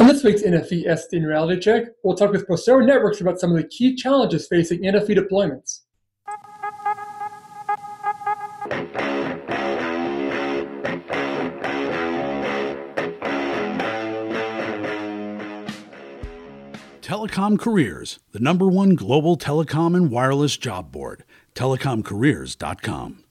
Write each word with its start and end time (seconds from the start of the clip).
On 0.00 0.06
this 0.06 0.24
week's 0.24 0.40
NFV 0.40 0.86
SDN 0.86 1.26
Reality 1.26 1.60
Check, 1.60 1.88
we'll 2.02 2.16
talk 2.16 2.32
with 2.32 2.48
Procera 2.48 2.86
Networks 2.86 3.20
about 3.20 3.38
some 3.38 3.50
of 3.50 3.58
the 3.58 3.68
key 3.68 3.94
challenges 3.94 4.48
facing 4.48 4.80
NFV 4.80 5.18
deployments. 5.18 5.80
Telecom 17.02 17.58
Careers, 17.58 18.20
the 18.32 18.40
number 18.40 18.68
one 18.68 18.94
global 18.94 19.36
telecom 19.36 19.94
and 19.94 20.10
wireless 20.10 20.56
job 20.56 20.90
board, 20.90 21.24
telecomcareers.com. 21.54 23.24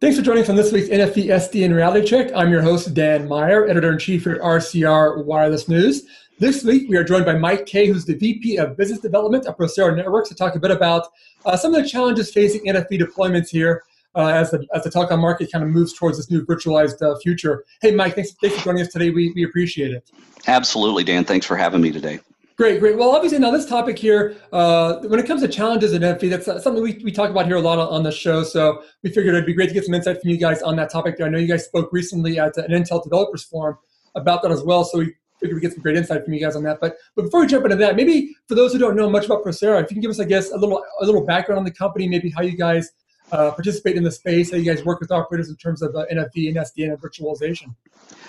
Thanks 0.00 0.16
for 0.16 0.22
joining 0.22 0.44
us 0.44 0.48
on 0.48 0.56
this 0.56 0.72
week's 0.72 0.88
NFV 0.88 1.26
SDN 1.26 1.76
Reality 1.76 2.06
Check. 2.06 2.32
I'm 2.34 2.50
your 2.50 2.62
host, 2.62 2.94
Dan 2.94 3.28
Meyer, 3.28 3.68
editor 3.68 3.92
in 3.92 3.98
chief 3.98 4.26
at 4.26 4.38
RCR 4.38 5.26
Wireless 5.26 5.68
News. 5.68 6.04
This 6.38 6.64
week, 6.64 6.88
we 6.88 6.96
are 6.96 7.04
joined 7.04 7.26
by 7.26 7.34
Mike 7.34 7.66
Kay, 7.66 7.86
who's 7.86 8.06
the 8.06 8.14
VP 8.14 8.56
of 8.56 8.78
Business 8.78 8.98
Development 8.98 9.46
at 9.46 9.58
Procera 9.58 9.94
Networks, 9.94 10.30
to 10.30 10.34
talk 10.34 10.54
a 10.54 10.58
bit 10.58 10.70
about 10.70 11.08
uh, 11.44 11.54
some 11.54 11.74
of 11.74 11.82
the 11.82 11.86
challenges 11.86 12.32
facing 12.32 12.62
NFV 12.62 12.98
deployments 12.98 13.50
here 13.50 13.82
uh, 14.14 14.28
as, 14.28 14.50
the, 14.52 14.66
as 14.72 14.84
the 14.84 14.90
telecom 14.90 15.20
market 15.20 15.52
kind 15.52 15.62
of 15.62 15.68
moves 15.68 15.92
towards 15.92 16.16
this 16.16 16.30
new 16.30 16.46
virtualized 16.46 17.02
uh, 17.02 17.18
future. 17.18 17.66
Hey, 17.82 17.90
Mike, 17.90 18.14
thanks, 18.14 18.32
thanks 18.40 18.56
for 18.56 18.64
joining 18.64 18.80
us 18.80 18.88
today. 18.88 19.10
We, 19.10 19.32
we 19.32 19.44
appreciate 19.44 19.90
it. 19.90 20.10
Absolutely, 20.46 21.04
Dan. 21.04 21.26
Thanks 21.26 21.44
for 21.44 21.58
having 21.58 21.82
me 21.82 21.92
today. 21.92 22.20
Great, 22.60 22.78
great. 22.78 22.98
Well, 22.98 23.12
obviously, 23.12 23.38
now 23.38 23.50
this 23.50 23.64
topic 23.64 23.98
here, 23.98 24.36
uh, 24.52 24.96
when 25.06 25.18
it 25.18 25.26
comes 25.26 25.40
to 25.40 25.48
challenges 25.48 25.94
in 25.94 26.02
NFV, 26.02 26.28
that's 26.28 26.44
something 26.44 26.82
we, 26.82 27.00
we 27.02 27.10
talk 27.10 27.30
about 27.30 27.46
here 27.46 27.56
a 27.56 27.60
lot 27.62 27.78
on 27.78 28.02
the 28.02 28.12
show. 28.12 28.42
So 28.42 28.82
we 29.02 29.08
figured 29.08 29.34
it'd 29.34 29.46
be 29.46 29.54
great 29.54 29.68
to 29.68 29.72
get 29.72 29.86
some 29.86 29.94
insight 29.94 30.20
from 30.20 30.28
you 30.28 30.36
guys 30.36 30.60
on 30.60 30.76
that 30.76 30.90
topic. 30.90 31.18
I 31.22 31.30
know 31.30 31.38
you 31.38 31.48
guys 31.48 31.64
spoke 31.64 31.90
recently 31.90 32.38
at 32.38 32.58
an 32.58 32.70
Intel 32.70 33.02
Developers 33.02 33.44
Forum 33.44 33.78
about 34.14 34.42
that 34.42 34.50
as 34.50 34.62
well. 34.62 34.84
So 34.84 34.98
we 34.98 35.14
figured 35.40 35.54
we'd 35.54 35.62
get 35.62 35.72
some 35.72 35.80
great 35.80 35.96
insight 35.96 36.22
from 36.22 36.34
you 36.34 36.40
guys 36.40 36.54
on 36.54 36.62
that. 36.64 36.80
But 36.82 36.96
but 37.16 37.22
before 37.22 37.40
we 37.40 37.46
jump 37.46 37.64
into 37.64 37.76
that, 37.76 37.96
maybe 37.96 38.36
for 38.46 38.56
those 38.56 38.74
who 38.74 38.78
don't 38.78 38.94
know 38.94 39.08
much 39.08 39.24
about 39.24 39.42
Procera, 39.42 39.82
if 39.82 39.90
you 39.90 39.94
can 39.94 40.02
give 40.02 40.10
us, 40.10 40.20
I 40.20 40.24
guess, 40.24 40.50
a 40.50 40.58
little 40.58 40.84
a 41.00 41.06
little 41.06 41.24
background 41.24 41.60
on 41.60 41.64
the 41.64 41.72
company, 41.72 42.08
maybe 42.08 42.28
how 42.28 42.42
you 42.42 42.58
guys 42.58 42.90
uh, 43.32 43.52
participate 43.52 43.96
in 43.96 44.02
the 44.02 44.12
space, 44.12 44.50
how 44.50 44.58
you 44.58 44.70
guys 44.70 44.84
work 44.84 45.00
with 45.00 45.10
operators 45.10 45.48
in 45.48 45.56
terms 45.56 45.80
of 45.80 45.96
uh, 45.96 46.04
NFV 46.12 46.48
and 46.48 46.58
SDN 46.58 46.92
and 46.92 47.00
virtualization. 47.00 47.74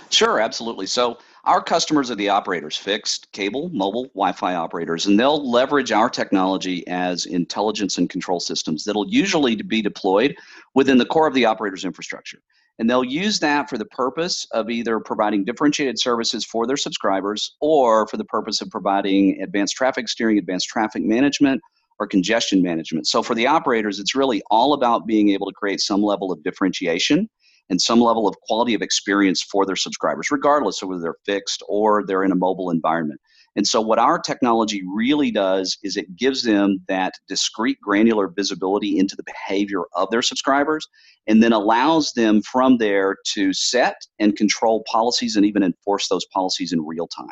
Sure, 0.09 0.39
absolutely. 0.39 0.85
So 0.85 1.17
our 1.45 1.61
customers 1.61 2.11
are 2.11 2.15
the 2.15 2.29
operators, 2.29 2.77
fixed, 2.77 3.31
cable, 3.31 3.69
mobile, 3.69 4.05
Wi-Fi 4.09 4.53
operators, 4.53 5.07
and 5.07 5.19
they'll 5.19 5.49
leverage 5.49 5.91
our 5.91 6.09
technology 6.09 6.87
as 6.87 7.25
intelligence 7.25 7.97
and 7.97 8.09
control 8.09 8.39
systems 8.39 8.83
that'll 8.83 9.09
usually 9.09 9.55
be 9.55 9.81
deployed 9.81 10.35
within 10.75 10.97
the 10.97 11.05
core 11.05 11.27
of 11.27 11.33
the 11.33 11.45
operator's 11.45 11.83
infrastructure. 11.83 12.39
And 12.77 12.89
they'll 12.89 13.03
use 13.03 13.39
that 13.39 13.69
for 13.69 13.77
the 13.77 13.85
purpose 13.85 14.47
of 14.51 14.69
either 14.69 14.99
providing 14.99 15.43
differentiated 15.43 15.99
services 15.99 16.45
for 16.45 16.65
their 16.65 16.77
subscribers 16.77 17.55
or 17.59 18.07
for 18.07 18.17
the 18.17 18.25
purpose 18.25 18.61
of 18.61 18.69
providing 18.69 19.41
advanced 19.41 19.75
traffic 19.75 20.09
steering, 20.09 20.37
advanced 20.37 20.67
traffic 20.67 21.03
management, 21.03 21.61
or 21.99 22.07
congestion 22.07 22.63
management. 22.63 23.05
So 23.07 23.21
for 23.21 23.35
the 23.35 23.45
operators, 23.45 23.99
it's 23.99 24.15
really 24.15 24.41
all 24.49 24.73
about 24.73 25.05
being 25.05 25.29
able 25.29 25.45
to 25.45 25.53
create 25.53 25.81
some 25.81 26.01
level 26.01 26.31
of 26.31 26.43
differentiation 26.43 27.29
and 27.71 27.81
some 27.81 28.01
level 28.01 28.27
of 28.27 28.35
quality 28.41 28.73
of 28.73 28.81
experience 28.81 29.41
for 29.41 29.65
their 29.65 29.77
subscribers, 29.77 30.29
regardless 30.29 30.81
of 30.81 30.89
whether 30.89 31.01
they're 31.01 31.15
fixed 31.25 31.63
or 31.67 32.05
they're 32.05 32.23
in 32.23 32.33
a 32.33 32.35
mobile 32.35 32.69
environment. 32.69 33.19
And 33.55 33.65
so, 33.65 33.81
what 33.81 33.97
our 33.97 34.19
technology 34.19 34.83
really 34.93 35.31
does 35.31 35.77
is 35.81 35.97
it 35.97 36.15
gives 36.15 36.43
them 36.43 36.79
that 36.87 37.13
discrete 37.27 37.79
granular 37.81 38.27
visibility 38.27 38.97
into 38.99 39.15
the 39.15 39.23
behavior 39.23 39.83
of 39.95 40.09
their 40.11 40.21
subscribers 40.21 40.87
and 41.27 41.41
then 41.41 41.53
allows 41.53 42.13
them 42.13 42.41
from 42.41 42.77
there 42.77 43.17
to 43.33 43.53
set 43.53 43.95
and 44.19 44.35
control 44.35 44.83
policies 44.89 45.35
and 45.35 45.45
even 45.45 45.63
enforce 45.63 46.07
those 46.09 46.25
policies 46.33 46.73
in 46.73 46.85
real 46.85 47.07
time. 47.07 47.27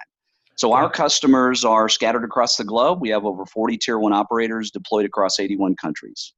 So 0.56 0.74
our 0.74 0.90
customers 0.90 1.64
are 1.64 1.88
scattered 1.88 2.26
across 2.26 2.58
the 2.58 2.66
globe. 2.66 3.00
We 3.00 3.10
have 3.10 3.24
over 3.24 3.46
40 3.46 3.78
tier 3.78 3.98
one 3.98 4.12
operators 4.12 4.72
deployed 4.72 5.06
across 5.06 5.40
81 5.40 5.76
countries. 5.78 6.34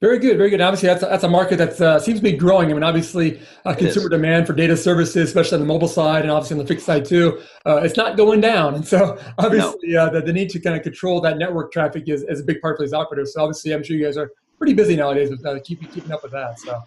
Very 0.00 0.18
good, 0.18 0.38
very 0.38 0.48
good. 0.48 0.62
Obviously, 0.62 0.86
that's 0.88 1.02
a, 1.02 1.06
that's 1.06 1.24
a 1.24 1.28
market 1.28 1.56
that 1.56 1.78
uh, 1.78 1.98
seems 1.98 2.20
to 2.20 2.22
be 2.22 2.32
growing. 2.32 2.70
I 2.70 2.72
mean, 2.72 2.82
obviously, 2.82 3.38
uh, 3.66 3.74
consumer 3.74 4.08
demand 4.08 4.46
for 4.46 4.54
data 4.54 4.74
services, 4.74 5.28
especially 5.28 5.56
on 5.56 5.60
the 5.60 5.66
mobile 5.66 5.88
side 5.88 6.22
and 6.22 6.30
obviously 6.30 6.54
on 6.54 6.64
the 6.64 6.66
fixed 6.66 6.86
side 6.86 7.04
too, 7.04 7.42
uh, 7.66 7.82
it's 7.84 7.98
not 7.98 8.16
going 8.16 8.40
down. 8.40 8.74
And 8.76 8.86
so, 8.86 9.18
obviously, 9.38 9.90
no. 9.90 10.06
Uh, 10.06 10.10
the, 10.10 10.22
the 10.22 10.32
need 10.32 10.48
to 10.50 10.58
kind 10.58 10.74
of 10.74 10.82
control 10.82 11.20
that 11.20 11.36
network 11.36 11.70
traffic 11.70 12.08
is, 12.08 12.22
is 12.22 12.40
a 12.40 12.44
big 12.44 12.62
part 12.62 12.78
for 12.78 12.84
these 12.84 12.94
operators. 12.94 13.34
So, 13.34 13.42
obviously, 13.42 13.72
I'm 13.74 13.82
sure 13.82 13.94
you 13.94 14.04
guys 14.04 14.16
are 14.16 14.30
pretty 14.56 14.72
busy 14.72 14.96
nowadays 14.96 15.28
with 15.28 15.44
uh, 15.44 15.60
keeping 15.64 15.88
keeping 15.88 16.12
up 16.12 16.22
with 16.22 16.32
that. 16.32 16.58
So, 16.60 16.82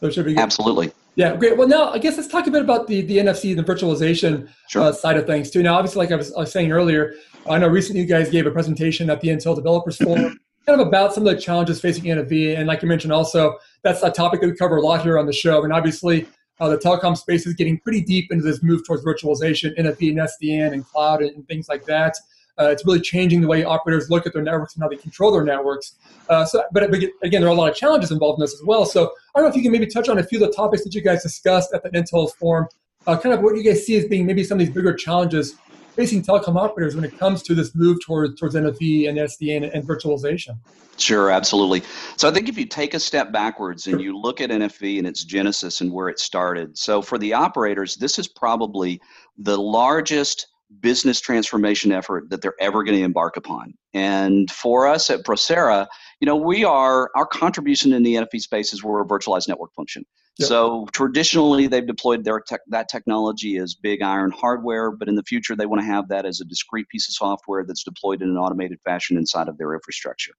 so 0.00 0.06
it 0.06 0.14
should 0.14 0.24
be 0.24 0.34
good. 0.34 0.40
Absolutely. 0.40 0.90
Yeah, 1.14 1.36
great. 1.36 1.56
Well, 1.56 1.68
now 1.68 1.90
I 1.90 1.98
guess 1.98 2.16
let's 2.16 2.28
talk 2.28 2.46
a 2.46 2.50
bit 2.50 2.62
about 2.62 2.86
the, 2.86 3.02
the 3.02 3.18
NFV, 3.18 3.54
the 3.54 3.62
virtualization 3.62 4.48
sure. 4.68 4.82
uh, 4.82 4.92
side 4.92 5.18
of 5.18 5.26
things 5.26 5.50
too. 5.50 5.62
Now, 5.62 5.74
obviously, 5.74 5.98
like 6.00 6.10
I 6.10 6.16
was, 6.16 6.32
I 6.34 6.40
was, 6.40 6.50
saying 6.50 6.72
earlier, 6.72 7.14
I 7.48 7.58
know 7.58 7.68
recently 7.68 8.00
you 8.00 8.08
guys 8.08 8.30
gave 8.30 8.46
a 8.46 8.50
presentation 8.50 9.10
at 9.10 9.20
the 9.20 9.28
Intel 9.28 9.54
Developers 9.54 9.98
Forum, 9.98 10.40
kind 10.66 10.80
of 10.80 10.86
about 10.86 11.12
some 11.14 11.26
of 11.26 11.34
the 11.34 11.40
challenges 11.40 11.80
facing 11.80 12.04
NFV, 12.04 12.56
and 12.56 12.66
like 12.66 12.82
you 12.82 12.88
mentioned, 12.88 13.12
also 13.12 13.58
that's 13.82 14.02
a 14.02 14.10
topic 14.10 14.40
that 14.40 14.46
we 14.48 14.56
cover 14.56 14.76
a 14.76 14.82
lot 14.82 15.02
here 15.02 15.18
on 15.18 15.26
the 15.26 15.32
show. 15.32 15.64
And 15.64 15.72
obviously, 15.72 16.26
uh, 16.60 16.68
the 16.68 16.78
telecom 16.78 17.16
space 17.16 17.46
is 17.46 17.54
getting 17.54 17.78
pretty 17.80 18.02
deep 18.02 18.30
into 18.30 18.44
this 18.44 18.62
move 18.62 18.86
towards 18.86 19.04
virtualization, 19.04 19.76
NFV 19.78 20.10
and 20.10 20.18
SDN, 20.20 20.72
and 20.72 20.86
cloud, 20.86 21.22
and, 21.22 21.34
and 21.34 21.46
things 21.48 21.68
like 21.68 21.84
that. 21.86 22.14
Uh, 22.60 22.68
it's 22.68 22.84
really 22.84 23.00
changing 23.00 23.40
the 23.40 23.48
way 23.48 23.64
operators 23.64 24.10
look 24.10 24.26
at 24.26 24.32
their 24.32 24.42
networks 24.42 24.74
and 24.74 24.82
how 24.82 24.88
they 24.88 24.96
control 24.96 25.32
their 25.32 25.42
networks. 25.42 25.94
Uh, 26.28 26.44
so, 26.44 26.62
but, 26.72 26.90
but, 26.90 27.00
again, 27.22 27.40
there 27.40 27.46
are 27.46 27.52
a 27.52 27.54
lot 27.54 27.70
of 27.70 27.74
challenges 27.74 28.10
involved 28.10 28.38
in 28.38 28.42
this 28.42 28.52
as 28.52 28.62
well. 28.64 28.84
So 28.84 29.10
I 29.34 29.40
don't 29.40 29.44
know 29.44 29.50
if 29.50 29.56
you 29.56 29.62
can 29.62 29.72
maybe 29.72 29.86
touch 29.86 30.08
on 30.08 30.18
a 30.18 30.22
few 30.22 30.42
of 30.42 30.50
the 30.50 30.54
topics 30.54 30.84
that 30.84 30.94
you 30.94 31.00
guys 31.00 31.22
discussed 31.22 31.72
at 31.72 31.82
the 31.82 31.88
Intel 31.90 32.32
forum, 32.34 32.68
uh, 33.06 33.18
kind 33.18 33.34
of 33.34 33.40
what 33.40 33.56
you 33.56 33.64
guys 33.64 33.86
see 33.86 33.96
as 33.96 34.04
being 34.04 34.26
maybe 34.26 34.44
some 34.44 34.60
of 34.60 34.66
these 34.66 34.74
bigger 34.74 34.92
challenges 34.94 35.56
facing 35.94 36.22
telecom 36.22 36.56
operators 36.56 36.94
when 36.94 37.04
it 37.04 37.18
comes 37.18 37.42
to 37.44 37.54
this 37.54 37.74
move 37.74 37.98
towards 38.04 38.38
towards 38.38 38.54
NFV 38.54 39.08
and 39.08 39.18
SDN 39.18 39.70
and 39.72 39.86
virtualization. 39.86 40.58
Sure, 40.98 41.30
absolutely. 41.30 41.82
So 42.16 42.28
I 42.28 42.32
think 42.32 42.48
if 42.48 42.58
you 42.58 42.66
take 42.66 42.94
a 42.94 43.00
step 43.00 43.32
backwards 43.32 43.86
and 43.86 44.00
you 44.00 44.16
look 44.16 44.40
at 44.40 44.50
NFV 44.50 44.98
and 44.98 45.06
its 45.06 45.24
genesis 45.24 45.80
and 45.80 45.92
where 45.92 46.08
it 46.08 46.18
started. 46.18 46.76
So 46.76 47.02
for 47.02 47.18
the 47.18 47.32
operators, 47.32 47.96
this 47.96 48.18
is 48.18 48.28
probably 48.28 49.00
the 49.38 49.58
largest 49.58 50.46
business 50.80 51.20
transformation 51.20 51.92
effort 51.92 52.30
that 52.30 52.40
they're 52.40 52.54
ever 52.60 52.82
going 52.82 52.96
to 52.96 53.04
embark 53.04 53.36
upon. 53.36 53.74
And 53.94 54.50
for 54.50 54.86
us 54.86 55.10
at 55.10 55.24
Procera, 55.24 55.86
you 56.20 56.26
know, 56.26 56.36
we 56.36 56.64
are 56.64 57.10
our 57.14 57.26
contribution 57.26 57.92
in 57.92 58.02
the 58.02 58.14
NFV 58.14 58.40
space 58.40 58.72
is 58.72 58.82
we're 58.82 59.02
a 59.02 59.06
virtualized 59.06 59.48
network 59.48 59.74
function. 59.74 60.04
Yep. 60.38 60.48
So 60.48 60.88
traditionally, 60.92 61.66
they've 61.66 61.86
deployed 61.86 62.24
their 62.24 62.40
tech, 62.40 62.60
that 62.68 62.88
technology 62.88 63.58
as 63.58 63.74
big 63.74 64.02
iron 64.02 64.30
hardware, 64.30 64.90
but 64.90 65.08
in 65.08 65.14
the 65.14 65.22
future, 65.22 65.54
they 65.54 65.66
want 65.66 65.82
to 65.82 65.86
have 65.86 66.08
that 66.08 66.24
as 66.24 66.40
a 66.40 66.44
discrete 66.44 66.88
piece 66.88 67.06
of 67.08 67.14
software 67.14 67.64
that's 67.64 67.84
deployed 67.84 68.22
in 68.22 68.30
an 68.30 68.38
automated 68.38 68.78
fashion 68.84 69.18
inside 69.18 69.48
of 69.48 69.58
their 69.58 69.74
infrastructure. 69.74 70.32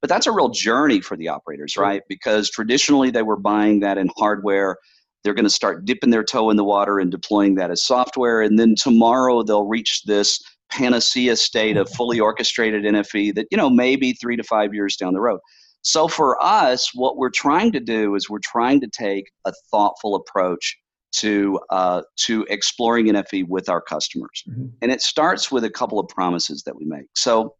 But 0.00 0.08
that's 0.08 0.26
a 0.26 0.32
real 0.32 0.50
journey 0.50 1.00
for 1.00 1.16
the 1.16 1.28
operators, 1.28 1.76
right? 1.76 2.02
Because 2.08 2.48
traditionally, 2.48 3.10
they 3.10 3.22
were 3.22 3.36
buying 3.36 3.80
that 3.80 3.98
in 3.98 4.08
hardware 4.16 4.76
they're 5.22 5.34
going 5.34 5.44
to 5.44 5.50
start 5.50 5.84
dipping 5.84 6.10
their 6.10 6.24
toe 6.24 6.50
in 6.50 6.56
the 6.56 6.64
water 6.64 6.98
and 6.98 7.10
deploying 7.10 7.54
that 7.56 7.70
as 7.70 7.82
software. 7.82 8.40
And 8.40 8.58
then 8.58 8.74
tomorrow 8.74 9.42
they'll 9.42 9.66
reach 9.66 10.02
this 10.04 10.42
panacea 10.70 11.36
state 11.36 11.76
of 11.76 11.86
mm-hmm. 11.86 11.96
fully 11.96 12.20
orchestrated 12.20 12.84
NFV 12.84 13.34
that, 13.34 13.46
you 13.50 13.56
know, 13.56 13.68
maybe 13.68 14.12
three 14.12 14.36
to 14.36 14.42
five 14.42 14.72
years 14.72 14.96
down 14.96 15.12
the 15.12 15.20
road. 15.20 15.40
So 15.82 16.08
for 16.08 16.42
us, 16.42 16.94
what 16.94 17.16
we're 17.16 17.30
trying 17.30 17.72
to 17.72 17.80
do 17.80 18.14
is 18.14 18.28
we're 18.28 18.38
trying 18.38 18.80
to 18.80 18.88
take 18.88 19.30
a 19.44 19.52
thoughtful 19.70 20.14
approach 20.14 20.76
to 21.12 21.58
uh, 21.70 22.02
to 22.16 22.46
exploring 22.50 23.06
NFV 23.06 23.48
with 23.48 23.68
our 23.68 23.80
customers, 23.80 24.44
mm-hmm. 24.48 24.66
and 24.80 24.92
it 24.92 25.02
starts 25.02 25.50
with 25.50 25.64
a 25.64 25.70
couple 25.70 25.98
of 25.98 26.08
promises 26.08 26.62
that 26.64 26.76
we 26.76 26.84
make. 26.84 27.06
So 27.16 27.54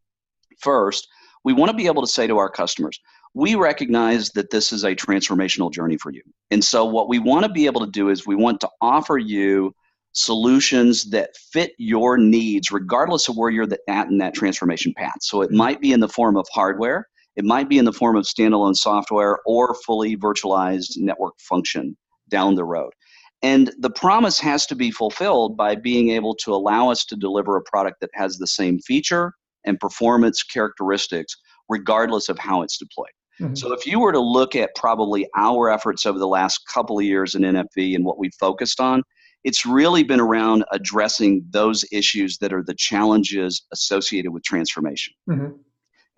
first, 0.60 1.08
we 1.44 1.52
want 1.52 1.70
to 1.70 1.76
be 1.76 1.86
able 1.86 2.02
to 2.02 2.08
say 2.08 2.26
to 2.26 2.38
our 2.38 2.50
customers, 2.50 3.00
we 3.34 3.54
recognize 3.54 4.30
that 4.30 4.50
this 4.50 4.72
is 4.72 4.84
a 4.84 4.94
transformational 4.94 5.72
journey 5.72 5.96
for 5.96 6.10
you. 6.10 6.22
And 6.50 6.64
so, 6.64 6.84
what 6.84 7.08
we 7.08 7.18
want 7.18 7.44
to 7.44 7.52
be 7.52 7.66
able 7.66 7.80
to 7.80 7.90
do 7.90 8.08
is 8.08 8.26
we 8.26 8.36
want 8.36 8.60
to 8.60 8.68
offer 8.80 9.18
you 9.18 9.74
solutions 10.12 11.10
that 11.10 11.36
fit 11.36 11.72
your 11.78 12.18
needs, 12.18 12.72
regardless 12.72 13.28
of 13.28 13.36
where 13.36 13.50
you're 13.50 13.68
at 13.88 14.08
in 14.08 14.18
that 14.18 14.34
transformation 14.34 14.92
path. 14.96 15.22
So, 15.22 15.42
it 15.42 15.52
might 15.52 15.80
be 15.80 15.92
in 15.92 16.00
the 16.00 16.08
form 16.08 16.36
of 16.36 16.46
hardware, 16.52 17.08
it 17.40 17.46
might 17.46 17.70
be 17.70 17.78
in 17.78 17.86
the 17.86 17.92
form 17.92 18.16
of 18.16 18.26
standalone 18.26 18.76
software, 18.76 19.38
or 19.46 19.74
fully 19.86 20.14
virtualized 20.14 20.98
network 20.98 21.32
function 21.40 21.96
down 22.28 22.54
the 22.54 22.66
road. 22.66 22.92
And 23.40 23.72
the 23.78 23.88
promise 23.88 24.38
has 24.40 24.66
to 24.66 24.74
be 24.74 24.90
fulfilled 24.90 25.56
by 25.56 25.74
being 25.74 26.10
able 26.10 26.34
to 26.44 26.52
allow 26.52 26.90
us 26.90 27.06
to 27.06 27.16
deliver 27.16 27.56
a 27.56 27.62
product 27.62 28.02
that 28.02 28.10
has 28.12 28.36
the 28.36 28.46
same 28.46 28.78
feature 28.80 29.32
and 29.64 29.80
performance 29.80 30.42
characteristics, 30.42 31.34
regardless 31.70 32.28
of 32.28 32.38
how 32.38 32.60
it's 32.60 32.76
deployed. 32.76 33.08
Mm-hmm. 33.40 33.54
So 33.54 33.72
if 33.72 33.86
you 33.86 34.00
were 34.00 34.12
to 34.12 34.20
look 34.20 34.54
at 34.54 34.74
probably 34.74 35.26
our 35.34 35.70
efforts 35.70 36.04
over 36.04 36.18
the 36.18 36.28
last 36.28 36.60
couple 36.70 36.98
of 36.98 37.06
years 37.06 37.34
in 37.34 37.40
NFV 37.40 37.94
and 37.94 38.04
what 38.04 38.18
we 38.18 38.28
focused 38.38 38.80
on, 38.80 39.02
it's 39.44 39.64
really 39.64 40.02
been 40.02 40.20
around 40.20 40.66
addressing 40.72 41.42
those 41.48 41.86
issues 41.90 42.36
that 42.42 42.52
are 42.52 42.62
the 42.62 42.74
challenges 42.74 43.64
associated 43.72 44.30
with 44.30 44.42
transformation. 44.42 45.14
Mm-hmm. 45.26 45.56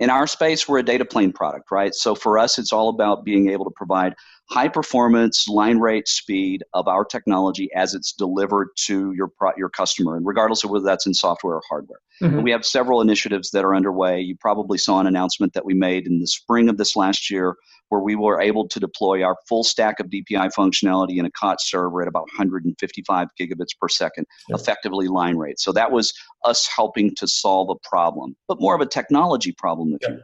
In 0.02 0.10
our 0.10 0.26
space, 0.26 0.68
we're 0.68 0.80
a 0.80 0.82
data 0.82 1.04
plane 1.04 1.32
product, 1.32 1.70
right? 1.70 1.94
So 1.94 2.16
for 2.16 2.36
us, 2.36 2.58
it's 2.58 2.72
all 2.72 2.88
about 2.88 3.24
being 3.24 3.50
able 3.50 3.64
to 3.64 3.70
provide 3.70 4.16
high 4.50 4.66
performance, 4.66 5.46
line 5.46 5.78
rate 5.78 6.08
speed 6.08 6.64
of 6.74 6.88
our 6.88 7.04
technology 7.04 7.70
as 7.76 7.94
it's 7.94 8.12
delivered 8.12 8.70
to 8.86 9.12
your 9.12 9.28
pro- 9.28 9.52
your 9.56 9.68
customer, 9.68 10.16
and 10.16 10.26
regardless 10.26 10.64
of 10.64 10.70
whether 10.70 10.84
that's 10.84 11.06
in 11.06 11.14
software 11.14 11.54
or 11.54 11.62
hardware. 11.68 12.00
Mm-hmm. 12.20 12.42
We 12.42 12.50
have 12.50 12.66
several 12.66 13.00
initiatives 13.00 13.52
that 13.52 13.64
are 13.64 13.76
underway. 13.76 14.20
You 14.20 14.34
probably 14.40 14.76
saw 14.76 14.98
an 14.98 15.06
announcement 15.06 15.52
that 15.52 15.64
we 15.64 15.72
made 15.72 16.08
in 16.08 16.18
the 16.18 16.26
spring 16.26 16.68
of 16.68 16.78
this 16.78 16.96
last 16.96 17.30
year 17.30 17.54
where 17.92 18.00
we 18.00 18.16
were 18.16 18.40
able 18.40 18.66
to 18.66 18.80
deploy 18.80 19.22
our 19.22 19.36
full 19.46 19.62
stack 19.62 20.00
of 20.00 20.06
DPI 20.06 20.50
functionality 20.58 21.18
in 21.18 21.26
a 21.26 21.30
COTS 21.30 21.70
server 21.70 22.00
at 22.00 22.08
about 22.08 22.22
155 22.22 23.28
gigabits 23.38 23.76
per 23.78 23.86
second, 23.86 24.26
yeah. 24.48 24.56
effectively 24.56 25.08
line 25.08 25.36
rate. 25.36 25.60
So 25.60 25.72
that 25.72 25.92
was 25.92 26.14
us 26.42 26.66
helping 26.74 27.14
to 27.16 27.28
solve 27.28 27.68
a 27.68 27.86
problem, 27.86 28.34
but 28.48 28.58
more 28.60 28.74
of 28.74 28.80
a 28.80 28.86
technology 28.86 29.52
problem, 29.52 29.92
if 29.92 29.98
yeah. 30.08 30.14
you 30.14 30.20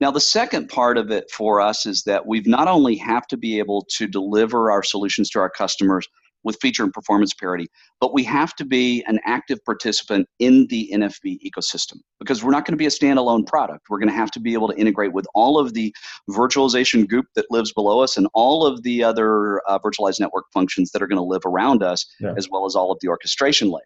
now, 0.00 0.12
the 0.12 0.20
second 0.20 0.68
part 0.68 0.96
of 0.96 1.10
it 1.10 1.28
for 1.28 1.60
us 1.60 1.84
is 1.84 2.04
that 2.04 2.24
we've 2.24 2.46
not 2.46 2.68
only 2.68 2.94
have 2.98 3.26
to 3.28 3.36
be 3.36 3.58
able 3.58 3.84
to 3.96 4.06
deliver 4.06 4.70
our 4.70 4.84
solutions 4.84 5.28
to 5.30 5.40
our 5.40 5.50
customers 5.50 6.06
with 6.44 6.56
feature 6.60 6.84
and 6.84 6.92
performance 6.92 7.34
parity, 7.34 7.68
but 8.00 8.14
we 8.14 8.22
have 8.24 8.54
to 8.56 8.64
be 8.64 9.04
an 9.06 9.18
active 9.24 9.58
participant 9.64 10.26
in 10.38 10.66
the 10.68 10.90
NFV 10.92 11.38
ecosystem 11.44 11.96
because 12.20 12.42
we're 12.42 12.50
not 12.50 12.64
going 12.64 12.72
to 12.72 12.78
be 12.78 12.86
a 12.86 12.90
standalone 12.90 13.46
product. 13.46 13.86
We're 13.88 13.98
going 13.98 14.08
to 14.08 14.14
have 14.14 14.30
to 14.32 14.40
be 14.40 14.54
able 14.54 14.68
to 14.68 14.76
integrate 14.76 15.12
with 15.12 15.26
all 15.34 15.58
of 15.58 15.74
the 15.74 15.94
virtualization 16.30 17.08
group 17.08 17.26
that 17.34 17.46
lives 17.50 17.72
below 17.72 18.00
us 18.00 18.16
and 18.16 18.28
all 18.34 18.66
of 18.66 18.82
the 18.82 19.02
other 19.02 19.60
uh, 19.68 19.78
virtualized 19.78 20.20
network 20.20 20.44
functions 20.52 20.90
that 20.92 21.02
are 21.02 21.06
going 21.06 21.18
to 21.18 21.22
live 21.22 21.42
around 21.44 21.82
us, 21.82 22.06
yeah. 22.20 22.34
as 22.36 22.48
well 22.50 22.66
as 22.66 22.74
all 22.74 22.92
of 22.92 22.98
the 23.00 23.08
orchestration 23.08 23.68
layer. 23.68 23.82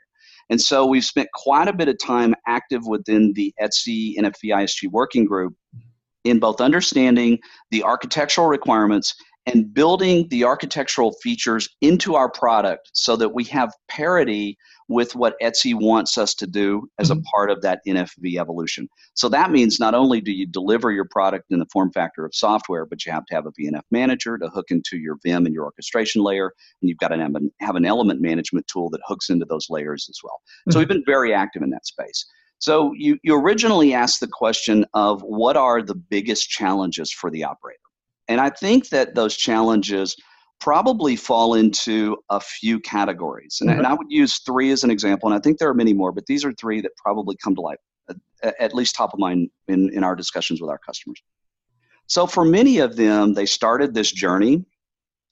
And 0.50 0.60
so 0.60 0.84
we've 0.84 1.04
spent 1.04 1.28
quite 1.34 1.68
a 1.68 1.72
bit 1.72 1.88
of 1.88 1.98
time 1.98 2.34
active 2.46 2.82
within 2.86 3.32
the 3.34 3.54
ETSI 3.60 4.16
NFV 4.18 4.50
ISG 4.50 4.90
working 4.90 5.24
group 5.24 5.54
in 6.24 6.38
both 6.38 6.60
understanding 6.60 7.38
the 7.70 7.82
architectural 7.82 8.46
requirements 8.46 9.14
and 9.46 9.72
building 9.74 10.28
the 10.28 10.44
architectural 10.44 11.12
features 11.22 11.68
into 11.80 12.14
our 12.14 12.30
product 12.30 12.90
so 12.92 13.16
that 13.16 13.30
we 13.30 13.44
have 13.44 13.72
parity 13.88 14.56
with 14.88 15.14
what 15.14 15.34
ETSI 15.40 15.74
wants 15.74 16.18
us 16.18 16.34
to 16.34 16.46
do 16.46 16.88
as 16.98 17.10
a 17.10 17.14
mm-hmm. 17.14 17.22
part 17.34 17.50
of 17.50 17.62
that 17.62 17.80
NFV 17.86 18.38
evolution. 18.38 18.88
So 19.14 19.28
that 19.30 19.50
means 19.50 19.80
not 19.80 19.94
only 19.94 20.20
do 20.20 20.32
you 20.32 20.46
deliver 20.46 20.90
your 20.90 21.06
product 21.10 21.46
in 21.50 21.58
the 21.58 21.66
form 21.72 21.90
factor 21.92 22.24
of 22.24 22.34
software, 22.34 22.84
but 22.84 23.04
you 23.04 23.12
have 23.12 23.24
to 23.26 23.34
have 23.34 23.46
a 23.46 23.52
VNF 23.52 23.82
manager 23.90 24.38
to 24.38 24.48
hook 24.48 24.66
into 24.70 24.98
your 24.98 25.18
Vim 25.24 25.46
and 25.46 25.54
your 25.54 25.64
orchestration 25.64 26.22
layer, 26.22 26.52
and 26.80 26.88
you've 26.88 26.98
got 26.98 27.08
to 27.08 27.50
have 27.60 27.76
an 27.76 27.84
element 27.84 28.20
management 28.20 28.66
tool 28.66 28.90
that 28.90 29.00
hooks 29.06 29.30
into 29.30 29.46
those 29.46 29.66
layers 29.70 30.06
as 30.10 30.18
well. 30.22 30.40
So 30.44 30.70
mm-hmm. 30.70 30.78
we've 30.80 30.88
been 30.88 31.04
very 31.06 31.32
active 31.32 31.62
in 31.62 31.70
that 31.70 31.86
space. 31.86 32.26
So 32.58 32.92
you, 32.96 33.18
you 33.24 33.34
originally 33.36 33.92
asked 33.92 34.20
the 34.20 34.28
question 34.28 34.86
of 34.94 35.20
what 35.22 35.56
are 35.56 35.82
the 35.82 35.96
biggest 35.96 36.48
challenges 36.48 37.10
for 37.10 37.28
the 37.28 37.42
operator? 37.42 37.78
And 38.32 38.40
I 38.40 38.50
think 38.50 38.88
that 38.88 39.14
those 39.14 39.36
challenges 39.36 40.16
probably 40.60 41.16
fall 41.16 41.54
into 41.54 42.16
a 42.30 42.40
few 42.40 42.80
categories. 42.80 43.58
And, 43.60 43.68
mm-hmm. 43.68 43.80
and, 43.80 43.86
I 43.86 43.94
would 43.94 44.06
use 44.10 44.38
three 44.38 44.70
as 44.70 44.84
an 44.84 44.90
example, 44.90 45.28
and 45.28 45.36
I 45.36 45.40
think 45.40 45.58
there 45.58 45.68
are 45.68 45.74
many 45.74 45.92
more, 45.92 46.12
but 46.12 46.26
these 46.26 46.44
are 46.44 46.52
three 46.52 46.80
that 46.80 46.92
probably 46.96 47.36
come 47.42 47.54
to 47.56 47.60
light, 47.60 47.78
at, 48.42 48.54
at 48.60 48.74
least 48.74 48.94
top 48.94 49.12
of 49.12 49.18
mind 49.18 49.50
in, 49.68 49.90
in 49.92 50.04
our 50.04 50.14
discussions 50.14 50.60
with 50.60 50.70
our 50.70 50.78
customers. 50.78 51.20
So 52.06 52.26
for 52.26 52.44
many 52.44 52.78
of 52.78 52.96
them, 52.96 53.34
they 53.34 53.46
started 53.46 53.92
this 53.92 54.12
journey 54.12 54.64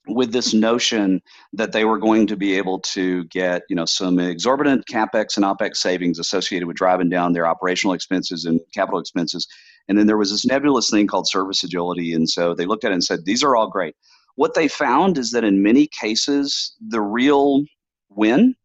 with 0.07 0.31
this 0.31 0.53
notion 0.53 1.21
that 1.53 1.71
they 1.71 1.85
were 1.85 1.99
going 1.99 2.25
to 2.27 2.35
be 2.35 2.57
able 2.57 2.79
to 2.79 3.23
get 3.25 3.61
you 3.69 3.75
know 3.75 3.85
some 3.85 4.19
exorbitant 4.19 4.85
capex 4.87 5.37
and 5.37 5.45
opex 5.45 5.77
savings 5.77 6.19
associated 6.19 6.67
with 6.67 6.77
driving 6.77 7.09
down 7.09 7.33
their 7.33 7.45
operational 7.45 7.93
expenses 7.93 8.45
and 8.45 8.59
capital 8.73 8.99
expenses. 8.99 9.47
And 9.87 9.97
then 9.97 10.07
there 10.07 10.17
was 10.17 10.31
this 10.31 10.45
nebulous 10.45 10.89
thing 10.89 11.07
called 11.07 11.27
service 11.27 11.63
agility. 11.63 12.13
And 12.13 12.29
so 12.29 12.53
they 12.53 12.65
looked 12.65 12.83
at 12.83 12.91
it 12.91 12.95
and 12.95 13.03
said 13.03 13.25
these 13.25 13.43
are 13.43 13.55
all 13.55 13.69
great. 13.69 13.95
What 14.35 14.53
they 14.53 14.67
found 14.67 15.17
is 15.17 15.31
that 15.31 15.43
in 15.43 15.61
many 15.61 15.87
cases 15.87 16.75
the 16.87 17.01
real 17.01 17.63
win 18.09 18.55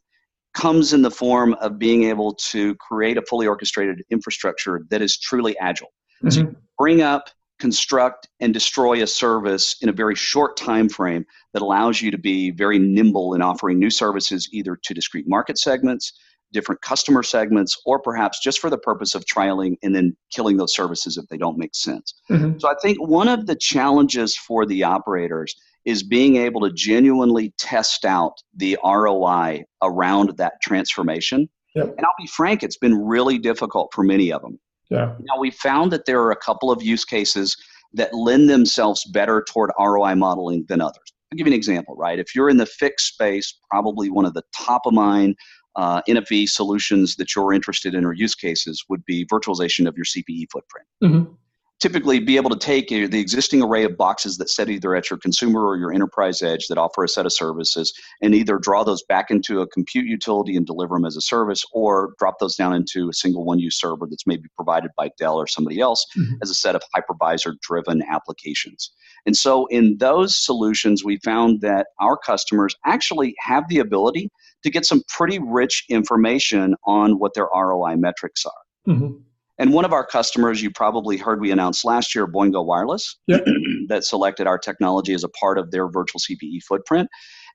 comes 0.54 0.94
in 0.94 1.02
the 1.02 1.10
form 1.10 1.52
of 1.54 1.78
being 1.78 2.04
able 2.04 2.34
to 2.34 2.74
create 2.76 3.18
a 3.18 3.22
fully 3.22 3.46
orchestrated 3.46 4.02
infrastructure 4.10 4.86
that 4.90 5.02
is 5.02 5.18
truly 5.18 5.56
agile. 5.58 5.92
Mm-hmm. 6.24 6.30
so 6.30 6.54
bring 6.78 7.02
up 7.02 7.28
construct 7.58 8.29
and 8.41 8.53
destroy 8.53 9.03
a 9.03 9.06
service 9.06 9.76
in 9.81 9.88
a 9.88 9.93
very 9.93 10.14
short 10.14 10.56
time 10.56 10.88
frame 10.88 11.25
that 11.53 11.62
allows 11.62 12.03
you 12.03 12.11
to 12.11 12.19
be 12.19 12.50
very 12.50 12.79
nimble 12.79 13.35
in 13.35 13.43
offering 13.43 13.79
new 13.79 13.91
services 13.91 14.49
either 14.53 14.79
to 14.82 14.94
discrete 14.94 15.26
market 15.26 15.58
segments 15.58 16.12
different 16.53 16.81
customer 16.81 17.23
segments 17.23 17.81
or 17.85 18.00
perhaps 18.00 18.41
just 18.41 18.61
for 18.61 18.70
the 18.70 18.79
purpose 18.79 19.14
of 19.14 19.25
trialing 19.25 19.76
and 19.82 19.94
then 19.94 20.17
killing 20.32 20.56
those 20.56 20.75
services 20.75 21.17
if 21.17 21.26
they 21.29 21.37
don't 21.37 21.58
make 21.58 21.75
sense 21.75 22.14
mm-hmm. 22.31 22.58
so 22.58 22.69
i 22.69 22.75
think 22.81 22.99
one 23.00 23.29
of 23.29 23.47
the 23.47 23.56
challenges 23.56 24.37
for 24.37 24.64
the 24.67 24.82
operators 24.82 25.55
is 25.85 26.03
being 26.03 26.37
able 26.37 26.61
to 26.61 26.73
genuinely 26.73 27.53
test 27.58 28.05
out 28.05 28.35
the 28.55 28.79
roi 28.85 29.62
around 29.82 30.37
that 30.37 30.55
transformation 30.62 31.49
yep. 31.75 31.87
and 31.97 32.06
i'll 32.06 32.14
be 32.19 32.29
frank 32.29 32.62
it's 32.62 32.79
been 32.79 32.94
really 32.94 33.38
difficult 33.38 33.91
for 33.93 34.05
many 34.05 34.32
of 34.32 34.41
them 34.43 34.58
yeah. 34.90 35.14
Now 35.20 35.38
we 35.38 35.50
found 35.50 35.92
that 35.92 36.04
there 36.06 36.20
are 36.20 36.30
a 36.30 36.36
couple 36.36 36.70
of 36.70 36.82
use 36.82 37.04
cases 37.04 37.56
that 37.94 38.12
lend 38.14 38.48
themselves 38.48 39.04
better 39.06 39.44
toward 39.48 39.70
ROI 39.78 40.14
modeling 40.14 40.64
than 40.68 40.80
others. 40.80 41.12
I'll 41.32 41.36
give 41.36 41.46
you 41.46 41.52
an 41.52 41.56
example, 41.56 41.96
right? 41.96 42.18
If 42.18 42.34
you're 42.34 42.48
in 42.48 42.56
the 42.56 42.66
fixed 42.66 43.06
space, 43.08 43.58
probably 43.70 44.10
one 44.10 44.24
of 44.24 44.34
the 44.34 44.42
top 44.54 44.82
of 44.86 44.92
mind 44.92 45.36
uh, 45.74 46.00
NFV 46.08 46.48
solutions 46.48 47.16
that 47.16 47.34
you're 47.34 47.52
interested 47.52 47.94
in 47.94 48.04
or 48.04 48.12
use 48.12 48.34
cases 48.34 48.84
would 48.88 49.04
be 49.04 49.26
virtualization 49.26 49.86
of 49.86 49.96
your 49.96 50.04
CPE 50.04 50.46
footprint. 50.50 50.86
Mm-hmm 51.02 51.32
typically 51.78 52.19
be 52.19 52.37
able 52.37 52.49
to 52.49 52.58
take 52.58 52.88
the 52.88 53.20
existing 53.20 53.62
array 53.62 53.84
of 53.84 53.96
boxes 53.96 54.38
that 54.38 54.49
sit 54.49 54.70
either 54.70 54.94
at 54.94 55.11
your 55.11 55.19
consumer 55.19 55.67
or 55.67 55.76
your 55.76 55.93
enterprise 55.93 56.40
edge 56.40 56.69
that 56.69 56.78
offer 56.78 57.05
a 57.05 57.08
set 57.08 57.26
of 57.26 57.32
services 57.32 57.93
and 58.23 58.34
either 58.34 58.58
draw 58.58 58.82
those 58.82 59.02
back 59.05 59.31
into 59.31 59.61
a 59.61 59.67
compute 59.69 60.06
utility 60.06 60.56
and 60.56 60.67
deliver 60.67 60.94
them 60.94 61.05
as 61.05 61.17
a 61.17 61.20
service 61.20 61.64
or 61.73 62.14
drop 62.19 62.38
those 62.40 62.56
down 62.56 62.73
into 62.73 63.11
a 63.11 63.12
single 63.12 63.44
one 63.44 63.58
use 63.58 63.78
server 63.78 64.06
that's 64.08 64.26
maybe 64.26 64.49
provided 64.56 64.90
by 64.96 65.11
Dell 65.19 65.37
or 65.37 65.46
somebody 65.46 65.78
else 65.78 66.06
mm-hmm. 66.17 66.34
as 66.43 66.50
a 66.50 66.55
set 66.55 66.75
of 66.75 66.82
hypervisor 66.96 67.52
driven 67.61 68.02
applications. 68.11 68.90
And 69.26 69.37
so 69.37 69.67
in 69.67 69.99
those 69.99 70.37
solutions, 70.37 71.05
we 71.05 71.19
found 71.19 71.61
that 71.61 71.88
our 72.00 72.17
customers 72.17 72.75
actually 72.87 73.34
have 73.40 73.69
the 73.69 73.81
ability 73.81 74.31
to 74.62 74.70
get 74.70 74.87
some 74.87 75.02
pretty 75.08 75.38
rich 75.38 75.84
information 75.90 76.75
on 76.87 77.19
what 77.19 77.34
their 77.34 77.49
ROI 77.55 77.96
metrics 77.96 78.46
are. 78.46 78.93
Mm-hmm. 78.93 79.17
And 79.58 79.73
one 79.73 79.85
of 79.85 79.93
our 79.93 80.05
customers, 80.05 80.62
you 80.62 80.70
probably 80.70 81.17
heard 81.17 81.41
we 81.41 81.50
announced 81.50 81.85
last 81.85 82.14
year, 82.14 82.26
Boingo 82.26 82.64
Wireless, 82.64 83.19
yep. 83.26 83.44
that 83.88 84.05
selected 84.05 84.47
our 84.47 84.58
technology 84.58 85.14
as 85.14 85.25
a 85.25 85.29
part 85.31 85.58
of 85.58 85.70
their 85.70 85.88
virtual 85.88 86.20
CPE 86.20 86.62
footprint. 86.62 87.08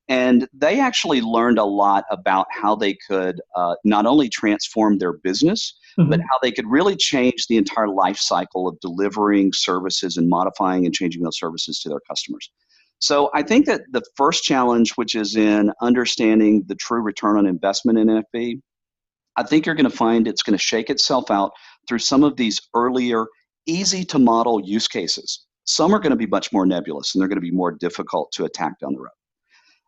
And 0.07 0.48
they 0.51 0.80
actually 0.80 1.21
learned 1.21 1.59
a 1.59 1.63
lot 1.63 2.06
about 2.09 2.48
how 2.50 2.75
they 2.75 2.98
could 3.07 3.39
uh, 3.56 3.75
not 3.86 4.06
only 4.06 4.30
transform 4.30 4.98
their 4.98 5.13
business, 5.13 5.77
mm-hmm. 5.98 6.10
but 6.10 6.20
how 6.22 6.38
they 6.41 6.51
could 6.51 6.65
really 6.67 6.96
change 6.96 7.46
the 7.48 7.58
entire 7.58 7.88
life 7.88 8.17
cycle 8.17 8.67
of 8.67 8.79
delivering 8.79 9.51
services 9.53 10.17
and 10.17 10.27
modifying 10.27 10.86
and 10.86 10.93
changing 10.93 11.22
those 11.22 11.38
services 11.38 11.79
to 11.81 11.89
their 11.89 12.01
customers. 12.10 12.51
So 13.00 13.29
I 13.34 13.41
think 13.41 13.65
that 13.67 13.81
the 13.91 14.03
first 14.15 14.43
challenge, 14.43 14.91
which 14.91 15.15
is 15.15 15.36
in 15.36 15.72
understanding 15.81 16.63
the 16.67 16.75
true 16.75 17.01
return 17.01 17.38
on 17.38 17.46
investment 17.46 17.98
in 17.98 18.08
NFV, 18.08 18.62
I 19.38 19.43
think 19.43 19.65
you're 19.65 19.75
going 19.75 19.89
to 19.89 19.96
find 19.96 20.27
it's 20.27 20.43
going 20.43 20.58
to 20.58 20.63
shake 20.63 20.89
itself 20.89 21.31
out 21.31 21.51
through 21.88 22.00
some 22.00 22.23
of 22.23 22.35
these 22.35 22.61
earlier, 22.73 23.25
easy 23.65 24.03
to 24.05 24.19
model 24.19 24.61
use 24.63 24.88
cases. 24.88 25.45
Some 25.65 25.93
are 25.93 26.00
going 26.00 26.11
to 26.11 26.17
be 26.17 26.27
much 26.27 26.51
more 26.51 26.65
nebulous 26.65 27.13
and 27.13 27.21
they're 27.21 27.27
going 27.27 27.38
to 27.38 27.41
be 27.41 27.51
more 27.51 27.71
difficult 27.71 28.31
to 28.33 28.45
attack 28.45 28.79
down 28.79 28.93
the 28.93 29.00
road. 29.00 29.09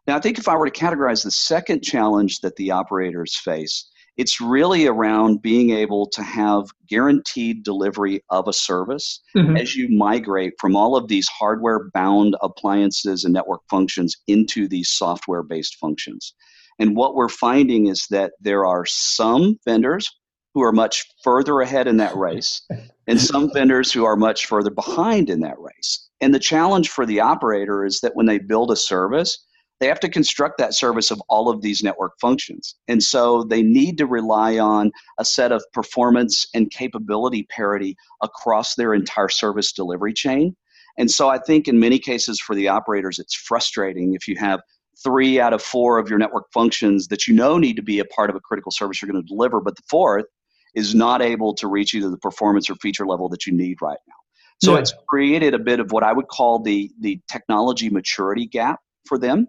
Now, 0.05 0.17
I 0.17 0.19
think 0.19 0.37
if 0.37 0.47
I 0.47 0.55
were 0.55 0.69
to 0.69 0.79
categorize 0.85 1.23
the 1.23 1.31
second 1.31 1.81
challenge 1.81 2.41
that 2.41 2.55
the 2.57 2.71
operators 2.71 3.37
face, 3.37 3.89
it's 4.17 4.39
really 4.39 4.85
around 4.85 5.41
being 5.41 5.71
able 5.71 6.07
to 6.09 6.21
have 6.21 6.65
guaranteed 6.87 7.63
delivery 7.63 8.23
of 8.29 8.47
a 8.47 8.53
service 8.53 9.21
mm-hmm. 9.35 9.57
as 9.57 9.75
you 9.75 9.89
migrate 9.89 10.53
from 10.59 10.75
all 10.75 10.95
of 10.95 11.07
these 11.07 11.27
hardware 11.29 11.89
bound 11.93 12.35
appliances 12.41 13.23
and 13.23 13.33
network 13.33 13.61
functions 13.69 14.15
into 14.27 14.67
these 14.67 14.89
software 14.89 15.41
based 15.41 15.77
functions. 15.77 16.35
And 16.79 16.95
what 16.95 17.15
we're 17.15 17.29
finding 17.29 17.87
is 17.87 18.07
that 18.09 18.33
there 18.39 18.65
are 18.65 18.85
some 18.85 19.57
vendors 19.65 20.09
who 20.53 20.61
are 20.61 20.71
much 20.71 21.05
further 21.23 21.61
ahead 21.61 21.87
in 21.87 21.97
that 21.97 22.15
race 22.15 22.61
and 23.07 23.19
some 23.19 23.51
vendors 23.53 23.91
who 23.91 24.05
are 24.05 24.15
much 24.15 24.45
further 24.45 24.69
behind 24.69 25.29
in 25.29 25.39
that 25.41 25.59
race. 25.59 26.09
And 26.21 26.33
the 26.33 26.39
challenge 26.39 26.89
for 26.89 27.05
the 27.05 27.19
operator 27.19 27.85
is 27.85 28.01
that 28.01 28.15
when 28.15 28.27
they 28.27 28.37
build 28.37 28.71
a 28.71 28.75
service, 28.75 29.43
they 29.79 29.87
have 29.87 29.99
to 30.01 30.09
construct 30.09 30.59
that 30.59 30.73
service 30.73 31.11
of 31.11 31.21
all 31.27 31.49
of 31.49 31.61
these 31.61 31.83
network 31.83 32.13
functions. 32.21 32.75
And 32.87 33.03
so 33.03 33.43
they 33.43 33.63
need 33.63 33.97
to 33.97 34.05
rely 34.05 34.57
on 34.57 34.91
a 35.19 35.25
set 35.25 35.51
of 35.51 35.63
performance 35.73 36.47
and 36.53 36.71
capability 36.71 37.43
parity 37.49 37.97
across 38.21 38.75
their 38.75 38.93
entire 38.93 39.29
service 39.29 39.73
delivery 39.73 40.13
chain. 40.13 40.55
And 40.97 41.09
so 41.09 41.29
I 41.29 41.39
think 41.39 41.67
in 41.67 41.79
many 41.79 41.97
cases 41.97 42.39
for 42.39 42.55
the 42.55 42.67
operators, 42.67 43.17
it's 43.19 43.33
frustrating 43.33 44.13
if 44.13 44.27
you 44.27 44.37
have 44.37 44.61
three 45.03 45.39
out 45.39 45.51
of 45.51 45.61
four 45.61 45.97
of 45.97 46.07
your 46.07 46.19
network 46.19 46.45
functions 46.53 47.07
that 47.07 47.27
you 47.27 47.33
know 47.33 47.57
need 47.57 47.75
to 47.75 47.81
be 47.81 47.99
a 47.99 48.05
part 48.05 48.29
of 48.29 48.35
a 48.35 48.39
critical 48.39 48.71
service 48.71 49.01
you're 49.01 49.11
going 49.11 49.21
to 49.21 49.27
deliver, 49.27 49.59
but 49.59 49.75
the 49.75 49.83
fourth 49.89 50.25
is 50.75 50.95
not 50.95 51.21
able 51.21 51.53
to 51.55 51.67
reach 51.67 51.93
you 51.93 52.01
to 52.01 52.09
the 52.09 52.17
performance 52.17 52.69
or 52.69 52.75
feature 52.75 53.05
level 53.05 53.29
that 53.29 53.45
you 53.45 53.53
need 53.53 53.81
right 53.81 53.99
now. 54.07 54.15
So 54.61 54.73
yeah. 54.73 54.79
it's 54.79 54.93
created 55.07 55.53
a 55.53 55.59
bit 55.59 55.79
of 55.79 55.91
what 55.91 56.03
I 56.03 56.13
would 56.13 56.27
call 56.27 56.59
the 56.59 56.91
the 56.99 57.19
technology 57.29 57.89
maturity 57.89 58.45
gap 58.45 58.79
for 59.05 59.17
them. 59.17 59.47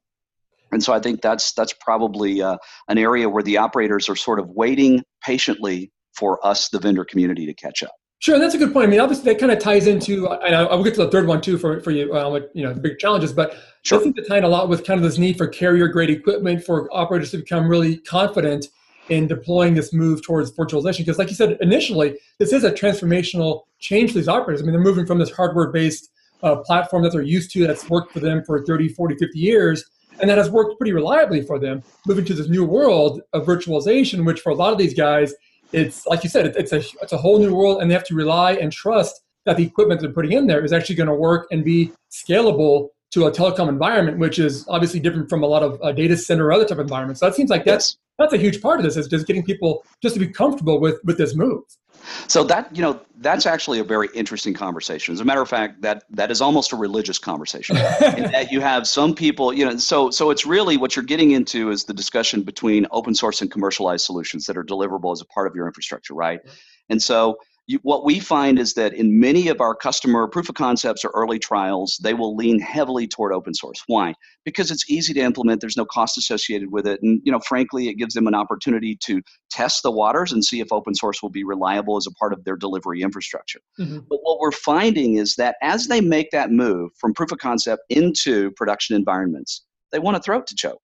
And 0.73 0.83
so 0.83 0.93
I 0.93 0.99
think 0.99 1.23
that's 1.23 1.53
that's 1.53 1.73
probably 1.73 2.43
uh, 2.43 2.57
an 2.89 2.99
area 2.99 3.29
where 3.29 3.43
the 3.43 3.59
operators 3.59 4.09
are 4.09 4.17
sort 4.17 4.41
of 4.41 4.51
waiting 4.51 5.05
patiently 5.25 5.93
for 6.15 6.45
us, 6.45 6.69
the 6.69 6.81
vendor 6.81 7.05
community, 7.05 7.47
to 7.47 7.55
catch 7.55 7.83
up. 7.83 7.93
Sure, 8.19 8.39
that's 8.39 8.55
a 8.55 8.59
good 8.59 8.73
point. 8.73 8.89
I 8.89 8.91
mean, 8.91 9.01
obviously, 9.01 9.33
that 9.33 9.39
kind 9.39 9.53
of 9.53 9.59
ties 9.59 9.87
into, 9.87 10.29
and 10.29 10.55
I, 10.55 10.75
will 10.75 10.83
get 10.83 10.95
to 10.95 11.05
the 11.05 11.11
third 11.11 11.27
one 11.27 11.41
too 11.41 11.59
for 11.59 11.81
for 11.81 11.91
you, 11.91 12.15
um, 12.17 12.45
you 12.55 12.65
know, 12.65 12.73
the 12.73 12.81
big 12.81 12.99
challenges. 12.99 13.33
But 13.33 13.57
sure. 13.83 14.01
I 14.01 14.03
think 14.03 14.17
tie 14.27 14.39
in 14.39 14.45
a 14.45 14.49
lot 14.49 14.69
with 14.69 14.85
kind 14.85 14.99
of 14.99 15.05
this 15.05 15.19
need 15.19 15.37
for 15.37 15.47
carrier 15.47 15.89
grade 15.89 16.11
equipment 16.11 16.65
for 16.65 16.89
operators 16.91 17.33
to 17.33 17.39
become 17.39 17.69
really 17.69 17.99
confident 17.99 18.69
in 19.09 19.27
deploying 19.27 19.75
this 19.75 19.93
move 19.93 20.23
towards 20.23 20.53
virtualization. 20.53 20.99
Because, 20.99 21.19
like 21.19 21.29
you 21.29 21.35
said 21.35 21.59
initially, 21.61 22.19
this 22.39 22.53
is 22.53 22.65
a 22.65 22.71
transformational 22.71 23.63
change 23.79 24.13
for 24.13 24.19
these 24.19 24.29
operators. 24.29 24.63
I 24.63 24.65
mean, 24.65 24.73
they're 24.73 24.83
moving 24.83 25.07
from 25.07 25.19
this 25.19 25.31
hardware 25.31 25.71
based 25.71 26.11
uh, 26.43 26.57
platform 26.57 27.03
that 27.03 27.13
they're 27.13 27.23
used 27.23 27.51
to 27.53 27.67
that's 27.67 27.89
worked 27.89 28.13
for 28.13 28.21
them 28.21 28.43
for 28.45 28.65
30, 28.65 28.89
40, 28.89 29.17
50 29.17 29.39
years, 29.39 29.85
and 30.21 30.29
that 30.29 30.39
has 30.39 30.51
worked 30.51 30.79
pretty 30.79 30.93
reliably 30.93 31.43
for 31.43 31.59
them, 31.59 31.83
moving 32.07 32.25
to 32.25 32.35
this 32.35 32.49
new 32.49 32.65
world 32.65 33.21
of 33.33 33.47
virtualization, 33.47 34.25
which 34.25 34.41
for 34.41 34.51
a 34.51 34.55
lot 34.55 34.73
of 34.73 34.79
these 34.79 34.95
guys, 34.95 35.35
it's 35.73 36.07
like 36.07 36.23
you 36.23 36.31
said, 36.31 36.55
it's 36.57 36.73
a, 36.73 36.83
it's 37.03 37.13
a 37.13 37.17
whole 37.17 37.39
new 37.39 37.55
world, 37.55 37.81
and 37.81 37.91
they 37.91 37.95
have 37.95 38.05
to 38.05 38.15
rely 38.15 38.53
and 38.53 38.71
trust 38.73 39.21
that 39.45 39.57
the 39.57 39.65
equipment 39.65 40.01
they're 40.01 40.13
putting 40.13 40.33
in 40.33 40.47
there 40.47 40.65
is 40.65 40.73
actually 40.73 40.95
going 40.95 41.09
to 41.09 41.15
work 41.15 41.47
and 41.51 41.65
be 41.65 41.93
scalable 42.11 42.89
to 43.15 43.27
a 43.27 43.31
telecom 43.31 43.69
environment, 43.69 44.19
which 44.19 44.41
is 44.41 44.67
obviously 44.69 44.99
different 44.99 45.31
from 45.31 45.45
a 45.45 45.47
lot 45.47 45.63
of 45.63 45.81
uh, 45.83 45.93
data 45.93 46.17
center 46.17 46.47
or 46.47 46.53
other 46.53 46.65
type 46.65 46.79
of 46.79 46.81
environments. 46.81 47.21
So 47.21 47.27
that 47.27 47.37
seems 47.37 47.49
like 47.49 47.65
that's 47.65 47.97
that's 48.19 48.33
a 48.33 48.37
huge 48.37 48.61
part 48.61 48.81
of 48.81 48.85
this 48.85 48.97
is 48.97 49.07
just 49.07 49.27
getting 49.27 49.45
people 49.45 49.85
just 50.03 50.15
to 50.15 50.21
be 50.21 50.27
comfortable 50.27 50.81
with 50.81 50.99
with 51.05 51.17
this 51.17 51.37
move. 51.37 51.63
So 52.27 52.43
that 52.45 52.75
you 52.75 52.83
know 52.83 53.01
that's 53.19 53.47
actually 53.47 53.79
a 53.79 53.85
very 53.85 54.09
interesting 54.15 54.53
conversation. 54.53 55.15
As 55.15 55.21
a 55.21 55.25
matter 55.25 55.41
of 55.41 55.49
fact, 55.49 55.81
that 55.83 56.03
that 56.11 56.33
is 56.33 56.41
almost 56.41 56.73
a 56.73 56.77
religious 56.77 57.21
conversation. 57.21 57.77
in 58.17 58.33
that 58.33 58.49
you 58.51 58.61
have 58.61 58.89
some 58.89 59.15
people, 59.15 59.53
you 59.53 59.65
know, 59.65 59.77
so 59.77 60.11
so 60.11 60.31
it's 60.31 60.45
really 60.45 60.77
what 60.77 60.97
you're 60.97 61.05
getting 61.05 61.31
into 61.31 61.71
is 61.71 61.85
the 61.85 61.95
discussion 61.95 62.43
between 62.43 62.85
open 62.91 63.15
source 63.15 63.43
and 63.43 63.51
commercialized 63.51 64.05
solutions 64.05 64.45
that 64.47 64.57
are 64.57 64.65
deliverable 64.65 65.13
as 65.13 65.21
a 65.21 65.27
part 65.27 65.47
of 65.47 65.55
your 65.55 65.69
infrastructure, 65.69 66.15
right? 66.15 66.41
And 66.91 67.01
so 67.01 67.39
you, 67.67 67.79
what 67.83 68.05
we 68.05 68.21
find 68.21 68.59
is 68.59 68.75
that 68.75 68.93
in 68.93 69.19
many 69.19 69.49
of 69.49 69.61
our 69.61 69.75
customer 69.75 70.29
proof 70.29 70.49
of 70.49 70.55
concepts 70.55 71.05
or 71.05 71.11
early 71.15 71.39
trials, 71.39 71.99
they 72.03 72.13
will 72.13 72.37
lean 72.37 72.61
heavily 72.61 73.07
toward 73.07 73.33
open 73.33 73.55
source. 73.55 73.83
Why? 73.87 74.15
Because 74.45 74.71
it's 74.71 74.91
easy 74.91 75.15
to 75.15 75.21
implement. 75.21 75.61
There's 75.61 75.77
no 75.77 75.87
cost 75.87 76.19
associated 76.19 76.71
with 76.71 76.87
it, 76.87 77.01
and 77.03 77.21
you 77.25 77.33
know, 77.33 77.41
frankly, 77.41 77.89
it 77.89 77.95
gives 77.95 78.15
them 78.15 78.27
an 78.27 78.35
opportunity 78.35 78.99
to 79.05 79.23
test 79.51 79.83
the 79.83 79.91
waters 79.91 80.33
and 80.33 80.45
see 80.45 80.61
if 80.61 80.73
open 80.73 80.95
source 80.95 81.23
will 81.23 81.31
be 81.31 81.45
reliable 81.45 81.97
as 81.97 82.07
a 82.07 82.13
part 82.13 82.33
of 82.33 82.45
their 82.45 82.57
delivery 82.57 83.01
infrastructure. 83.01 83.61
Mm-hmm. 83.81 84.01
But 84.11 84.19
what 84.23 84.41
we're 84.41 84.53
finding 84.53 85.17
is 85.17 85.35
that 85.37 85.57
as 85.63 85.87
they 85.87 86.01
make 86.01 86.31
that 86.33 86.51
move 86.51 86.91
from 86.99 87.15
proof 87.15 87.33
of 87.33 87.39
concept 87.39 87.83
into 87.89 88.51
production 88.53 88.95
environments, 88.95 89.65
they 89.91 89.99
want 89.99 90.17
a 90.17 90.21
throat 90.21 90.47
to 90.49 90.55
choke 90.55 90.81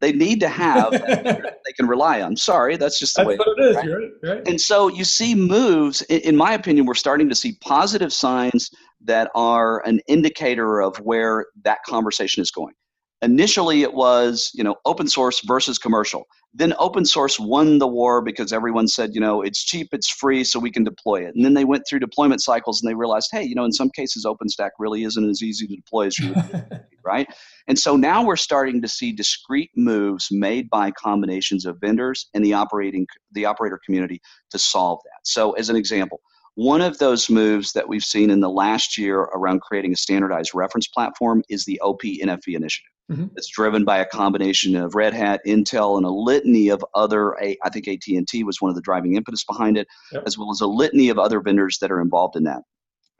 they 0.00 0.12
need 0.12 0.40
to 0.40 0.48
have 0.48 0.90
they 0.92 1.72
can 1.76 1.86
rely 1.86 2.22
on. 2.22 2.36
Sorry, 2.36 2.76
that's 2.76 2.98
just 2.98 3.16
the 3.16 3.22
that's 3.22 3.28
way 3.28 3.36
what 3.36 3.58
it 3.58 3.64
is. 3.64 3.76
Right? 3.76 3.86
Right, 3.86 4.34
right. 4.36 4.48
And 4.48 4.60
so 4.60 4.88
you 4.88 5.04
see 5.04 5.34
moves. 5.34 6.02
In, 6.02 6.20
in 6.20 6.36
my 6.36 6.52
opinion, 6.52 6.86
we're 6.86 6.94
starting 6.94 7.28
to 7.28 7.34
see 7.34 7.56
positive 7.60 8.12
signs 8.12 8.70
that 9.02 9.30
are 9.34 9.86
an 9.86 10.00
indicator 10.08 10.80
of 10.80 10.96
where 10.98 11.46
that 11.62 11.78
conversation 11.86 12.42
is 12.42 12.50
going. 12.50 12.74
Initially, 13.22 13.82
it 13.82 13.94
was 13.94 14.50
you 14.54 14.64
know 14.64 14.76
open 14.84 15.08
source 15.08 15.40
versus 15.46 15.78
commercial. 15.78 16.26
Then 16.52 16.74
open 16.78 17.04
source 17.04 17.38
won 17.38 17.78
the 17.78 17.86
war 17.86 18.20
because 18.22 18.52
everyone 18.52 18.88
said, 18.88 19.14
you 19.14 19.20
know, 19.20 19.40
it's 19.40 19.62
cheap, 19.62 19.88
it's 19.92 20.10
free, 20.10 20.42
so 20.42 20.58
we 20.58 20.72
can 20.72 20.82
deploy 20.82 21.24
it. 21.24 21.34
And 21.36 21.44
then 21.44 21.54
they 21.54 21.64
went 21.64 21.84
through 21.88 22.00
deployment 22.00 22.42
cycles 22.42 22.82
and 22.82 22.90
they 22.90 22.94
realized, 22.94 23.28
hey, 23.30 23.44
you 23.44 23.54
know, 23.54 23.64
in 23.64 23.72
some 23.72 23.90
cases, 23.90 24.26
OpenStack 24.26 24.70
really 24.80 25.04
isn't 25.04 25.30
as 25.30 25.42
easy 25.42 25.68
to 25.68 25.76
deploy 25.76 26.06
as 26.06 26.18
you 26.18 26.32
would, 26.32 26.80
right? 27.04 27.28
And 27.68 27.78
so 27.78 27.94
now 27.94 28.24
we're 28.24 28.34
starting 28.34 28.82
to 28.82 28.88
see 28.88 29.12
discrete 29.12 29.70
moves 29.76 30.28
made 30.32 30.68
by 30.70 30.90
combinations 30.90 31.66
of 31.66 31.78
vendors 31.80 32.28
and 32.34 32.44
the 32.44 32.54
operating 32.54 33.06
the 33.30 33.44
operator 33.44 33.78
community 33.84 34.20
to 34.50 34.58
solve 34.58 34.98
that. 35.04 35.20
So, 35.24 35.52
as 35.52 35.70
an 35.70 35.76
example, 35.76 36.20
one 36.54 36.80
of 36.80 36.98
those 36.98 37.30
moves 37.30 37.72
that 37.72 37.88
we've 37.88 38.02
seen 38.02 38.28
in 38.28 38.40
the 38.40 38.50
last 38.50 38.98
year 38.98 39.20
around 39.20 39.60
creating 39.60 39.92
a 39.92 39.96
standardized 39.96 40.50
reference 40.52 40.88
platform 40.88 41.42
is 41.48 41.64
the 41.64 41.80
OPNFV 41.82 42.54
initiative. 42.54 42.90
Mm-hmm. 43.10 43.26
It's 43.36 43.48
driven 43.48 43.84
by 43.84 43.98
a 43.98 44.06
combination 44.06 44.76
of 44.76 44.94
Red 44.94 45.14
Hat, 45.14 45.40
Intel, 45.46 45.96
and 45.96 46.06
a 46.06 46.10
litany 46.10 46.68
of 46.68 46.84
other. 46.94 47.36
I 47.42 47.56
think 47.72 47.88
AT 47.88 48.06
and 48.08 48.28
T 48.28 48.44
was 48.44 48.60
one 48.60 48.68
of 48.68 48.76
the 48.76 48.82
driving 48.82 49.16
impetus 49.16 49.44
behind 49.44 49.76
it, 49.76 49.88
yep. 50.12 50.22
as 50.26 50.38
well 50.38 50.50
as 50.50 50.60
a 50.60 50.66
litany 50.66 51.08
of 51.08 51.18
other 51.18 51.40
vendors 51.40 51.78
that 51.80 51.90
are 51.90 52.00
involved 52.00 52.36
in 52.36 52.44
that 52.44 52.62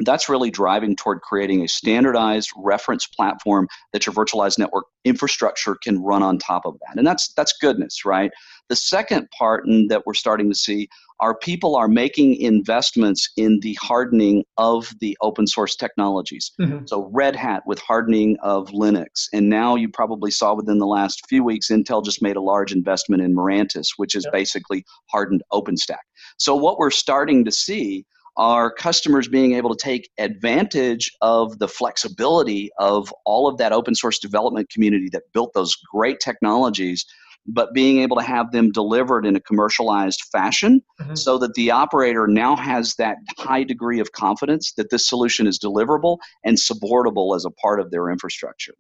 that's 0.01 0.29
really 0.29 0.51
driving 0.51 0.97
toward 0.97 1.21
creating 1.21 1.63
a 1.63 1.69
standardized 1.69 2.51
reference 2.57 3.07
platform 3.07 3.69
that 3.93 4.07
your 4.07 4.15
virtualized 4.15 4.59
network 4.59 4.85
infrastructure 5.05 5.77
can 5.83 6.03
run 6.03 6.23
on 6.23 6.39
top 6.39 6.67
of 6.67 6.77
that. 6.81 6.99
And 6.99 7.07
that's 7.07 7.33
that's 7.35 7.53
goodness 7.61 8.05
right? 8.05 8.31
The 8.69 8.77
second 8.77 9.29
part 9.31 9.65
that 9.89 10.03
we're 10.07 10.15
starting 10.15 10.49
to 10.49 10.55
see 10.55 10.89
are 11.21 11.37
people 11.37 11.77
are 11.77 11.89
making 11.89 12.37
investments 12.37 13.29
in 13.37 13.61
the 13.61 13.77
hardening 13.81 14.43
of 14.57 14.95
the 15.01 15.17
open 15.21 15.47
source 15.47 15.77
technologies. 15.77 16.53
Mm-hmm. 16.61 16.87
so 16.87 17.11
red 17.13 17.37
hat 17.37 17.63
with 17.67 17.79
hardening 17.79 18.37
of 18.43 18.69
linux. 18.69 19.27
And 19.33 19.49
now 19.49 19.75
you 19.77 19.89
probably 19.89 20.31
saw 20.31 20.55
within 20.55 20.79
the 20.79 20.87
last 20.87 21.27
few 21.29 21.45
weeks 21.45 21.69
intel 21.69 22.05
just 22.05 22.23
made 22.23 22.37
a 22.37 22.41
large 22.41 22.73
investment 22.73 23.23
in 23.23 23.35
mirantis 23.35 23.89
which 23.97 24.15
is 24.15 24.25
yep. 24.25 24.33
basically 24.33 24.85
hardened 25.11 25.43
openstack. 25.53 26.05
So 26.39 26.55
what 26.55 26.79
we're 26.79 26.91
starting 26.91 27.45
to 27.45 27.53
see 27.53 28.07
are 28.41 28.73
customers 28.73 29.29
being 29.29 29.53
able 29.53 29.69
to 29.69 29.85
take 29.85 30.09
advantage 30.17 31.13
of 31.21 31.59
the 31.59 31.69
flexibility 31.69 32.71
of 32.79 33.13
all 33.27 33.47
of 33.47 33.59
that 33.59 33.71
open 33.71 33.95
source 33.95 34.19
development 34.19 34.71
community 34.71 35.11
that 35.13 35.25
built 35.35 35.53
those 35.53 35.77
great 35.93 36.21
technologies 36.21 37.05
but 37.47 37.75
being 37.75 37.99
able 37.99 38.17
to 38.17 38.23
have 38.23 38.53
them 38.53 38.71
delivered 38.71 39.27
in 39.27 39.37
a 39.37 39.41
commercialized 39.41 40.23
fashion 40.33 40.81
mm-hmm. 41.01 41.15
so 41.15 41.37
that 41.37 41.53
the 41.55 41.71
operator 41.71 42.27
now 42.27 42.57
has 42.57 42.95
that 42.95 43.17
high 43.39 43.63
degree 43.63 44.01
of 44.01 44.13
confidence 44.13 44.73
that 44.73 44.91
this 44.91 45.07
solution 45.07 45.47
is 45.47 45.59
deliverable 45.59 46.19
and 46.45 46.59
supportable 46.59 47.35
as 47.35 47.45
a 47.45 47.51
part 47.51 47.79
of 47.81 47.91
their 47.91 48.09
infrastructure. 48.09 48.75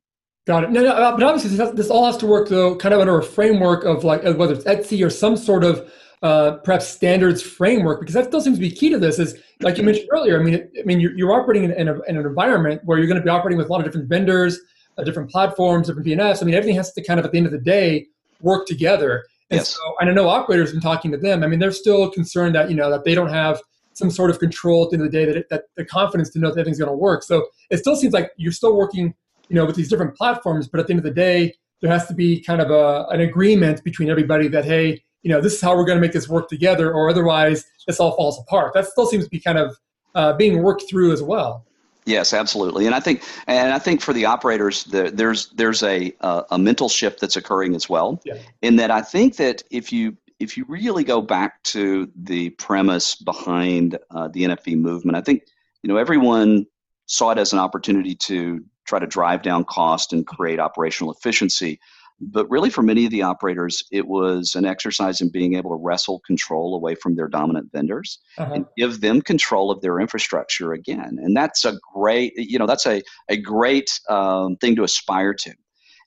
Got 0.47 0.64
it. 0.64 0.71
No, 0.71 0.83
no, 0.83 0.95
but 0.95 1.23
obviously 1.23 1.57
this, 1.57 1.71
this 1.71 1.90
all 1.90 2.07
has 2.07 2.17
to 2.19 2.26
work 2.26 2.49
though, 2.49 2.76
kind 2.76 2.95
of 2.95 3.00
under 3.00 3.19
a 3.19 3.23
framework 3.23 3.85
of 3.85 4.05
like 4.05 4.23
whether 4.23 4.55
it's 4.55 4.64
ETSI 4.64 5.05
or 5.05 5.11
some 5.11 5.37
sort 5.37 5.64
of 5.64 5.90
uh, 6.23 6.53
perhaps 6.59 6.87
standards 6.87 7.43
framework 7.43 8.00
because 8.00 8.15
that 8.15 8.27
still 8.27 8.41
seems 8.41 8.59
to 8.59 8.61
be 8.61 8.71
key 8.71 8.91
to 8.91 8.99
this 8.99 9.19
is 9.19 9.39
like 9.61 9.79
you 9.79 9.83
mentioned 9.83 10.07
earlier 10.12 10.39
i 10.39 10.43
mean 10.43 10.55
it, 10.55 10.71
i 10.79 10.83
mean 10.83 11.00
you're, 11.00 11.17
you're 11.17 11.33
operating 11.33 11.65
in, 11.65 11.73
in, 11.73 11.89
a, 11.89 11.95
in, 12.03 12.17
an 12.17 12.27
environment 12.27 12.81
where 12.85 12.99
you're 12.99 13.07
going 13.07 13.19
to 13.19 13.25
be 13.25 13.31
operating 13.31 13.57
with 13.57 13.69
a 13.69 13.73
lot 13.73 13.81
of 13.81 13.87
different 13.87 14.09
vendors 14.09 14.59
uh, 14.99 15.03
different 15.03 15.31
platforms 15.31 15.87
different 15.87 16.07
vns 16.07 16.43
i 16.43 16.45
mean 16.45 16.55
everything 16.55 16.77
has 16.77 16.93
to 16.93 17.03
kind 17.03 17.19
of 17.19 17.25
at 17.25 17.33
the 17.33 17.39
end 17.39 17.47
of 17.47 17.53
the 17.53 17.59
day 17.59 18.07
work 18.43 18.67
together. 18.67 19.25
And 19.50 19.59
yes. 19.59 19.75
so 19.75 19.81
and 20.00 20.11
i 20.11 20.12
know 20.12 20.29
operators 20.29 20.73
been 20.73 20.81
talking 20.81 21.11
to 21.11 21.17
them 21.17 21.43
i 21.43 21.47
mean 21.47 21.59
they're 21.59 21.73
still 21.73 22.11
concerned 22.11 22.55
that 22.55 22.71
you 22.71 22.77
know 22.77 22.91
that 22.91 23.05
they 23.05 23.15
don't 23.15 23.31
have 23.31 23.61
some 23.95 24.11
sort 24.11 24.31
of 24.31 24.39
control 24.39 24.85
at 24.85 24.91
the 24.91 24.97
end 24.97 25.05
of 25.05 25.11
the 25.11 25.19
day 25.19 25.25
that, 25.27 25.37
it, 25.37 25.47
that 25.50 25.65
the 25.77 25.85
confidence 25.85 26.31
to 26.31 26.39
know 26.39 26.49
that 26.49 26.61
everything's 26.61 26.79
going 26.79 26.89
to 26.89 26.97
work. 26.97 27.25
So 27.25 27.49
it 27.71 27.79
still 27.79 27.97
seems 27.97 28.15
like 28.15 28.31
you're 28.37 28.53
still 28.53 28.77
working 28.77 29.15
you 29.50 29.57
know 29.57 29.67
with 29.67 29.77
these 29.77 29.89
different 29.89 30.17
platforms 30.17 30.69
but 30.69 30.81
at 30.81 30.87
the 30.87 30.93
end 30.93 31.00
of 31.00 31.05
the 31.05 31.11
day 31.11 31.53
there 31.83 31.91
has 31.91 32.07
to 32.07 32.15
be 32.15 32.41
kind 32.41 32.61
of 32.61 32.71
a, 32.71 33.07
an 33.11 33.21
agreement 33.21 33.83
between 33.85 34.09
everybody 34.09 34.49
that 34.49 34.65
hey 34.65 35.03
you 35.23 35.31
know, 35.31 35.41
this 35.41 35.55
is 35.55 35.61
how 35.61 35.77
we're 35.77 35.85
going 35.85 35.99
to 35.99 36.00
make 36.00 36.12
this 36.12 36.29
work 36.29 36.49
together, 36.49 36.93
or 36.93 37.11
otherwise 37.11 37.65
this 37.87 38.00
all 38.00 38.17
falls 38.17 38.39
apart. 38.39 38.75
That 38.75 38.87
still 38.87 39.07
seems 39.07 39.25
to 39.25 39.31
be 39.31 39.41
kind 39.41 39.59
of 39.59 39.77
uh, 40.15 40.33
being 40.35 40.62
worked 40.62 40.85
through 40.89 41.12
as 41.12 41.23
well. 41.23 41.67
Yes, 42.07 42.33
absolutely, 42.33 42.87
and 42.87 42.95
I 42.95 43.00
think, 43.00 43.23
and 43.47 43.73
I 43.73 43.79
think 43.79 44.00
for 44.00 44.12
the 44.12 44.25
operators, 44.25 44.85
the, 44.85 45.11
there's 45.12 45.50
there's 45.50 45.83
a 45.83 46.12
uh, 46.21 46.43
a 46.50 46.59
mental 46.59 46.89
shift 46.89 47.21
that's 47.21 47.37
occurring 47.37 47.75
as 47.75 47.89
well. 47.89 48.21
Yeah. 48.25 48.39
In 48.62 48.77
that, 48.77 48.91
I 48.91 49.03
think 49.03 49.37
that 49.37 49.62
if 49.71 49.93
you 49.93 50.17
if 50.39 50.57
you 50.57 50.65
really 50.67 51.05
go 51.05 51.21
back 51.21 51.62
to 51.65 52.11
the 52.17 52.50
premise 52.50 53.15
behind 53.15 53.99
uh, 54.11 54.29
the 54.29 54.45
NFV 54.45 54.79
movement, 54.79 55.17
I 55.17 55.21
think 55.21 55.45
you 55.83 55.89
know 55.89 55.99
everyone 55.99 56.67
saw 57.07 57.31
it 57.31 57.39
as 57.39 57.53
an 57.53 57.59
opportunity 57.59 58.15
to 58.15 58.65
try 58.87 58.99
to 58.99 59.07
drive 59.07 59.43
down 59.43 59.65
cost 59.65 60.12
and 60.12 60.27
create 60.27 60.59
operational 60.59 61.12
efficiency. 61.12 61.79
But 62.21 62.50
really, 62.50 62.69
for 62.69 62.83
many 62.83 63.07
of 63.07 63.11
the 63.11 63.23
operators, 63.23 63.85
it 63.91 64.07
was 64.07 64.55
an 64.55 64.67
exercise 64.67 65.21
in 65.21 65.31
being 65.31 65.55
able 65.55 65.71
to 65.71 65.83
wrestle 65.83 66.21
control 66.27 66.75
away 66.75 66.95
from 66.95 67.17
their 67.17 67.29
dominant 67.29 67.73
vendors 67.73 68.19
uh-huh. 68.37 68.53
and 68.53 68.67
give 68.77 69.00
them 69.00 69.23
control 69.23 69.71
of 69.71 69.81
their 69.81 70.00
infrastructure 70.00 70.73
again. 70.73 71.19
And 71.23 71.35
that's 71.35 71.65
a 71.65 71.79
great, 71.95 72.35
you 72.37 72.59
know, 72.59 72.67
that's 72.67 72.87
a, 72.87 73.03
a 73.29 73.39
great 73.39 73.99
um, 74.11 74.57
thing 74.57 74.77
to 74.77 74.85
aspire 74.85 75.33
to. 75.35 75.55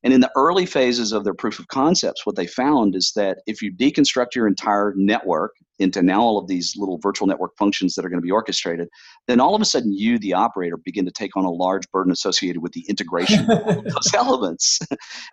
And 0.03 0.13
in 0.13 0.19
the 0.19 0.31
early 0.35 0.65
phases 0.65 1.13
of 1.13 1.23
their 1.23 1.33
proof 1.33 1.59
of 1.59 1.69
concepts, 1.69 2.25
what 2.25 2.35
they 2.35 2.45
found 2.45 2.95
is 2.95 3.13
that 3.15 3.39
if 3.47 3.61
you 3.61 3.71
deconstruct 3.71 4.35
your 4.35 4.47
entire 4.47 4.93
network 4.95 5.53
into 5.83 6.01
now 6.01 6.21
all 6.21 6.39
of 6.39 6.47
these 6.47 6.73
little 6.75 6.97
virtual 6.97 7.27
network 7.27 7.51
functions 7.57 7.93
that 7.93 8.05
are 8.05 8.09
going 8.09 8.21
to 8.21 8.25
be 8.25 8.31
orchestrated, 8.31 8.87
then 9.27 9.39
all 9.39 9.53
of 9.53 9.61
a 9.61 9.65
sudden 9.65 9.93
you, 9.93 10.17
the 10.17 10.33
operator, 10.33 10.77
begin 10.77 11.05
to 11.05 11.11
take 11.11 11.35
on 11.37 11.45
a 11.45 11.51
large 11.51 11.89
burden 11.91 12.11
associated 12.11 12.61
with 12.63 12.71
the 12.71 12.85
integration 12.89 13.49
of 13.51 13.83
those 13.83 14.11
elements. 14.15 14.79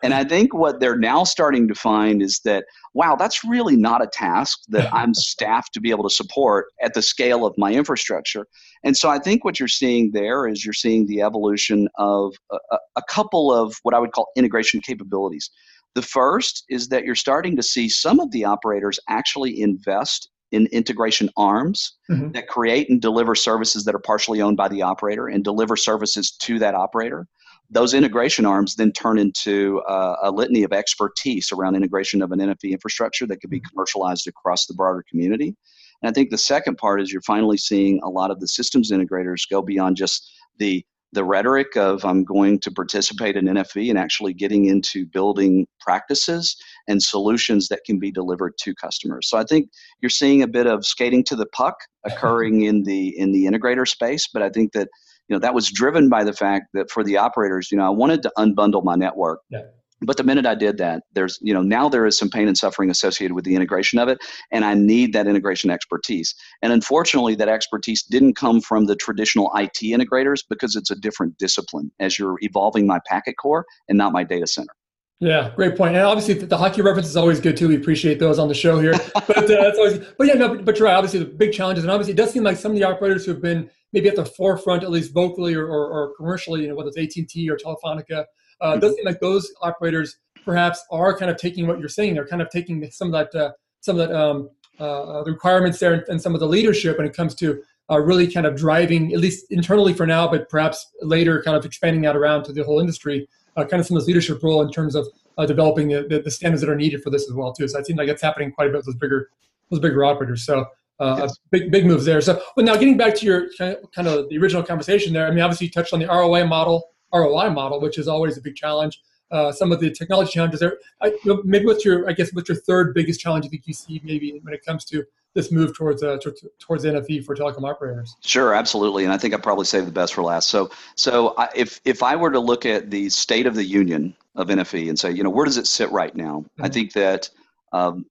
and 0.03 0.13
I 0.13 0.25
think 0.25 0.53
what 0.53 0.81
they're 0.81 0.99
now 0.99 1.25
starting 1.25 1.69
to 1.69 1.75
find 1.75 2.21
is 2.21 2.41
that, 2.45 2.65
wow, 2.93 3.17
that's 3.17 3.45
really 3.45 3.77
not 3.77 4.03
a 4.03 4.09
task 4.13 4.59
that 4.69 4.93
I'm 4.95 5.15
staffed 5.15 5.73
to 5.75 5.81
be 5.81 5.91
able 5.91 6.05
to 6.05 6.15
support 6.15 6.67
at 6.83 6.93
the 6.93 7.03
scale 7.03 7.47
of 7.47 7.55
my 7.57 7.73
infrastructure. 7.73 8.47
And 8.85 8.97
so 8.97 9.09
I 9.09 9.19
think 9.19 9.45
what 9.45 9.59
you're 9.59 9.69
seeing 9.69 10.11
there 10.13 10.47
is 10.47 10.65
you're 10.65 10.75
seeing 10.75 11.07
the 11.07 11.23
evolution 11.23 11.89
of 11.97 12.35
a, 12.51 12.77
a 12.97 13.03
couple 13.09 13.53
of 13.53 13.77
what 13.83 13.95
I 13.95 13.99
would 13.99 14.13
call 14.13 14.29
integration 14.37 14.81
capabilities. 14.81 15.51
The 15.95 16.03
first 16.03 16.65
is 16.69 16.89
that 16.89 17.05
you're 17.05 17.15
starting 17.15 17.57
to 17.57 17.63
see 17.63 17.89
some 17.89 18.21
of 18.21 18.31
the 18.31 18.45
operators 18.45 19.01
actually 19.09 19.61
invest 19.61 20.31
in 20.53 20.67
integration 20.67 21.31
arms 21.37 21.97
mm-hmm. 22.11 22.31
that 22.33 22.49
create 22.49 22.91
and 22.91 23.01
deliver 23.01 23.35
services 23.35 23.85
that 23.85 23.95
are 23.95 24.01
partially 24.01 24.41
owned 24.41 24.57
by 24.57 24.69
the 24.69 24.83
operator 24.83 25.29
and 25.29 25.45
deliver 25.45 25.77
services 25.77 26.33
to 26.33 26.59
that 26.59 26.75
operator. 26.75 27.27
Those 27.71 27.95
integration 27.95 28.47
arms 28.47 28.75
then 28.75 28.91
turn 28.93 29.19
into 29.19 29.81
uh, 29.89 30.17
a 30.23 30.31
litany 30.31 30.65
of 30.65 30.73
expertise 30.73 31.53
around 31.53 31.77
integration 31.77 32.21
of 32.21 32.33
an 32.33 32.41
NFV 32.41 32.73
infrastructure 32.73 33.27
that 33.29 33.41
could 33.41 33.51
be 33.51 33.59
mm-hmm. 33.59 33.71
commercialized 33.71 34.27
across 34.27 34.67
the 34.67 34.75
broader 34.75 35.05
community. 35.09 35.55
And 36.03 36.11
I 36.11 36.13
think 36.13 36.31
the 36.31 36.39
second 36.39 36.79
part 36.79 37.01
is 37.01 37.13
you're 37.13 37.23
finally 37.23 37.59
seeing 37.59 38.01
a 38.03 38.09
lot 38.09 38.31
of 38.31 38.41
the 38.41 38.49
systems 38.49 38.91
integrators 38.91 39.49
go 39.49 39.63
beyond 39.63 39.97
just 39.97 40.31
the 40.59 40.85
the 41.13 41.25
rhetoric 41.25 41.77
of 41.77 42.05
I'm 42.05 42.25
going 42.25 42.61
to 42.61 42.71
participate 42.71 43.37
in 43.37 43.47
NFV 43.47 43.91
and 43.91 43.99
actually 43.99 44.33
getting 44.33 44.67
into 44.67 45.07
building 45.07 45.67
practices 45.81 46.57
and 46.87 47.03
solutions 47.03 47.69
that 47.69 47.81
can 47.85 47.99
be 47.99 48.11
delivered 48.13 48.53
to 48.61 48.75
customers. 48.75 49.29
So 49.29 49.37
I 49.39 49.45
think 49.45 49.71
you're 50.01 50.11
seeing 50.11 50.43
a 50.43 50.49
bit 50.49 50.67
of 50.67 50.87
skating 50.87 51.25
to 51.25 51.37
the 51.37 51.47
puck 51.47 51.77
occurring 52.05 52.63
in 52.63 52.85
the 52.85 53.19
in 53.19 53.33
the 53.33 53.45
integrator 53.45 53.87
space, 53.87 54.29
but 54.33 54.43
I 54.43 54.51
think 54.51 54.73
that 54.73 54.89
you 55.29 55.37
know 55.37 55.41
that 55.41 55.55
was 55.55 55.71
driven 55.71 56.09
by 56.09 56.25
the 56.25 56.33
fact 56.33 56.67
that 56.75 56.91
for 56.91 57.03
the 57.03 57.17
operators, 57.17 57.71
you 57.71 57.79
know, 57.79 57.87
I 57.87 57.91
wanted 57.91 58.23
to 58.23 58.33
unbundle 58.39 58.85
my 58.85 58.95
network. 58.95 59.41
Yeah 59.51 59.63
but 60.03 60.17
the 60.17 60.25
minute 60.25 60.47
i 60.47 60.55
did 60.55 60.79
that 60.79 61.03
there's 61.15 61.39
you 61.41 61.53
know 61.53 61.63
now 61.63 61.89
there 61.89 62.07
is 62.07 62.17
some 62.17 62.29
pain 62.29 62.49
and 62.49 62.57
suffering 62.57 62.91
associated 62.91 63.35
with 63.35 63.45
the 63.45 63.55
integration 63.55 63.99
of 63.99 64.09
it 64.09 64.19
and 64.51 64.65
i 64.65 64.75
need 64.75 65.13
that 65.13 65.27
integration 65.27 65.71
expertise 65.71 66.35
and 66.63 66.73
unfortunately 66.73 67.35
that 67.35 67.49
expertise 67.49 68.03
didn't 68.03 68.35
come 68.35 68.61
from 68.61 68.87
the 68.87 68.97
traditional 68.97 69.51
it 69.57 69.71
integrators 69.83 70.41
because 70.49 70.77
it's 70.77 70.91
a 70.91 70.97
different 70.97 71.37
discipline 71.39 71.91
as 72.01 72.19
you're 72.19 72.37
evolving 72.41 72.87
my 72.87 73.01
packet 73.07 73.37
core 73.37 73.65
and 73.89 73.99
not 73.99 74.13
my 74.13 74.25
data 74.25 74.47
center 74.47 74.75
yeah, 75.23 75.53
great 75.55 75.77
point. 75.77 75.95
And 75.95 76.05
obviously, 76.05 76.33
the 76.33 76.57
hockey 76.57 76.81
reference 76.81 77.07
is 77.07 77.17
always 77.17 77.41
good 77.41 77.55
too. 77.55 77.69
We 77.69 77.77
appreciate 77.77 78.19
those 78.19 78.39
on 78.39 78.49
the 78.49 78.55
show 78.55 78.81
here. 78.81 78.95
But 79.27 79.45
uh, 79.45 79.63
that's 79.63 79.79
always. 79.79 79.99
But 80.17 80.27
yeah, 80.27 80.35
no. 80.35 80.57
But 80.57 80.79
you're 80.79 80.89
right. 80.89 80.95
Obviously, 80.95 81.19
the 81.19 81.27
big 81.27 81.53
challenges, 81.53 81.85
and 81.85 81.91
obviously, 81.91 82.15
it 82.15 82.17
does 82.17 82.33
seem 82.33 82.43
like 82.43 82.57
some 82.57 82.73
of 82.73 82.79
the 82.79 82.85
operators 82.85 83.27
who 83.27 83.33
have 83.33 83.43
been 83.43 83.71
maybe 83.93 84.09
at 84.09 84.17
the 84.17 84.25
forefront, 84.25 84.83
at 84.83 84.91
least 84.91 85.13
vocally 85.13 85.55
or, 85.55 85.67
or, 85.67 85.89
or 85.89 86.15
commercially, 86.17 86.63
you 86.63 86.69
know, 86.69 86.75
whether 86.75 86.89
it's 86.89 86.97
AT 86.99 87.17
and 87.17 87.29
T 87.29 87.51
or 87.51 87.57
Telefonica, 87.57 88.25
uh, 88.61 88.75
it 88.77 88.81
does 88.81 88.95
seem 88.95 89.05
like 89.05 89.21
those 89.21 89.53
operators 89.63 90.17
perhaps 90.45 90.85
are 90.91 91.17
kind 91.17 91.31
of 91.31 91.37
taking 91.37 91.67
what 91.67 91.79
you're 91.79 91.89
saying. 91.89 92.15
They're 92.15 92.27
kind 92.27 92.43
of 92.43 92.51
taking 92.51 92.89
some 92.91 93.13
of 93.13 93.31
that, 93.33 93.39
uh, 93.39 93.53
some 93.81 93.99
of 93.99 94.09
that 94.09 94.17
um, 94.17 94.51
uh, 94.79 95.23
the 95.23 95.33
requirements 95.33 95.79
there 95.79 95.93
and, 95.93 96.03
and, 96.09 96.21
some 96.21 96.35
of 96.35 96.41
the 96.41 96.47
leadership 96.47 96.97
when 96.97 97.07
it 97.07 97.15
comes 97.15 97.35
to 97.37 97.63
uh, 97.91 97.99
really 98.01 98.31
kind 98.31 98.47
of 98.47 98.57
driving, 98.57 99.13
at 99.13 99.21
least 99.21 99.47
internally 99.51 99.93
for 99.93 100.07
now, 100.07 100.27
but 100.29 100.49
perhaps 100.49 100.91
later, 101.03 101.43
kind 101.43 101.57
of 101.57 101.65
expanding 101.65 102.01
that 102.03 102.17
around 102.17 102.45
to 102.45 102.53
the 102.53 102.65
whole 102.65 102.81
industry. 102.81 103.29
Uh, 103.57 103.65
kind 103.65 103.81
of 103.81 103.87
some 103.87 103.97
of 103.97 104.03
this 104.03 104.07
leadership 104.07 104.43
role 104.43 104.63
in 104.63 104.71
terms 104.71 104.95
of 104.95 105.07
uh, 105.37 105.45
developing 105.45 105.89
the, 105.89 106.07
the, 106.09 106.21
the, 106.21 106.31
standards 106.31 106.63
that 106.63 106.71
are 106.71 106.77
needed 106.77 107.03
for 107.03 107.11
this 107.11 107.29
as 107.29 107.35
well 107.35 107.53
too. 107.53 107.67
So 107.67 107.79
it 107.79 107.87
seems 107.87 107.99
like 107.99 108.09
it's 108.09 108.23
happening 108.23 108.53
quite 108.53 108.69
a 108.69 108.71
bit 108.71 108.77
with 108.77 108.87
those 108.87 108.95
bigger 108.95 109.31
those 109.71 109.81
bigger 109.81 110.05
operators. 110.05 110.45
So 110.45 110.67
uh, 111.01 111.17
yes. 111.21 111.39
big 111.51 111.71
big 111.71 111.85
moves 111.85 112.05
there. 112.05 112.21
So, 112.21 112.41
well, 112.57 112.65
now 112.65 112.75
getting 112.75 112.97
back 112.97 113.15
to 113.17 113.27
your 113.27 113.49
kind 113.59 113.77
of, 113.77 113.91
kind 113.91 114.07
of 114.07 114.29
the 114.29 114.39
original 114.39 114.63
conversation 114.63 115.13
there. 115.13 115.27
I 115.27 115.31
mean, 115.31 115.41
obviously 115.41 115.67
you 115.67 115.73
touched 115.73 115.93
on 115.93 115.99
the 115.99 116.07
ROI 116.07 116.47
model 116.47 116.90
ROI 117.13 117.51
model, 117.51 117.81
which 117.81 117.99
is 117.99 118.09
always 118.09 118.37
a 118.37 118.41
big 118.41 118.57
challenge. 118.57 119.01
Uh, 119.31 119.53
some 119.53 119.71
of 119.71 119.79
the 119.79 119.91
technology 119.91 120.33
challenges 120.33 120.59
there. 120.59 120.79
I, 121.01 121.13
maybe 121.45 121.65
what's 121.65 121.85
your, 121.85 122.09
I 122.09 122.13
guess, 122.13 122.33
what's 122.33 122.49
your 122.49 122.59
third 122.59 122.95
biggest 122.95 123.21
challenge 123.21 123.45
you 123.45 123.51
think 123.51 123.63
you 123.67 123.75
see 123.75 124.01
maybe 124.03 124.41
when 124.43 124.53
it 124.53 124.65
comes 124.65 124.85
to 124.87 125.05
this 125.35 125.53
move 125.53 125.77
towards 125.77 126.03
uh, 126.03 126.19
t- 126.19 126.31
towards 126.59 126.85
NFV 126.85 127.25
for 127.25 127.37
telecom 127.37 127.69
operators? 127.69 128.17
Sure, 128.23 128.55
absolutely, 128.55 129.05
and 129.05 129.13
I 129.13 129.19
think 129.19 129.33
I 129.35 129.37
probably 129.37 129.67
saved 129.67 129.87
the 129.87 129.93
best 129.93 130.15
for 130.15 130.23
last. 130.23 130.49
So, 130.49 130.71
so 130.97 131.35
I, 131.39 131.49
if 131.55 131.81
if 131.85 132.03
I 132.03 132.17
were 132.17 132.33
to 132.33 132.41
look 132.41 132.67
at 132.67 132.91
the 132.91 133.09
state 133.09 133.47
of 133.47 133.55
the 133.55 133.65
union 133.65 134.15
of 134.35 134.49
NFV 134.49 134.89
and 134.89 134.99
say, 134.99 135.13
you 135.13 135.23
know, 135.23 135.31
where 135.31 135.45
does 135.45 135.57
it 135.57 135.67
sit 135.67 135.91
right 135.93 136.15
now? 136.15 136.41
Mm-hmm. 136.41 136.65
I 136.65 136.69
think 136.69 136.93
that 136.95 137.31
um, 137.73 138.07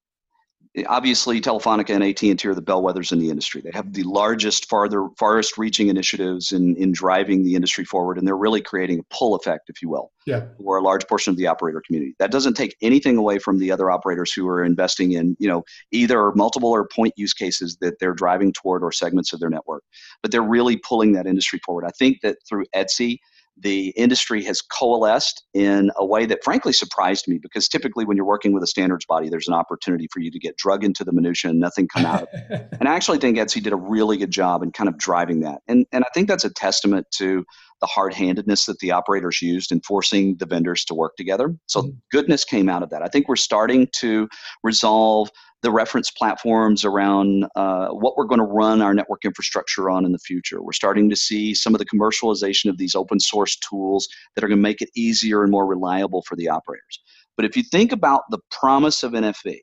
obviously 0.88 1.42
telefonica 1.42 1.90
and 1.90 2.04
at&t 2.04 2.48
are 2.48 2.54
the 2.54 2.62
bellwethers 2.62 3.12
in 3.12 3.20
the 3.20 3.30
industry. 3.30 3.62
They 3.62 3.72
have 3.74 3.94
the 3.94 4.04
largest 4.04 4.70
farther 4.70 5.08
farthest 5.18 5.58
reaching 5.58 5.88
initiatives 5.88 6.52
in, 6.52 6.76
in 6.76 6.92
driving 6.92 7.44
the 7.44 7.56
industry 7.56 7.86
forward 7.86 8.18
and 8.18 8.28
they're 8.28 8.38
really 8.38 8.62
creating 8.62 9.00
a 9.00 9.04
pull 9.16 9.36
effect 9.36 9.70
if 9.70 9.82
you 9.82 9.90
will 9.90 10.12
yeah. 10.28 10.46
for 10.58 10.78
a 10.78 10.82
large 10.82 11.08
portion 11.08 11.32
of 11.32 11.38
the 11.38 11.48
operator 11.48 11.82
community. 11.86 12.16
That 12.20 12.32
doesn't 12.32 12.54
take 12.54 12.76
anything 12.82 13.18
away 13.18 13.40
from 13.40 13.58
the 13.58 13.72
other 13.72 13.90
operators 13.90 14.32
who 14.32 14.48
are 14.48 14.64
investing 14.64 15.14
in 15.14 15.36
you 15.40 15.48
know 15.48 15.64
either 15.92 16.32
multiple 16.34 16.70
or 16.70 16.88
point 16.88 17.14
use 17.18 17.34
cases 17.34 17.78
that 17.82 18.00
they're 18.00 18.14
driving 18.14 18.54
toward 18.54 18.84
or 18.84 18.92
segments 18.92 19.34
of 19.34 19.40
their 19.40 19.50
network. 19.50 19.84
But 20.22 20.32
they're 20.32 20.42
really 20.42 20.78
pulling 20.78 21.14
that 21.14 21.26
industry 21.26 21.60
forward. 21.66 21.86
I 21.86 21.92
think 21.98 22.22
that 22.22 22.38
through 22.48 22.66
ETSI 22.76 23.18
the 23.62 23.90
industry 23.90 24.44
has 24.44 24.62
coalesced 24.62 25.44
in 25.54 25.92
a 25.98 26.06
way 26.06 26.26
that 26.26 26.44
frankly 26.44 26.74
surprised 26.74 27.28
me 27.28 27.38
because 27.42 27.68
typically 27.68 28.06
when 28.06 28.16
you're 28.16 28.26
working 28.26 28.54
with 28.54 28.64
a 28.64 28.68
standards 28.68 29.06
body 29.06 29.30
there's 29.30 29.48
an 29.48 29.54
opportunity 29.54 30.08
for 30.12 30.20
you 30.20 30.32
to 30.32 30.40
get 30.40 30.58
drug 30.58 30.84
into 30.84 31.04
the 31.04 31.12
minutia 31.12 31.52
and 31.52 31.60
nothing 31.60 31.88
come 31.88 32.06
out 32.06 32.24
of 32.24 32.28
it. 32.34 32.68
And 32.80 32.88
i 32.88 32.96
actually 32.96 33.18
think 33.18 33.38
ETSI 33.38 33.62
did 33.62 33.74
a 33.74 33.78
really 33.78 34.18
good 34.18 34.32
job 34.32 34.64
in 34.64 34.72
kind 34.72 34.88
of 34.88 34.98
driving 34.98 35.42
that. 35.42 35.62
And, 35.68 35.86
and 35.92 36.04
i 36.04 36.08
think 36.14 36.28
that's 36.28 36.46
a 36.46 36.50
testament 36.50 37.08
to 37.16 37.46
the 37.82 37.88
hard-handedness 37.88 38.66
that 38.66 38.80
the 38.80 38.92
operators 38.92 39.42
used 39.42 39.72
in 39.72 39.82
forcing 39.82 40.36
the 40.38 40.46
vendors 40.46 40.84
to 40.86 40.94
work 40.94 41.16
together. 41.16 41.56
So 41.68 41.82
mm-hmm. 41.82 41.98
goodness 42.12 42.44
came 42.44 42.70
out 42.70 42.84
of 42.84 42.90
that. 42.90 43.02
I 43.02 43.08
think 43.08 43.28
we're 43.28 43.38
starting 43.38 43.88
to 43.94 44.28
resolve 44.64 45.30
the 45.62 45.72
reference 45.72 46.10
platforms 46.10 46.86
around 46.86 47.46
uh, 47.56 47.90
what 47.90 48.16
we're 48.18 48.26
going 48.26 48.40
to 48.40 48.46
run 48.46 48.82
our 48.82 48.94
network 48.94 49.26
infrastructure 49.26 49.90
on 49.90 50.06
in 50.06 50.12
the 50.12 50.20
future. 50.20 50.62
We're 50.62 50.72
starting 50.72 51.10
to 51.10 51.16
see 51.16 51.54
some 51.54 51.76
of 51.76 51.80
the 51.80 51.86
commercialization 51.86 52.70
of 52.70 52.78
these 52.78 52.96
open 52.96 53.20
source 53.20 53.58
tools 53.58 54.08
that 54.36 54.44
are 54.44 54.48
going 54.48 54.58
to 54.58 54.62
make 54.62 54.82
it 54.82 54.90
easier 54.96 55.44
and 55.44 55.52
more 55.52 55.66
reliable 55.66 56.22
for 56.22 56.36
the 56.36 56.48
operators. 56.48 57.02
But 57.36 57.46
if 57.46 57.58
you 57.58 57.64
think 57.64 57.92
about 57.92 58.24
the 58.30 58.40
promise 58.52 59.04
of 59.04 59.12
NFV, 59.12 59.60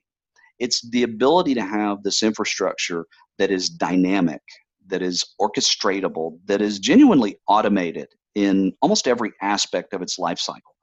it's 0.59 0.89
the 0.91 1.03
ability 1.03 1.55
to 1.55 1.63
have 1.63 2.03
this 2.03 2.23
infrastructure 2.23 3.07
that 3.39 3.51
is 3.51 3.69
dynamic, 3.69 4.43
that 4.87 5.03
is 5.03 5.25
orchestratable, 5.41 6.39
that 6.47 6.61
is 6.61 6.79
genuinely 6.79 7.39
automated 7.49 8.09
in 8.35 8.73
almost 8.83 9.09
every 9.09 9.33
aspect 9.43 9.93
of 9.95 10.03
its 10.03 10.19
life 10.19 10.39
cycle. 10.39 10.75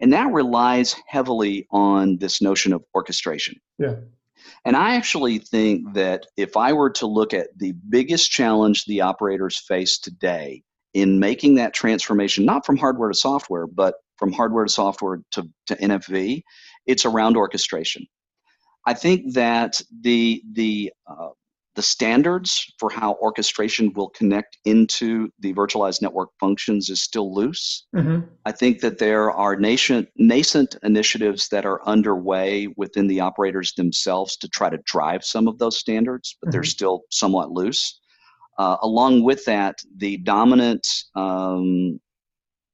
And 0.00 0.12
that 0.12 0.32
relies 0.32 0.96
heavily 1.06 1.66
on 1.70 2.16
this 2.18 2.40
notion 2.40 2.72
of 2.72 2.82
orchestration. 2.94 3.60
Yeah. 3.78 3.96
And 4.64 4.76
I 4.76 4.96
actually 4.96 5.38
think 5.38 5.94
that 5.94 6.26
if 6.36 6.56
I 6.56 6.72
were 6.72 6.90
to 6.90 7.06
look 7.06 7.32
at 7.34 7.48
the 7.56 7.72
biggest 7.88 8.30
challenge 8.30 8.84
the 8.84 9.00
operators 9.00 9.58
face 9.58 9.98
today 9.98 10.62
in 10.94 11.18
making 11.18 11.54
that 11.54 11.74
transformation, 11.74 12.44
not 12.44 12.66
from 12.66 12.76
hardware 12.76 13.10
to 13.10 13.14
software, 13.14 13.66
but 13.66 13.94
from 14.16 14.32
hardware 14.32 14.64
to 14.64 14.70
software 14.70 15.20
to, 15.32 15.48
to 15.66 15.76
NFV, 15.76 16.42
it's 16.86 17.04
around 17.04 17.36
orchestration. 17.36 18.06
I 18.86 18.94
think 18.94 19.34
that 19.34 19.80
the 20.00 20.42
the 20.52 20.92
uh, 21.06 21.28
the 21.76 21.82
standards 21.82 22.72
for 22.78 22.90
how 22.90 23.14
orchestration 23.22 23.92
will 23.94 24.10
connect 24.10 24.58
into 24.64 25.30
the 25.38 25.54
virtualized 25.54 26.02
network 26.02 26.30
functions 26.40 26.90
is 26.90 27.02
still 27.02 27.32
loose. 27.32 27.86
Mm-hmm. 27.94 28.26
I 28.44 28.52
think 28.52 28.80
that 28.80 28.98
there 28.98 29.30
are 29.30 29.56
nascent, 29.56 30.08
nascent 30.16 30.76
initiatives 30.82 31.48
that 31.48 31.64
are 31.64 31.86
underway 31.86 32.66
within 32.76 33.06
the 33.06 33.20
operators 33.20 33.72
themselves 33.74 34.36
to 34.38 34.48
try 34.48 34.68
to 34.68 34.78
drive 34.84 35.24
some 35.24 35.46
of 35.46 35.58
those 35.58 35.78
standards, 35.78 36.36
but 36.40 36.46
mm-hmm. 36.46 36.52
they're 36.52 36.64
still 36.64 37.02
somewhat 37.10 37.52
loose. 37.52 38.00
Uh, 38.58 38.76
along 38.82 39.22
with 39.22 39.44
that, 39.44 39.76
the 39.96 40.18
dominant 40.18 40.86
um, 41.14 42.00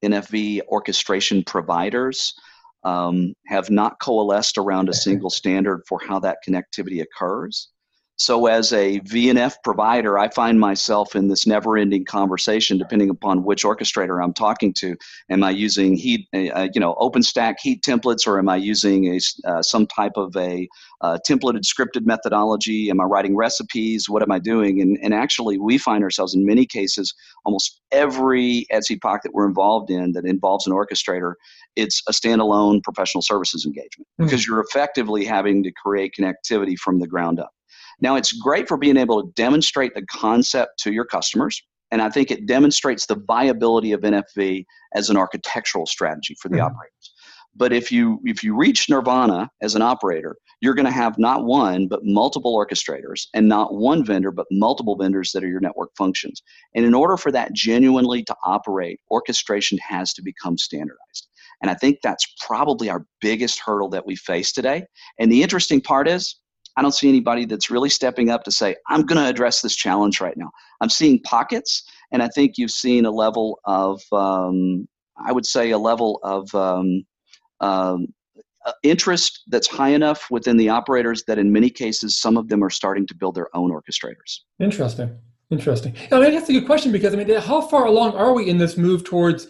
NFV 0.03 0.63
orchestration 0.69 1.45
providers 1.45 2.35
um, 2.83 3.35
have 3.47 3.69
not 3.69 4.01
coalesced 4.01 4.59
around 4.59 4.89
a 4.89 4.95
single 4.95 5.31
standard 5.31 5.83
for 5.89 6.01
how 6.01 6.19
that 6.21 6.39
connectivity 6.47 7.03
occurs. 7.03 7.69
So, 8.19 8.47
as 8.47 8.73
a 8.73 9.01
VNF 9.01 9.57
provider, 9.63 10.19
I 10.19 10.31
find 10.31 10.59
myself 10.59 11.15
in 11.15 11.29
this 11.29 11.47
never 11.47 11.77
ending 11.77 12.07
conversation 12.07 12.79
depending 12.79 13.11
upon 13.11 13.45
which 13.45 13.63
orchestrator 13.63 14.25
I'm 14.25 14.33
talking 14.33 14.73
to. 14.75 14.97
Am 15.31 15.45
I 15.45 15.51
using 15.51 15.97
heat, 15.97 16.27
uh, 16.35 16.69
you 16.73 16.81
know, 16.81 16.95
OpenStack 16.95 17.57
heat 17.61 17.83
templates, 17.83 18.27
or 18.27 18.39
am 18.39 18.49
I 18.49 18.57
using 18.57 19.15
a, 19.15 19.21
uh, 19.47 19.63
some 19.63 19.87
type 19.87 20.13
of 20.17 20.35
a 20.35 20.67
uh, 21.03 21.19
templated 21.29 21.65
scripted 21.65 22.07
methodology? 22.07 22.89
Am 22.89 23.03
I 23.03 23.05
writing 23.05 23.37
recipes? 23.37 24.09
What 24.09 24.23
am 24.23 24.33
I 24.33 24.39
doing? 24.39 24.81
And, 24.81 24.99
and 25.03 25.13
actually, 25.13 25.59
we 25.59 25.77
find 25.77 26.03
ourselves 26.03 26.35
in 26.35 26.47
many 26.47 26.65
cases, 26.65 27.13
almost 27.45 27.83
every 27.93 28.67
ETSI 28.73 28.99
POC 28.99 29.23
that 29.25 29.35
we're 29.35 29.47
involved 29.47 29.91
in 29.91 30.13
that 30.13 30.25
involves 30.25 30.67
an 30.67 30.73
orchestrator, 30.73 31.35
it's 31.77 32.03
a 32.09 32.13
standalone 32.13 32.83
professional 32.83 33.21
services 33.21 33.67
engagement 33.67 34.09
mm-hmm. 34.19 34.25
because 34.25 34.47
you're 34.47 34.61
effectively 34.61 35.27
having 35.27 35.63
to 35.63 35.71
create 35.71 36.15
connectivity 36.19 36.79
from 36.79 36.99
the 36.99 37.07
ground 37.07 37.39
up. 37.41 37.51
Now, 38.01 38.17
it's 38.17 38.33
great 38.33 38.69
for 38.69 38.77
being 38.77 38.97
able 38.97 39.23
to 39.23 39.33
demonstrate 39.33 39.95
the 39.95 40.05
concept 40.07 40.79
to 40.81 40.93
your 40.93 41.05
customers. 41.05 41.63
And 41.91 42.03
I 42.03 42.11
think 42.11 42.31
it 42.31 42.47
demonstrates 42.47 43.07
the 43.07 43.23
viability 43.27 43.93
of 43.93 44.01
NFV 44.01 44.65
as 44.95 45.09
an 45.09 45.17
architectural 45.17 45.87
strategy 45.87 46.37
for 46.41 46.49
the 46.49 46.57
mm-hmm. 46.57 46.67
operators. 46.67 47.13
But 47.59 47.73
if 47.73 47.91
you 47.91 48.21
if 48.25 48.45
you 48.45 48.55
reach 48.55 48.91
nirvana 48.91 49.49
as 49.63 49.75
an 49.75 49.83
operator, 49.83 50.37
you're 50.61 50.75
going 50.75 50.87
to 50.87 50.93
have 50.93 51.19
not 51.19 51.45
one 51.45 51.89
but 51.89 52.05
multiple 52.05 52.55
orchestrators 52.55 53.29
and 53.33 53.49
not 53.49 53.75
one 53.75 54.05
vendor 54.05 54.31
but 54.31 54.47
multiple 54.51 54.97
vendors 54.97 55.33
that 55.33 55.43
are 55.43 55.49
your 55.49 55.61
network 55.61 55.91
functions. 55.97 56.43
And 56.75 56.85
in 56.85 56.93
order 56.93 57.17
for 57.17 57.33
that 57.33 57.55
genuinely 57.55 58.23
to 58.25 58.37
operate, 58.45 59.01
orchestration 59.11 59.79
has 59.79 60.13
to 60.15 60.23
become 60.23 60.59
standardized. 60.59 61.29
And 61.63 61.71
I 61.71 61.75
think 61.75 62.01
that's 62.03 62.27
probably 62.47 62.91
our 62.91 63.07
biggest 63.23 63.61
hurdle 63.65 63.89
that 63.91 64.07
we 64.07 64.17
face 64.17 64.53
today. 64.53 64.85
And 65.19 65.33
the 65.33 65.43
interesting 65.43 65.81
part 65.81 66.09
is 66.09 66.37
I 66.77 66.83
don't 66.83 66.93
see 66.93 67.09
anybody 67.09 67.47
that's 67.47 67.71
really 67.71 67.89
stepping 67.89 68.31
up 68.31 68.45
to 68.45 68.51
say, 68.51 68.77
I'm 68.89 69.03
going 69.03 69.21
to 69.21 69.29
address 69.29 69.63
this 69.63 69.75
challenge 69.75 70.21
right 70.21 70.37
now. 70.37 70.51
I'm 70.81 70.91
seeing 70.91 71.21
pockets, 71.23 71.85
and 72.13 72.23
I 72.23 72.29
think 72.29 72.59
you've 72.59 72.71
seen 72.71 73.07
a 73.07 73.11
level 73.11 73.59
of, 73.65 74.03
um, 74.13 74.87
I 75.25 75.33
would 75.33 75.47
say, 75.47 75.71
a 75.71 75.79
level 75.79 76.21
of 76.23 76.55
um, 76.55 77.05
um, 77.61 78.09
uh, 78.67 78.73
interest 78.83 79.45
that's 79.49 79.69
high 79.69 79.91
enough 79.91 80.27
within 80.31 80.57
the 80.57 80.69
operators 80.69 81.23
that 81.27 81.39
in 81.39 81.53
many 81.53 81.71
cases 81.71 82.19
some 82.19 82.37
of 82.37 82.49
them 82.49 82.63
are 82.63 82.71
starting 82.71 83.07
to 83.07 83.15
build 83.15 83.35
their 83.35 83.49
own 83.57 83.71
orchestrators. 83.71 84.41
Interesting. 84.61 85.17
Interesting. 85.51 85.95
I 86.11 86.19
mean, 86.19 86.33
that's 86.33 86.49
a 86.49 86.53
good 86.53 86.67
question 86.67 86.91
because 86.91 87.15
i 87.15 87.17
mean 87.17 87.33
how 87.37 87.61
far 87.61 87.87
along 87.87 88.17
are 88.17 88.35
we 88.35 88.49
in 88.49 88.59
this 88.59 88.77
move 88.77 89.05
towards 89.05 89.47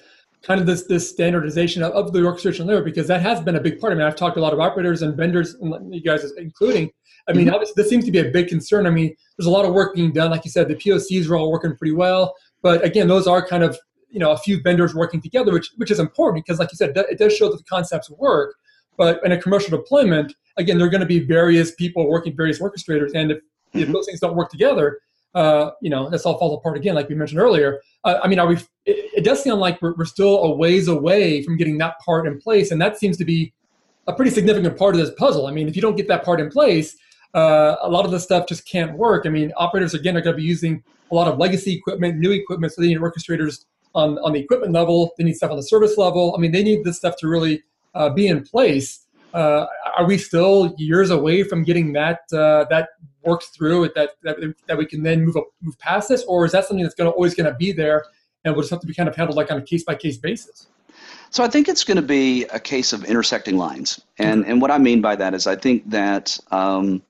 kind 0.46 0.60
of 0.60 0.66
this 0.66 0.84
this 0.84 1.08
standardization 1.08 1.82
of, 1.82 1.92
of 1.92 2.12
the 2.12 2.24
orchestration 2.24 2.66
layer 2.66 2.82
because 2.82 3.08
that 3.08 3.20
has 3.20 3.40
been 3.40 3.56
a 3.56 3.60
big 3.60 3.80
part 3.80 3.92
i 3.92 3.96
mean 3.96 4.06
i've 4.06 4.16
talked 4.16 4.34
to 4.34 4.40
a 4.40 4.42
lot 4.42 4.52
of 4.52 4.60
operators 4.60 5.02
and 5.02 5.16
vendors 5.16 5.54
and 5.54 5.94
you 5.94 6.00
guys 6.00 6.24
including 6.38 6.90
i 7.28 7.32
mean 7.32 7.46
mm-hmm. 7.46 7.54
obviously 7.54 7.74
this 7.76 7.90
seems 7.90 8.04
to 8.04 8.12
be 8.12 8.20
a 8.20 8.30
big 8.30 8.48
concern 8.48 8.86
i 8.86 8.90
mean 8.90 9.14
there's 9.36 9.46
a 9.46 9.50
lot 9.50 9.64
of 9.64 9.72
work 9.74 9.94
being 9.94 10.12
done 10.12 10.30
like 10.30 10.44
you 10.44 10.50
said 10.50 10.68
the 10.68 10.76
pocs 10.76 11.28
are 11.28 11.36
all 11.36 11.50
working 11.50 11.76
pretty 11.76 11.94
well 11.94 12.34
but 12.62 12.84
again 12.84 13.08
those 13.08 13.26
are 13.26 13.46
kind 13.46 13.64
of 13.64 13.76
you 14.16 14.20
know 14.20 14.30
a 14.30 14.38
few 14.38 14.62
vendors 14.62 14.94
working 14.94 15.20
together, 15.20 15.52
which 15.52 15.70
which 15.76 15.90
is 15.90 15.98
important 15.98 16.44
because, 16.44 16.58
like 16.58 16.72
you 16.72 16.76
said, 16.76 16.92
it 16.96 17.18
does 17.18 17.36
show 17.36 17.50
that 17.50 17.58
the 17.58 17.64
concepts 17.64 18.08
work. 18.10 18.54
But 18.96 19.20
in 19.26 19.32
a 19.32 19.40
commercial 19.40 19.76
deployment, 19.76 20.32
again, 20.56 20.78
there 20.78 20.86
are 20.86 20.90
going 20.90 21.02
to 21.02 21.06
be 21.06 21.18
various 21.18 21.74
people 21.74 22.08
working 22.08 22.34
various 22.34 22.58
orchestrators, 22.58 23.10
and 23.14 23.32
if, 23.32 23.38
mm-hmm. 23.38 23.80
if 23.80 23.88
those 23.88 24.06
things 24.06 24.20
don't 24.20 24.34
work 24.34 24.50
together, 24.50 25.00
uh, 25.36 25.70
you 25.82 25.90
know, 25.90 26.08
this 26.08 26.24
all 26.24 26.38
falls 26.38 26.58
apart 26.58 26.78
again, 26.78 26.94
like 26.94 27.10
we 27.10 27.14
mentioned 27.14 27.38
earlier. 27.38 27.80
Uh, 28.04 28.18
I 28.24 28.26
mean, 28.26 28.38
are 28.38 28.46
we? 28.46 28.56
It, 28.86 29.10
it 29.18 29.24
does 29.24 29.44
sound 29.44 29.60
like 29.60 29.80
we're, 29.82 29.94
we're 29.94 30.06
still 30.06 30.38
a 30.38 30.56
ways 30.56 30.88
away 30.88 31.42
from 31.42 31.58
getting 31.58 31.76
that 31.78 31.98
part 32.00 32.26
in 32.26 32.40
place, 32.40 32.70
and 32.70 32.80
that 32.80 32.98
seems 32.98 33.18
to 33.18 33.24
be 33.24 33.52
a 34.06 34.14
pretty 34.14 34.30
significant 34.30 34.78
part 34.78 34.94
of 34.94 35.00
this 35.00 35.10
puzzle. 35.18 35.46
I 35.46 35.52
mean, 35.52 35.68
if 35.68 35.76
you 35.76 35.82
don't 35.82 35.94
get 35.94 36.08
that 36.08 36.24
part 36.24 36.40
in 36.40 36.48
place, 36.48 36.96
uh, 37.34 37.76
a 37.82 37.88
lot 37.88 38.06
of 38.06 38.12
the 38.12 38.18
stuff 38.18 38.46
just 38.46 38.66
can't 38.66 38.96
work. 38.96 39.26
I 39.26 39.28
mean, 39.28 39.52
operators 39.56 39.92
again 39.92 40.16
are 40.16 40.22
going 40.22 40.34
to 40.34 40.40
be 40.40 40.48
using 40.48 40.82
a 41.10 41.14
lot 41.14 41.28
of 41.28 41.38
legacy 41.38 41.74
equipment, 41.74 42.18
new 42.18 42.32
equipment, 42.32 42.72
so 42.72 42.80
they 42.80 42.88
need 42.88 42.98
orchestrators 42.98 43.66
on, 43.94 44.18
on 44.20 44.32
the 44.32 44.40
equipment 44.40 44.72
level. 44.72 45.12
They 45.18 45.24
need 45.24 45.36
stuff 45.36 45.50
on 45.50 45.58
the 45.58 45.62
service 45.62 45.98
level. 45.98 46.34
I 46.34 46.40
mean, 46.40 46.52
they 46.52 46.62
need 46.62 46.82
this 46.82 46.96
stuff 46.96 47.16
to 47.18 47.28
really 47.28 47.62
uh, 47.94 48.08
be 48.08 48.28
in 48.28 48.42
place. 48.42 49.05
Uh, 49.36 49.66
are 49.98 50.06
we 50.06 50.16
still 50.16 50.74
years 50.78 51.10
away 51.10 51.42
from 51.42 51.62
getting 51.62 51.92
that 51.92 52.20
uh, 52.32 52.64
that 52.70 52.88
worked 53.22 53.48
through 53.54 53.90
that, 53.94 54.12
that 54.22 54.36
that 54.66 54.78
we 54.78 54.86
can 54.86 55.02
then 55.02 55.24
move 55.24 55.36
up, 55.36 55.46
move 55.60 55.78
past 55.78 56.08
this, 56.08 56.24
or 56.24 56.46
is 56.46 56.52
that 56.52 56.64
something 56.64 56.82
that's 56.82 56.94
going 56.94 57.10
to 57.10 57.14
always 57.14 57.34
going 57.34 57.50
to 57.50 57.56
be 57.56 57.70
there 57.70 58.06
and 58.44 58.54
will 58.54 58.62
just 58.62 58.70
have 58.70 58.80
to 58.80 58.86
be 58.86 58.94
kind 58.94 59.10
of 59.10 59.14
handled 59.14 59.36
like 59.36 59.50
on 59.50 59.58
a 59.58 59.62
case 59.62 59.84
by 59.84 59.94
case 59.94 60.16
basis? 60.16 60.68
So 61.28 61.44
I 61.44 61.48
think 61.48 61.68
it's 61.68 61.84
going 61.84 61.96
to 61.96 62.02
be 62.02 62.44
a 62.44 62.58
case 62.58 62.94
of 62.94 63.04
intersecting 63.04 63.58
lines, 63.58 64.00
and 64.18 64.40
mm-hmm. 64.40 64.52
and 64.52 64.62
what 64.62 64.70
I 64.70 64.78
mean 64.78 65.02
by 65.02 65.16
that 65.16 65.34
is 65.34 65.46
I 65.46 65.56
think 65.56 65.90
that 65.90 66.38
um, 66.50 67.02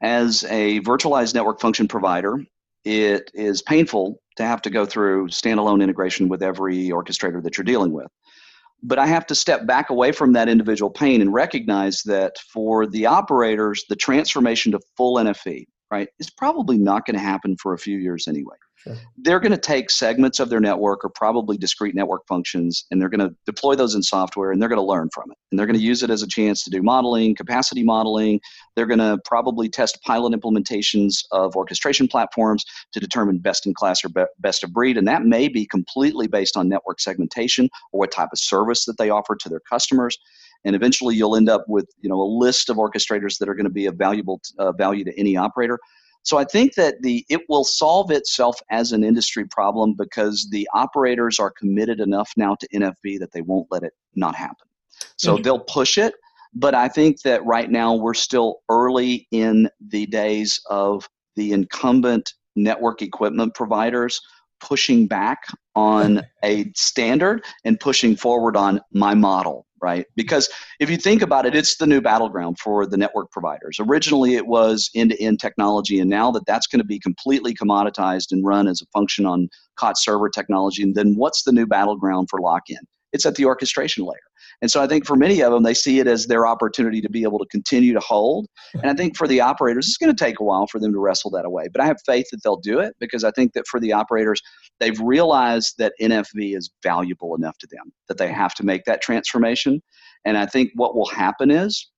as 0.00 0.44
a 0.50 0.80
virtualized 0.80 1.32
network 1.32 1.60
function 1.60 1.86
provider, 1.86 2.44
it 2.84 3.30
is 3.34 3.62
painful 3.62 4.20
to 4.36 4.44
have 4.44 4.62
to 4.62 4.70
go 4.70 4.84
through 4.84 5.28
standalone 5.28 5.80
integration 5.80 6.28
with 6.28 6.42
every 6.42 6.88
orchestrator 6.88 7.42
that 7.42 7.56
you're 7.56 7.64
dealing 7.64 7.92
with. 7.92 8.08
But 8.82 8.98
I 8.98 9.06
have 9.06 9.26
to 9.26 9.34
step 9.34 9.66
back 9.66 9.90
away 9.90 10.12
from 10.12 10.32
that 10.32 10.48
individual 10.48 10.90
pain 10.90 11.20
and 11.20 11.32
recognize 11.32 12.02
that 12.02 12.36
for 12.52 12.86
the 12.86 13.06
operators, 13.06 13.84
the 13.88 13.96
transformation 13.96 14.72
to 14.72 14.80
full 14.96 15.16
NFV, 15.16 15.66
right, 15.92 16.08
is 16.18 16.30
probably 16.30 16.78
not 16.78 17.06
going 17.06 17.14
to 17.14 17.22
happen 17.22 17.56
for 17.56 17.74
a 17.74 17.78
few 17.78 17.98
years 17.98 18.26
anyway. 18.26 18.56
Sure. 18.76 18.96
They're 19.18 19.38
going 19.38 19.52
to 19.52 19.58
take 19.58 19.90
segments 19.90 20.40
of 20.40 20.48
their 20.48 20.58
network 20.58 21.04
or 21.04 21.08
probably 21.10 21.56
discrete 21.56 21.94
network 21.94 22.26
functions 22.26 22.84
and 22.90 23.00
they're 23.00 23.08
going 23.08 23.20
to 23.20 23.32
deploy 23.46 23.76
those 23.76 23.94
in 23.94 24.02
software 24.02 24.50
and 24.50 24.60
they're 24.60 24.68
going 24.68 24.80
to 24.80 24.84
learn 24.84 25.08
from 25.14 25.30
it. 25.30 25.36
And 25.50 25.58
they're 25.58 25.66
going 25.66 25.78
to 25.78 25.84
use 25.84 26.02
it 26.02 26.10
as 26.10 26.22
a 26.22 26.26
chance 26.26 26.64
to 26.64 26.70
do 26.70 26.82
modeling, 26.82 27.36
capacity 27.36 27.84
modeling. 27.84 28.40
They're 28.74 28.86
going 28.86 28.98
to 28.98 29.18
probably 29.24 29.68
test 29.68 30.02
pilot 30.04 30.32
implementations 30.32 31.18
of 31.30 31.54
orchestration 31.54 32.08
platforms 32.08 32.64
to 32.92 32.98
determine 32.98 33.38
best 33.38 33.66
in 33.66 33.74
class 33.74 34.04
or 34.04 34.08
be- 34.08 34.24
best 34.40 34.64
of 34.64 34.72
breed. 34.72 34.96
And 34.96 35.06
that 35.06 35.22
may 35.22 35.46
be 35.46 35.64
completely 35.64 36.26
based 36.26 36.56
on 36.56 36.68
network 36.68 37.00
segmentation 37.00 37.68
or 37.92 38.00
what 38.00 38.10
type 38.10 38.30
of 38.32 38.38
service 38.40 38.84
that 38.86 38.98
they 38.98 39.10
offer 39.10 39.36
to 39.36 39.48
their 39.48 39.60
customers 39.60 40.18
and 40.64 40.76
eventually 40.76 41.14
you'll 41.14 41.36
end 41.36 41.48
up 41.48 41.64
with 41.68 41.88
you 42.00 42.08
know 42.08 42.20
a 42.20 42.30
list 42.38 42.70
of 42.70 42.76
orchestrators 42.76 43.38
that 43.38 43.48
are 43.48 43.54
going 43.54 43.64
to 43.64 43.70
be 43.70 43.86
of 43.86 43.96
valuable 43.96 44.40
uh, 44.58 44.72
value 44.72 45.04
to 45.04 45.18
any 45.18 45.36
operator 45.36 45.78
so 46.24 46.38
I 46.38 46.44
think 46.44 46.74
that 46.74 47.02
the 47.02 47.24
it 47.28 47.42
will 47.48 47.64
solve 47.64 48.10
itself 48.10 48.60
as 48.70 48.92
an 48.92 49.04
industry 49.04 49.44
problem 49.44 49.94
because 49.94 50.48
the 50.50 50.68
operators 50.72 51.38
are 51.38 51.50
committed 51.50 52.00
enough 52.00 52.32
now 52.36 52.54
to 52.54 52.68
NFV 52.68 53.18
that 53.18 53.32
they 53.32 53.42
won't 53.42 53.66
let 53.70 53.82
it 53.82 53.92
not 54.14 54.34
happen. 54.34 54.68
So 55.16 55.34
mm-hmm. 55.34 55.42
they'll 55.42 55.58
push 55.58 55.98
it, 55.98 56.14
but 56.54 56.74
I 56.74 56.88
think 56.88 57.22
that 57.22 57.44
right 57.44 57.70
now 57.70 57.94
we're 57.94 58.14
still 58.14 58.60
early 58.68 59.26
in 59.32 59.68
the 59.88 60.06
days 60.06 60.60
of 60.70 61.08
the 61.34 61.52
incumbent 61.52 62.34
network 62.54 63.02
equipment 63.02 63.54
providers 63.54 64.20
pushing 64.60 65.08
back 65.08 65.40
on 65.74 66.22
a 66.44 66.70
standard 66.76 67.44
and 67.64 67.80
pushing 67.80 68.14
forward 68.14 68.56
on 68.56 68.80
my 68.92 69.14
model 69.14 69.66
right? 69.82 70.06
Because 70.14 70.48
if 70.80 70.88
you 70.88 70.96
think 70.96 71.20
about 71.20 71.44
it, 71.44 71.54
it's 71.54 71.76
the 71.76 71.86
new 71.86 72.00
battleground 72.00 72.58
for 72.58 72.86
the 72.86 72.96
network 72.96 73.30
providers. 73.30 73.78
Originally, 73.80 74.36
it 74.36 74.46
was 74.46 74.90
end 74.94 75.10
to 75.10 75.20
end 75.20 75.40
technology, 75.40 75.98
and 75.98 76.08
now 76.08 76.30
that 76.30 76.46
that's 76.46 76.66
going 76.66 76.80
to 76.80 76.86
be 76.86 76.98
completely 76.98 77.52
commoditized 77.52 78.30
and 78.30 78.46
run 78.46 78.68
as 78.68 78.80
a 78.80 78.86
function 78.86 79.26
on 79.26 79.48
COT 79.76 79.98
server 79.98 80.30
technology, 80.30 80.82
and 80.82 80.94
then 80.94 81.14
what's 81.16 81.42
the 81.42 81.52
new 81.52 81.66
battleground 81.66 82.28
for 82.30 82.40
lock 82.40 82.62
in? 82.68 82.78
It's 83.12 83.26
at 83.26 83.34
the 83.34 83.44
orchestration 83.44 84.04
layer. 84.04 84.18
And 84.60 84.70
so 84.70 84.80
I 84.80 84.86
think 84.86 85.06
for 85.06 85.16
many 85.16 85.42
of 85.42 85.52
them, 85.52 85.64
they 85.64 85.74
see 85.74 85.98
it 85.98 86.06
as 86.06 86.26
their 86.26 86.46
opportunity 86.46 87.00
to 87.00 87.10
be 87.10 87.24
able 87.24 87.40
to 87.40 87.46
continue 87.46 87.92
to 87.92 88.00
hold. 88.00 88.46
And 88.74 88.86
I 88.86 88.94
think 88.94 89.16
for 89.16 89.26
the 89.26 89.40
operators, 89.40 89.88
it's 89.88 89.96
going 89.96 90.14
to 90.14 90.24
take 90.24 90.38
a 90.38 90.44
while 90.44 90.68
for 90.68 90.78
them 90.78 90.92
to 90.92 91.00
wrestle 91.00 91.30
that 91.32 91.44
away. 91.44 91.66
But 91.72 91.82
I 91.82 91.86
have 91.86 91.96
faith 92.06 92.26
that 92.30 92.42
they'll 92.44 92.60
do 92.60 92.78
it 92.78 92.94
because 93.00 93.24
I 93.24 93.32
think 93.32 93.54
that 93.54 93.66
for 93.66 93.80
the 93.80 93.92
operators, 93.92 94.40
they've 94.78 94.98
realized 95.00 95.74
that 95.78 95.94
NFV 96.00 96.56
is 96.56 96.70
valuable 96.82 97.34
enough 97.34 97.58
to 97.58 97.66
them 97.70 97.92
that 98.08 98.18
they 98.18 98.30
have 98.30 98.54
to 98.54 98.64
make 98.64 98.84
that 98.84 99.02
transformation. 99.02 99.82
And 100.24 100.38
I 100.38 100.46
think 100.46 100.70
what 100.76 100.94
will 100.94 101.08
happen 101.08 101.50
is, 101.50 101.90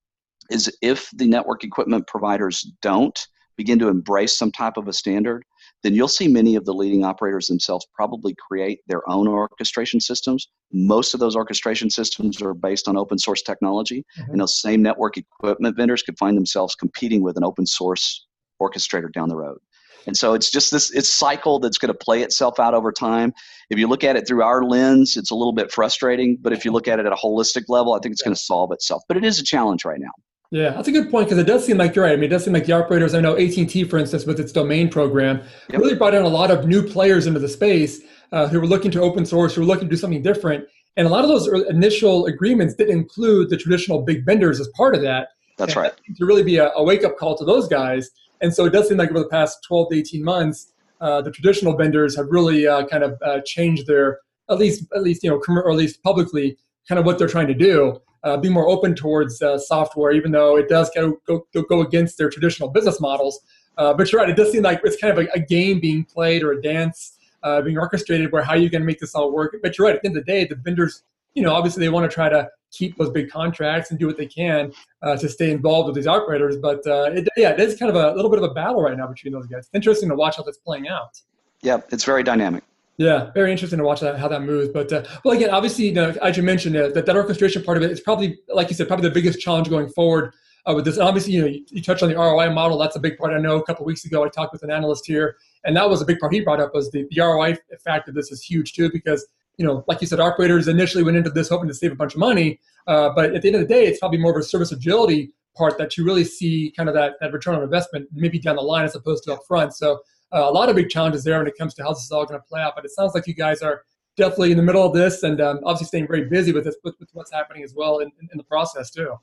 is 0.51 0.75
if 0.81 1.11
the 1.15 1.27
network 1.27 1.65
equipment 1.65 2.07
providers 2.07 2.71
don't 2.81 3.19
begin 3.57 3.79
to 3.79 3.89
embrace 3.89 4.37
some 4.37 4.51
type 4.51 4.77
of 4.77 4.89
a 4.89 4.93
standard, 4.93 5.45
then 5.85 5.95
you'll 5.95 6.09
see 6.09 6.27
many 6.27 6.57
of 6.57 6.65
the 6.65 6.73
leading 6.73 7.05
operators 7.05 7.47
themselves 7.47 7.87
probably 7.95 8.35
create 8.49 8.81
their 8.89 9.09
own 9.09 9.29
orchestration 9.29 10.01
systems. 10.01 10.49
Most 10.73 11.13
of 11.13 11.21
those 11.21 11.37
orchestration 11.37 11.91
systems 11.91 12.41
are 12.41 12.55
based 12.55 12.89
on 12.89 12.97
open 12.97 13.19
source 13.19 13.43
technology, 13.43 14.05
mm-hmm. 14.19 14.33
and 14.33 14.41
those 14.41 14.61
same 14.61 14.83
network 14.83 15.19
equipment 15.19 15.77
vendors 15.77 16.03
could 16.03 16.19
find 16.19 16.37
themselves 16.37 16.75
competing 16.75 17.23
with 17.23 17.37
an 17.37 17.45
open 17.45 17.67
source 17.67 18.27
orchestrator 18.61 19.13
down 19.13 19.29
the 19.29 19.37
road. 19.37 19.59
And 20.07 20.17
so 20.17 20.35
it's 20.35 20.51
just 20.51 20.71
this 20.71 20.91
it's 20.91 21.09
cycle 21.09 21.59
that's 21.59 21.79
going 21.79 21.93
to 21.93 21.99
play 21.99 22.23
itself 22.23 22.59
out 22.59 22.75
over 22.75 22.91
time. 22.91 23.33
If 23.69 23.79
you 23.79 23.87
look 23.87 24.05
at 24.05 24.17
it 24.17 24.27
through 24.27 24.43
our 24.43 24.65
lens, 24.65 25.17
it's 25.19 25.31
a 25.31 25.35
little 25.35 25.53
bit 25.53 25.71
frustrating, 25.71 26.39
but 26.41 26.53
if 26.53 26.65
you 26.65 26.73
look 26.73 26.89
at 26.89 26.99
it 26.99 27.07
at 27.07 27.13
a 27.13 27.17
holistic 27.17 27.65
level, 27.69 27.93
I 27.93 27.99
think 28.01 28.13
it's 28.13 28.23
going 28.23 28.35
to 28.35 28.41
solve 28.41 28.73
itself. 28.73 29.03
But 29.07 29.19
it 29.19 29.25
is 29.25 29.39
a 29.39 29.45
challenge 29.45 29.85
right 29.85 30.01
now. 30.01 30.13
Yeah, 30.55 30.71
that's 30.71 30.87
a 30.87 30.93
good 30.93 31.11
point 31.11 31.27
because 31.27 31.39
it 31.39 31.49
does 31.49 31.67
seem 31.67 31.79
like 31.79 31.97
you're 31.97 32.05
right. 32.05 32.13
I 32.13 32.15
mean, 32.15 32.27
it 32.27 32.29
does 32.29 32.45
seem 32.45 32.53
like 32.53 32.67
the 32.67 32.75
operators. 32.75 33.13
I 33.13 33.21
know 33.21 33.37
AT&T, 33.37 33.83
for 33.85 33.99
instance, 33.99 34.25
with 34.25 34.39
its 34.39 34.53
domain 34.53 34.89
program, 34.89 35.43
yep. 35.69 35.81
really 35.81 35.97
brought 35.97 36.15
in 36.15 36.23
a 36.23 36.29
lot 36.29 36.53
of 36.53 36.69
new 36.69 36.81
players 36.81 37.27
into 37.27 37.41
the 37.41 37.49
space 37.49 38.03
uh, 38.31 38.47
who 38.47 38.61
were 38.61 38.67
looking 38.69 38.93
to 38.93 39.01
open 39.01 39.27
source, 39.27 39.57
who 39.57 39.63
were 39.63 39.67
looking 39.67 39.89
to 39.89 39.91
do 39.91 39.97
something 39.97 40.23
different. 40.23 40.65
And 40.97 41.09
a 41.09 41.11
lot 41.11 41.25
of 41.25 41.29
those 41.29 41.49
initial 41.69 42.27
agreements 42.27 42.75
didn't 42.75 42.97
include 42.97 43.51
the 43.51 43.57
traditional 43.57 44.03
big 44.03 44.25
vendors 44.25 44.61
as 44.61 44.69
part 44.77 44.95
of 44.95 45.03
that. 45.03 45.31
That's 45.59 45.75
and 45.75 45.83
right. 45.83 45.93
To 46.19 46.25
really 46.25 46.45
be 46.45 46.59
a, 46.59 46.71
a 46.77 46.85
wake 46.85 47.03
up 47.03 47.17
call 47.17 47.37
to 47.37 47.45
those 47.45 47.67
guys. 47.67 48.09
And 48.41 48.55
so 48.55 48.65
it 48.65 48.71
does 48.71 48.87
seem 48.87 48.99
like 48.99 49.11
over 49.11 49.19
the 49.19 49.29
past 49.29 49.59
12 49.67 49.89
to 49.91 49.97
18 49.97 50.23
months, 50.23 50.73
uh, 51.01 51.21
the 51.21 51.33
traditional 51.33 51.77
vendors 51.77 52.15
have 52.17 52.27
really 52.29 52.69
uh, 52.69 52.87
kind 52.87 53.03
of 53.03 53.21
uh, 53.27 53.41
changed 53.45 53.89
their, 53.89 54.21
at 54.49 54.59
least, 54.59 54.85
at 54.95 55.03
least 55.03 55.25
you 55.25 55.31
know, 55.31 55.43
or 55.49 55.73
at 55.73 55.77
least 55.77 56.01
publicly, 56.05 56.57
kind 56.89 57.01
of 57.01 57.05
what 57.05 57.19
they're 57.19 57.27
trying 57.27 57.49
to 57.49 57.55
do 57.55 58.01
uh, 58.25 58.37
be 58.37 58.49
more 58.49 58.69
open 58.69 58.95
towards 58.95 59.41
uh, 59.43 59.59
software, 59.59 60.13
even 60.13 60.33
though 60.33 60.57
it 60.57 60.69
does 60.69 60.91
go, 60.95 61.19
go, 61.27 61.47
go 61.63 61.81
against 61.83 62.19
their 62.19 62.31
traditional 62.31 62.69
business 62.69 63.01
models. 63.01 63.41
Uh, 63.77 63.93
but 63.93 64.11
you're 64.11 64.21
right, 64.21 64.31
it 64.31 64.37
does 64.37 64.51
seem 64.51 64.63
like 64.63 64.81
it's 64.83 64.97
kind 64.97 65.17
of 65.17 65.25
a, 65.25 65.29
a 65.35 65.41
game 65.41 65.81
being 65.81 66.05
played 66.05 66.43
or 66.43 66.53
a 66.53 66.63
dance 66.63 67.19
uh, 67.43 67.61
being 67.61 67.77
orchestrated 67.77 68.33
where 68.33 68.43
how 68.43 68.53
are 68.53 68.57
you 68.57 68.71
going 68.71 68.81
to 68.81 68.87
make 68.87 68.99
this 68.99 69.15
all 69.15 69.31
work. 69.33 69.57
But 69.63 69.77
you're 69.77 69.87
right, 69.87 69.97
at 69.97 70.03
the 70.03 70.09
end 70.09 70.17
of 70.17 70.25
the 70.25 70.33
day, 70.33 70.47
the 70.47 70.55
vendors, 70.55 71.03
you 71.35 71.43
know, 71.43 71.53
obviously 71.53 71.81
they 71.85 71.91
want 71.91 72.11
to 72.11 72.15
try 72.15 72.29
to 72.29 72.49
keep 72.73 72.97
those 72.97 73.11
big 73.11 73.31
contracts 73.31 73.91
and 73.91 74.01
do 74.01 74.07
what 74.07 74.17
they 74.17 74.27
can 74.27 74.73
uh, 75.03 75.17
to 75.17 75.29
stay 75.29 75.51
involved 75.51 75.87
with 75.87 75.95
these 75.95 76.07
operators. 76.07 76.57
But 76.57 76.81
it, 76.87 77.29
yeah, 77.37 77.51
it 77.51 77.61
is 77.61 77.79
kind 77.79 77.95
of 77.95 77.97
a 77.97 78.15
little 78.17 78.31
bit 78.31 78.43
of 78.43 78.51
a 78.51 78.55
battle 78.55 78.83
right 78.83 78.97
now 78.97 79.07
between 79.07 79.33
those 79.33 79.47
guys. 79.47 79.69
Interesting 79.75 80.09
to 80.09 80.15
watch 80.15 80.37
how 80.37 80.43
that's 80.43 80.59
playing 80.59 80.89
out. 80.89 81.21
Yeah, 81.63 81.81
it's 81.91 82.05
very 82.05 82.23
dynamic. 82.23 82.65
Yeah, 82.97 83.33
very 83.33 83.51
interesting 83.51 83.79
to 83.79 83.85
watch 83.85 84.01
that, 84.01 84.19
how 84.19 84.29
that 84.29 84.43
moves. 84.43 84.69
But 84.69 84.93
uh, 84.93 85.05
well, 85.25 85.37
again, 85.37 85.51
obviously, 85.51 85.87
you 85.87 85.93
know, 85.93 86.15
as 86.23 86.37
you 86.37 86.43
mentioned, 86.43 86.77
uh, 86.77 86.89
that 86.91 87.07
that 87.07 87.17
orchestration 87.17 87.63
part 87.63 87.77
of 87.77 87.83
it 87.83 87.91
is 87.91 88.01
probably, 88.01 88.39
like 88.49 88.69
you 88.69 88.77
said, 88.77 88.87
probably 88.87 89.09
the 89.09 89.15
biggest 89.15 89.41
challenge 89.41 89.69
going 89.69 89.89
forward 89.89 90.33
uh, 90.67 90.75
with 90.75 90.85
this. 90.85 90.97
And 90.97 91.07
obviously, 91.07 91.33
you 91.33 91.41
know, 91.41 91.49
you, 91.49 91.65
you, 91.71 91.83
touched 91.83 92.05
on 92.05 92.09
the 92.09 92.15
ROI 92.15 92.51
model. 92.51 92.79
That's 92.79 92.95
a 92.95 93.01
big 93.01 93.19
part. 93.19 93.33
I 93.33 93.39
know 93.39 93.57
a 93.57 93.65
couple 93.65 93.85
weeks 93.85 94.05
ago 94.05 94.25
I 94.25 94.29
talked 94.29 94.53
with 94.53 94.63
an 94.63 94.71
analyst 94.71 95.07
here, 95.07 95.37
and 95.65 95.77
that 95.77 95.91
was 95.91 96.03
a 96.03 96.05
big 96.05 96.21
part 96.21 96.33
he 96.33 96.41
brought 96.41 96.61
up 96.61 96.73
was 96.73 96.91
the, 96.93 97.05
the 97.11 97.21
ROI 97.21 97.59
of 97.87 98.15
this 98.15 98.31
is 98.31 98.43
huge 98.43 98.73
too 98.75 98.91
because 98.93 99.27
you 99.57 99.65
know, 99.65 99.85
like 99.87 100.01
you 100.01 100.07
said, 100.07 100.19
operators 100.19 100.67
initially 100.67 101.05
went 101.05 101.17
into 101.17 101.31
this 101.31 101.49
hoping 101.49 101.69
to 101.69 101.75
save 101.75 101.93
a 101.93 101.95
bunch 101.95 102.15
of 102.15 102.19
money, 102.19 102.59
uh, 102.89 103.11
but 103.15 103.35
at 103.35 103.43
the 103.43 103.49
end 103.49 103.55
of 103.55 103.61
the 103.61 103.73
day, 103.73 103.87
it's 103.87 104.01
probably 104.01 104.19
more 104.19 104.33
of 104.33 104.37
a 104.37 104.43
service 104.43 104.73
agility 104.73 105.33
part 105.57 105.79
that 105.79 105.97
you 105.97 106.05
really 106.05 106.25
see 106.25 106.73
kind 106.77 106.89
of 106.89 106.95
that, 106.97 107.15
that 107.21 107.33
return 107.33 107.55
on 107.55 107.63
investment 107.63 108.09
maybe 108.13 108.39
down 108.39 108.57
the 108.57 108.63
line 108.63 108.85
as 108.85 108.95
opposed 108.97 109.23
to 109.25 109.33
up 109.33 109.41
front. 109.47 109.73
So 109.73 110.01
a 110.43 110.51
lot 110.51 110.69
of 110.69 110.77
big 110.77 110.89
challenges 110.89 111.25
there 111.25 111.39
when 111.39 111.47
it 111.47 111.55
comes 111.59 111.75
to 111.75 111.83
how 111.83 111.91
this 111.91 112.03
is 112.03 112.11
all 112.11 112.27
going 112.27 112.41
to 112.41 112.47
play 112.47 112.61
out. 112.61 112.75
But 112.75 112.85
it 112.85 112.91
sounds 112.91 113.15
like 113.15 113.27
you 113.27 113.35
guys 113.35 113.63
are 113.63 113.83
definitely 114.17 114.53
in 114.53 114.57
the 114.57 114.63
middle 114.63 114.85
of 114.85 114.93
this 114.93 115.23
and 115.23 115.41
um, 115.41 115.61
obviously 115.65 115.87
staying 115.87 116.07
very 116.07 116.25
busy 116.25 116.53
with 116.53 116.65
this, 116.65 116.77
with, 116.85 116.95
with 117.01 117.09
what's 117.13 117.33
happening 117.33 117.63
as 117.63 117.75
well 117.75 117.99
in, 117.99 118.11
in, 118.21 118.29
in 118.33 118.39
the 118.39 118.45
process 118.45 118.91
too. 118.91 119.15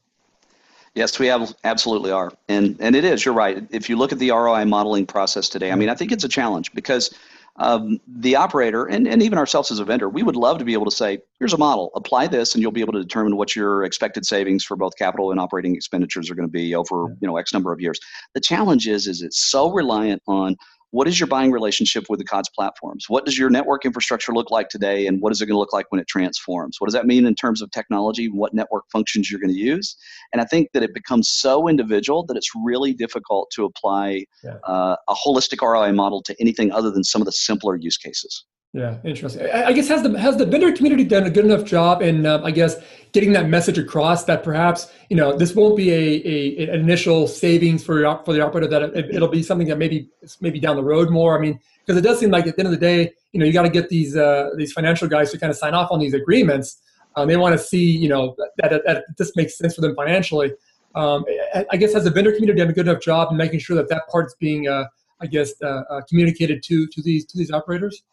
Yes, 0.93 1.19
we 1.19 1.28
have, 1.28 1.56
absolutely 1.63 2.12
are. 2.12 2.34
And, 2.50 2.76
and 2.82 2.95
it 2.95 3.06
is, 3.06 3.24
you're 3.24 3.34
right. 3.34 3.65
If 3.71 3.89
you 3.89 3.95
look 3.95 4.12
at 4.12 4.19
the 4.19 4.32
ROI 4.32 4.65
modeling 4.65 5.06
process 5.06 5.47
today, 5.47 5.71
I 5.71 5.76
mean, 5.76 5.88
I 5.88 5.95
think 5.95 6.12
it's 6.12 6.26
a 6.26 6.30
challenge 6.30 6.74
because 6.74 7.15
um, 7.58 8.00
the 8.08 8.36
operator 8.36 8.86
and, 8.86 9.08
and 9.08 9.21
even 9.21 9.38
ourselves 9.38 9.71
as 9.71 9.80
a 9.80 9.86
vendor, 9.86 10.10
we 10.10 10.24
would 10.24 10.36
love 10.36 10.58
to 10.60 10.65
be 10.65 10.74
able 10.74 10.86
to 10.86 10.91
say, 10.91 11.19
here's 11.39 11.54
a 11.54 11.58
model, 11.58 11.91
apply 11.95 12.28
this, 12.28 12.56
and 12.56 12.62
you'll 12.62 12.71
be 12.74 12.82
able 12.82 12.93
to 12.93 13.02
determine 13.02 13.38
what 13.38 13.56
your 13.56 13.86
expected 13.86 14.26
savings 14.26 14.65
for 14.65 14.76
both 14.76 14.97
capital 14.97 15.32
and 15.32 15.39
operating 15.39 15.76
expenditures 15.76 16.30
are 16.30 16.36
going 16.36 16.47
to 16.47 16.52
be 16.52 16.76
over, 16.76 17.15
you 17.21 17.28
know, 17.28 17.38
X 17.38 17.54
number 17.54 17.71
of 17.71 17.80
years. 17.80 18.00
The 18.34 18.41
challenge 18.41 18.88
is, 18.88 19.08
is 19.08 19.21
it's 19.21 19.50
so 19.50 19.71
reliant 19.71 20.21
on 20.28 20.58
what 20.91 21.08
is 21.08 21.19
your 21.19 21.27
buying 21.27 21.51
relationship 21.51 22.06
with 22.10 22.19
the 22.19 22.25
COTS 22.25 22.49
platforms? 22.49 23.06
What 23.08 23.25
does 23.25 23.38
your 23.38 23.49
network 23.49 23.86
infrastructure 23.86 24.34
look 24.34 24.51
like 24.51 24.69
today, 24.69 25.08
and 25.08 25.21
what 25.21 25.32
is 25.32 25.41
it 25.41 25.45
going 25.47 25.56
to 25.56 25.60
look 25.60 25.73
like 25.73 25.88
when 25.89 25.99
it 25.99 26.08
transforms? 26.08 26.77
What 26.80 26.88
does 26.88 26.93
that 26.93 27.06
mean 27.06 27.25
in 27.25 27.36
terms 27.36 27.62
of 27.62 27.71
technology? 27.71 28.27
What 28.30 28.54
network 28.54 28.84
functions 28.91 29.32
you're 29.32 29.39
going 29.39 29.54
to 29.54 29.60
use? 29.60 29.95
And 30.34 30.41
I 30.41 30.45
think 30.45 30.69
that 30.73 30.84
it 30.84 30.93
becomes 30.93 31.30
so 31.30 31.67
individual 31.67 32.25
that 32.25 32.38
it's 32.38 32.51
really 32.63 32.93
difficult 32.93 33.51
to 33.56 33.65
apply 33.65 34.25
yeah. 34.43 34.56
uh, 34.67 34.95
a 35.08 35.13
holistic 35.13 35.62
ROI 35.65 35.93
model 35.93 36.21
to 36.23 36.36
anything 36.39 36.71
other 36.71 36.91
than 36.91 37.04
some 37.04 37.21
of 37.21 37.25
the 37.25 37.32
simpler 37.32 37.75
use 37.75 37.97
cases. 37.97 38.45
Yeah, 38.73 38.99
interesting. 39.03 39.49
I 39.51 39.73
guess 39.73 39.89
has 39.89 40.01
the 40.01 40.17
has 40.17 40.38
the 40.38 40.45
vendor 40.45 40.71
community 40.71 41.03
done 41.03 41.25
a 41.25 41.29
good 41.29 41.43
enough 41.43 41.65
job 41.65 42.01
in 42.01 42.25
um, 42.25 42.45
I 42.45 42.51
guess 42.51 42.77
getting 43.12 43.34
that 43.34 43.49
message 43.49 43.77
across 43.77 44.23
that 44.25 44.43
perhaps 44.43 44.89
you 45.10 45.17
know 45.17 45.36
this 45.36 45.53
won't 45.53 45.75
be 45.75 45.91
a, 45.91 46.69
a 46.69 46.73
initial 46.73 47.27
savings 47.27 47.84
for 47.84 47.99
your, 47.99 48.23
for 48.23 48.34
the 48.34 48.39
operator 48.39 48.67
that 48.67 48.84
it, 48.95 49.19
will 49.19 49.27
be 49.27 49.43
something 49.43 49.67
that 49.67 49.77
maybe 49.77 50.07
maybe 50.39 50.57
down 50.57 50.77
the 50.77 50.84
road 50.84 51.10
more. 51.10 51.38
I 51.38 51.41
mean, 51.41 51.60
because 51.86 51.99
it 51.99 52.01
does 52.01 52.21
seem 52.21 52.31
like 52.31 52.47
at 52.47 52.55
the 52.55 52.62
end 52.62 52.73
of 52.73 52.79
the 52.79 52.86
day, 52.86 53.12
you 53.34 53.41
know, 53.41 53.45
you 53.45 53.51
got 53.51 53.63
to 53.63 53.69
get 53.69 53.89
these 53.89 54.15
uh, 54.15 54.51
these 54.55 54.71
financial 54.71 55.10
guys 55.10 55.31
to 55.31 55.38
kind 55.38 55.51
of 55.51 55.57
sign 55.57 55.73
off 55.73 55.91
on 55.91 55.99
these 55.99 56.13
agreements. 56.13 56.77
Um, 57.17 57.27
they 57.27 57.36
want 57.36 57.51
to 57.51 57.60
see 57.60 57.84
you 57.84 58.07
know 58.07 58.38
that, 58.38 58.69
that, 58.69 58.84
that, 58.86 59.03
this 59.17 59.36
makes 59.36 59.57
sense 59.57 59.75
for 59.75 59.81
them 59.81 59.97
financially. 59.97 60.53
Um, 60.95 61.25
I, 61.69 61.75
guess 61.75 61.93
has 61.93 62.05
the 62.05 62.10
vendor 62.10 62.31
community 62.31 62.60
done 62.60 62.69
a 62.69 62.73
good 62.73 62.88
enough 62.88 63.01
job 63.01 63.31
in 63.31 63.38
making 63.38 63.60
sure 63.60 63.75
that 63.75 63.89
that 63.89 64.07
part's 64.10 64.34
being 64.36 64.69
uh, 64.69 64.86
I 65.19 65.27
guess 65.27 65.53
uh, 65.62 65.84
uh 65.89 66.01
communicated 66.07 66.63
to 66.63 66.88
to 66.88 67.01
these 67.01 67.25
to 67.25 67.38
these 67.38 67.51
operators? 67.51 68.03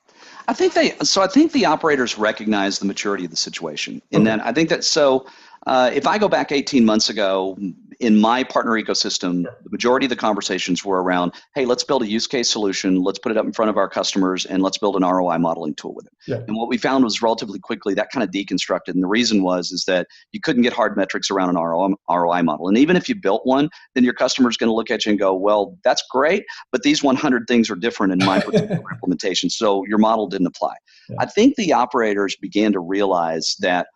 I 0.48 0.54
think 0.54 0.74
they 0.74 0.90
so 1.02 1.22
I 1.22 1.26
think 1.26 1.52
the 1.52 1.66
operators 1.66 2.18
recognize 2.18 2.78
the 2.78 2.86
maturity 2.86 3.24
of 3.24 3.30
the 3.30 3.36
situation. 3.36 4.02
And 4.12 4.22
okay. 4.22 4.30
then 4.30 4.40
I 4.40 4.52
think 4.52 4.68
that 4.70 4.84
so 4.84 5.26
uh, 5.66 5.90
if 5.92 6.06
I 6.06 6.18
go 6.18 6.28
back 6.28 6.52
18 6.52 6.84
months 6.84 7.10
ago, 7.10 7.58
in 8.00 8.20
my 8.20 8.44
partner 8.44 8.72
ecosystem, 8.72 9.42
the 9.42 9.70
majority 9.70 10.06
of 10.06 10.10
the 10.10 10.16
conversations 10.16 10.84
were 10.84 11.02
around, 11.02 11.32
hey, 11.56 11.64
let's 11.64 11.82
build 11.82 12.02
a 12.02 12.06
use 12.06 12.28
case 12.28 12.48
solution, 12.48 13.02
let's 13.02 13.18
put 13.18 13.32
it 13.32 13.38
up 13.38 13.44
in 13.44 13.52
front 13.52 13.70
of 13.70 13.76
our 13.76 13.88
customers, 13.88 14.46
and 14.46 14.62
let's 14.62 14.78
build 14.78 14.94
an 14.94 15.02
ROI 15.02 15.38
modeling 15.38 15.74
tool 15.74 15.94
with 15.94 16.06
it. 16.06 16.12
Yeah. 16.26 16.36
And 16.46 16.56
what 16.56 16.68
we 16.68 16.78
found 16.78 17.02
was 17.02 17.20
relatively 17.22 17.58
quickly 17.58 17.94
that 17.94 18.10
kind 18.10 18.22
of 18.22 18.30
deconstructed. 18.30 18.88
And 18.88 19.02
the 19.02 19.08
reason 19.08 19.42
was 19.42 19.72
is 19.72 19.84
that 19.86 20.06
you 20.30 20.40
couldn't 20.40 20.62
get 20.62 20.72
hard 20.72 20.96
metrics 20.96 21.28
around 21.30 21.56
an 21.56 21.96
ROI 22.08 22.42
model. 22.42 22.68
And 22.68 22.78
even 22.78 22.96
if 22.96 23.08
you 23.08 23.16
built 23.16 23.44
one, 23.44 23.68
then 23.94 24.04
your 24.04 24.14
customer's 24.14 24.56
going 24.56 24.68
to 24.68 24.74
look 24.74 24.90
at 24.90 25.04
you 25.04 25.10
and 25.10 25.18
go, 25.18 25.34
well, 25.34 25.76
that's 25.82 26.04
great, 26.08 26.44
but 26.70 26.82
these 26.82 27.02
100 27.02 27.46
things 27.48 27.68
are 27.68 27.76
different 27.76 28.12
in 28.12 28.24
my 28.24 28.38
particular 28.44 28.82
implementation. 28.92 29.50
So 29.50 29.84
your 29.86 29.98
model 29.98 30.28
didn't 30.28 30.46
apply. 30.46 30.74
Yeah. 31.08 31.16
I 31.18 31.26
think 31.26 31.56
the 31.56 31.72
operators 31.72 32.36
began 32.36 32.72
to 32.72 32.80
realize 32.80 33.56
that 33.58 33.88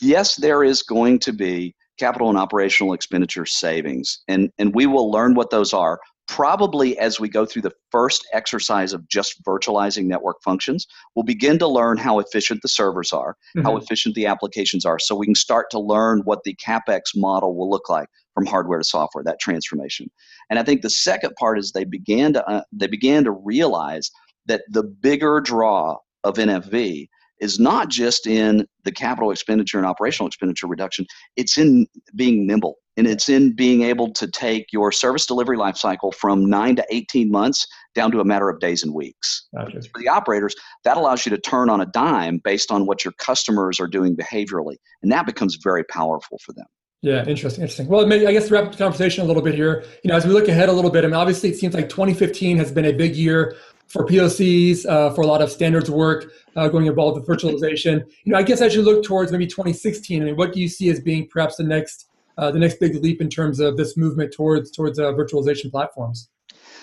yes, 0.00 0.36
there 0.36 0.64
is 0.64 0.82
going 0.82 1.20
to 1.20 1.32
be 1.32 1.74
capital 1.98 2.28
and 2.28 2.38
operational 2.38 2.92
expenditure 2.92 3.46
savings. 3.46 4.20
And, 4.28 4.50
and 4.58 4.74
we 4.74 4.86
will 4.86 5.10
learn 5.10 5.34
what 5.34 5.50
those 5.50 5.72
are 5.72 6.00
probably 6.28 6.96
as 6.98 7.18
we 7.18 7.28
go 7.28 7.46
through 7.46 7.62
the 7.62 7.72
first 7.90 8.26
exercise 8.32 8.92
of 8.92 9.08
just 9.08 9.42
virtualizing 9.44 10.04
network 10.04 10.36
functions. 10.44 10.86
We'll 11.16 11.24
begin 11.24 11.58
to 11.58 11.66
learn 11.66 11.96
how 11.96 12.18
efficient 12.18 12.60
the 12.62 12.68
servers 12.68 13.12
are, 13.12 13.34
mm-hmm. 13.56 13.62
how 13.62 13.76
efficient 13.76 14.14
the 14.14 14.26
applications 14.26 14.84
are, 14.84 14.98
so 14.98 15.16
we 15.16 15.26
can 15.26 15.34
start 15.34 15.70
to 15.70 15.80
learn 15.80 16.20
what 16.24 16.44
the 16.44 16.54
CapEx 16.56 17.16
model 17.16 17.56
will 17.56 17.70
look 17.70 17.88
like 17.88 18.08
from 18.34 18.46
hardware 18.46 18.78
to 18.78 18.84
software, 18.84 19.24
that 19.24 19.40
transformation. 19.40 20.10
And 20.50 20.58
I 20.58 20.62
think 20.62 20.82
the 20.82 20.90
second 20.90 21.34
part 21.36 21.58
is 21.58 21.72
they 21.72 21.84
began 21.84 22.34
to, 22.34 22.46
uh, 22.46 22.62
they 22.72 22.86
began 22.86 23.24
to 23.24 23.30
realize 23.30 24.10
that 24.46 24.62
the 24.68 24.84
bigger 24.84 25.40
draw 25.40 25.96
of 26.24 26.34
NFV 26.34 27.08
is 27.40 27.58
not 27.58 27.88
just 27.88 28.26
in 28.26 28.66
the 28.84 28.92
capital 28.92 29.30
expenditure 29.30 29.78
and 29.78 29.86
operational 29.86 30.26
expenditure 30.26 30.66
reduction, 30.66 31.06
it's 31.36 31.58
in 31.58 31.86
being 32.14 32.46
nimble 32.46 32.76
and 32.96 33.06
it's 33.06 33.28
in 33.28 33.54
being 33.54 33.82
able 33.82 34.12
to 34.12 34.28
take 34.28 34.72
your 34.72 34.90
service 34.90 35.24
delivery 35.24 35.56
life 35.56 35.76
cycle 35.76 36.10
from 36.10 36.50
nine 36.50 36.74
to 36.74 36.84
18 36.90 37.30
months 37.30 37.66
down 37.94 38.10
to 38.10 38.20
a 38.20 38.24
matter 38.24 38.48
of 38.48 38.58
days 38.58 38.82
and 38.82 38.92
weeks. 38.92 39.46
Gotcha. 39.54 39.82
For 39.82 40.00
the 40.00 40.08
operators, 40.08 40.54
that 40.84 40.96
allows 40.96 41.24
you 41.24 41.30
to 41.30 41.38
turn 41.38 41.70
on 41.70 41.80
a 41.80 41.86
dime 41.86 42.40
based 42.42 42.72
on 42.72 42.86
what 42.86 43.04
your 43.04 43.12
customers 43.18 43.78
are 43.78 43.86
doing 43.86 44.16
behaviorally, 44.16 44.76
and 45.02 45.12
that 45.12 45.26
becomes 45.26 45.58
very 45.62 45.84
powerful 45.84 46.38
for 46.44 46.52
them. 46.54 46.66
Yeah, 47.00 47.24
interesting, 47.26 47.62
interesting. 47.62 47.86
Well, 47.86 48.04
maybe, 48.06 48.26
I 48.26 48.32
guess 48.32 48.48
to 48.48 48.54
wrap 48.54 48.64
up 48.64 48.72
the 48.72 48.78
conversation 48.78 49.22
a 49.22 49.26
little 49.26 49.42
bit 49.42 49.54
here, 49.54 49.84
you 50.02 50.10
know, 50.10 50.16
as 50.16 50.26
we 50.26 50.32
look 50.32 50.48
ahead 50.48 50.68
a 50.68 50.72
little 50.72 50.90
bit, 50.90 51.04
I 51.04 51.06
mean, 51.06 51.14
obviously 51.14 51.48
it 51.48 51.56
seems 51.56 51.72
like 51.72 51.88
2015 51.88 52.56
has 52.56 52.72
been 52.72 52.86
a 52.86 52.92
big 52.92 53.14
year 53.14 53.54
for 53.88 54.06
POCs, 54.06 54.86
uh, 54.86 55.10
for 55.10 55.22
a 55.22 55.26
lot 55.26 55.42
of 55.42 55.50
standards 55.50 55.90
work 55.90 56.30
uh, 56.56 56.68
going 56.68 56.86
involved 56.86 57.18
with 57.18 57.26
virtualization. 57.26 58.04
You 58.24 58.32
know, 58.32 58.38
I 58.38 58.42
guess 58.42 58.60
as 58.60 58.74
you 58.74 58.82
look 58.82 59.02
towards 59.02 59.32
maybe 59.32 59.46
2016, 59.46 60.22
I 60.22 60.24
mean, 60.26 60.36
what 60.36 60.52
do 60.52 60.60
you 60.60 60.68
see 60.68 60.90
as 60.90 61.00
being 61.00 61.26
perhaps 61.28 61.56
the 61.56 61.64
next 61.64 62.06
uh, 62.36 62.52
the 62.52 62.58
next 62.58 62.78
big 62.78 62.94
leap 63.02 63.20
in 63.20 63.28
terms 63.28 63.58
of 63.58 63.76
this 63.76 63.96
movement 63.96 64.32
towards 64.32 64.70
towards 64.70 64.98
uh, 64.98 65.12
virtualization 65.12 65.70
platforms? 65.70 66.28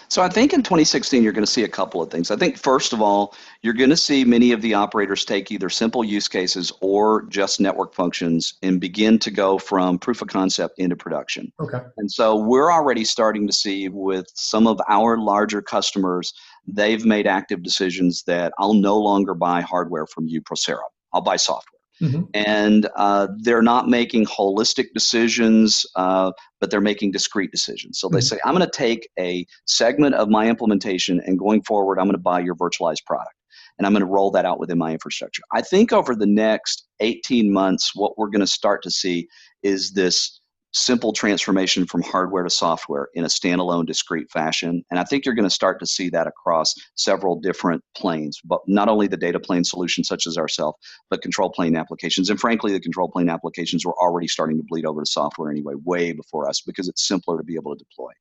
So 0.08 0.22
I 0.22 0.30
think 0.30 0.54
in 0.54 0.62
2016 0.62 1.24
you're 1.24 1.34
going 1.34 1.46
to 1.46 1.52
see 1.52 1.64
a 1.64 1.70
couple 1.70 2.02
of 2.02 2.12
things. 2.12 2.32
I 2.32 2.36
think 2.36 2.58
first 2.58 2.94
of 2.94 3.02
all, 3.02 3.36
you're 3.62 3.74
going 3.74 3.90
to 3.90 3.98
see 3.98 4.24
many 4.24 4.52
of 4.52 4.62
the 4.62 4.74
operators 4.74 5.26
take 5.26 5.52
either 5.52 5.70
simple 5.70 6.04
use 6.04 6.28
cases 6.28 6.72
or 6.82 7.24
just 7.24 7.60
network 7.60 7.94
functions 7.94 8.56
and 8.62 8.80
begin 8.80 9.18
to 9.20 9.32
go 9.32 9.58
from 9.58 9.98
proof 9.98 10.22
of 10.22 10.28
concept 10.28 10.80
into 10.80 10.96
production. 10.96 11.52
Okay. 11.60 11.80
And 11.98 12.12
so 12.12 12.36
we're 12.36 12.72
already 12.72 13.04
starting 13.04 13.48
to 13.48 13.54
see 13.54 13.90
with 13.90 14.28
some 14.36 14.68
of 14.68 14.80
our 14.88 15.18
larger 15.18 15.62
customers, 15.62 16.34
they've 16.68 17.06
made 17.06 17.28
active 17.28 17.64
decisions 17.64 18.24
that 18.24 18.54
I'll 18.58 18.74
no 18.74 18.98
longer 18.98 19.34
buy 19.34 19.62
hardware 19.62 20.08
from 20.08 20.28
you, 20.28 20.42
Procera. 20.42 20.80
I'll 21.14 21.22
buy 21.22 21.38
software. 21.38 21.76
Mm-hmm. 22.02 22.24
And 22.34 22.90
uh, 22.96 23.28
they're 23.40 23.62
not 23.62 23.88
making 23.88 24.26
holistic 24.26 24.88
decisions, 24.94 25.86
uh, 25.96 26.32
but 26.60 26.70
they're 26.70 26.82
making 26.82 27.12
discrete 27.12 27.52
decisions. 27.52 28.00
So 28.00 28.08
mm-hmm. 28.08 28.16
they 28.16 28.22
say, 28.22 28.40
I'm 28.44 28.54
going 28.54 28.70
to 28.70 28.78
take 28.78 29.08
a 29.18 29.46
segment 29.66 30.16
of 30.16 30.30
my 30.30 30.48
implementation, 30.50 31.22
and 31.26 31.40
going 31.40 31.64
forward, 31.64 32.00
I'm 32.00 32.06
going 32.06 32.16
to 32.16 32.22
buy 32.22 32.42
your 32.42 32.56
virtualized 32.56 33.06
product. 33.06 33.36
And 33.78 33.86
I'm 33.86 33.92
going 33.92 34.02
to 34.02 34.08
roll 34.08 34.32
that 34.32 34.46
out 34.46 34.60
within 34.60 34.78
my 34.78 34.94
infrastructure. 34.94 35.44
I 35.52 35.62
think 35.62 35.92
over 35.92 36.16
the 36.16 36.26
next 36.26 36.88
18 37.02 37.52
months, 37.52 37.94
what 37.94 38.18
we're 38.18 38.30
going 38.30 38.40
to 38.40 38.48
start 38.48 38.82
to 38.84 38.92
see 38.92 39.28
is 39.64 39.92
this 39.92 40.40
simple 40.76 41.14
transformation 41.14 41.86
from 41.86 42.02
hardware 42.02 42.44
to 42.44 42.50
software 42.50 43.08
in 43.14 43.24
a 43.24 43.28
standalone 43.28 43.86
discrete 43.86 44.30
fashion. 44.30 44.84
And 44.92 45.00
i 45.00 45.04
think 45.06 45.26
you're 45.26 45.34
going 45.34 45.48
to 45.48 45.54
start 45.54 45.80
to 45.80 45.88
see 45.88 46.10
that 46.10 46.28
across 46.28 46.76
several 46.96 47.40
different 47.40 47.82
planes 47.96 48.40
but 48.44 48.60
not 48.68 48.90
only 48.90 49.08
the 49.08 49.16
data 49.16 49.40
plane 49.40 49.64
solutions 49.64 50.10
such 50.10 50.28
as 50.28 50.38
ourselves 50.38 50.78
but 51.10 51.22
control 51.22 51.50
plane 51.50 51.78
applications. 51.78 52.30
And 52.30 52.40
frankly 52.40 52.74
the 52.74 52.80
control 52.80 53.10
plane 53.10 53.30
applications 53.30 53.86
were 53.86 53.98
already 54.02 54.28
starting 54.28 54.58
to 54.58 54.64
bleed 54.68 54.86
over 54.86 55.02
to 55.02 55.06
software 55.10 55.50
anyway 55.50 55.74
way 55.86 56.12
before 56.12 56.48
us 56.50 56.62
because 56.62 56.90
it's 56.90 57.08
simpler 57.08 57.38
to 57.38 57.44
be 57.44 57.56
able 57.56 57.74
to 57.74 57.84
deploy. 57.84 58.12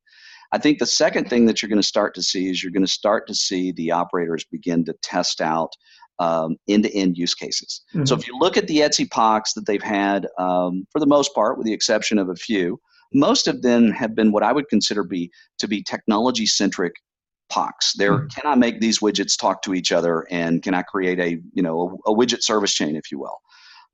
I 0.52 0.58
think 0.58 0.78
the 0.78 0.86
second 0.86 1.28
thing 1.28 1.46
that 1.46 1.60
you're 1.60 1.68
going 1.68 1.82
to 1.82 1.86
start 1.86 2.14
to 2.14 2.22
see 2.22 2.48
is 2.48 2.62
you're 2.62 2.70
going 2.70 2.86
to 2.86 2.92
start 2.92 3.26
to 3.26 3.34
see 3.34 3.72
the 3.72 3.90
operators 3.90 4.44
begin 4.44 4.84
to 4.84 4.94
test 5.02 5.40
out 5.40 5.72
um, 6.18 6.56
end-to-end 6.68 7.16
use 7.16 7.34
cases. 7.34 7.82
Mm-hmm. 7.94 8.04
So 8.04 8.14
if 8.14 8.26
you 8.26 8.36
look 8.38 8.56
at 8.56 8.66
the 8.66 8.78
ETSI 8.78 9.08
POCs 9.08 9.54
that 9.54 9.66
they've 9.66 9.82
had, 9.82 10.26
um, 10.38 10.86
for 10.92 11.00
the 11.00 11.06
most 11.06 11.34
part, 11.34 11.58
with 11.58 11.66
the 11.66 11.72
exception 11.72 12.18
of 12.18 12.28
a 12.28 12.34
few, 12.34 12.80
most 13.12 13.46
of 13.46 13.62
them 13.62 13.90
have 13.90 14.14
been 14.14 14.32
what 14.32 14.42
I 14.42 14.52
would 14.52 14.68
consider 14.68 15.04
be 15.04 15.30
to 15.58 15.68
be 15.68 15.82
technology-centric 15.82 16.94
POCs. 17.52 17.92
There, 17.96 18.12
mm-hmm. 18.12 18.26
can 18.28 18.50
I 18.50 18.54
make 18.54 18.80
these 18.80 19.00
widgets 19.00 19.38
talk 19.38 19.62
to 19.62 19.74
each 19.74 19.92
other, 19.92 20.26
and 20.30 20.62
can 20.62 20.74
I 20.74 20.82
create 20.82 21.20
a 21.20 21.40
you 21.52 21.62
know 21.62 22.00
a, 22.06 22.12
a 22.12 22.14
widget 22.14 22.42
service 22.42 22.74
chain, 22.74 22.96
if 22.96 23.10
you 23.12 23.18
will? 23.18 23.38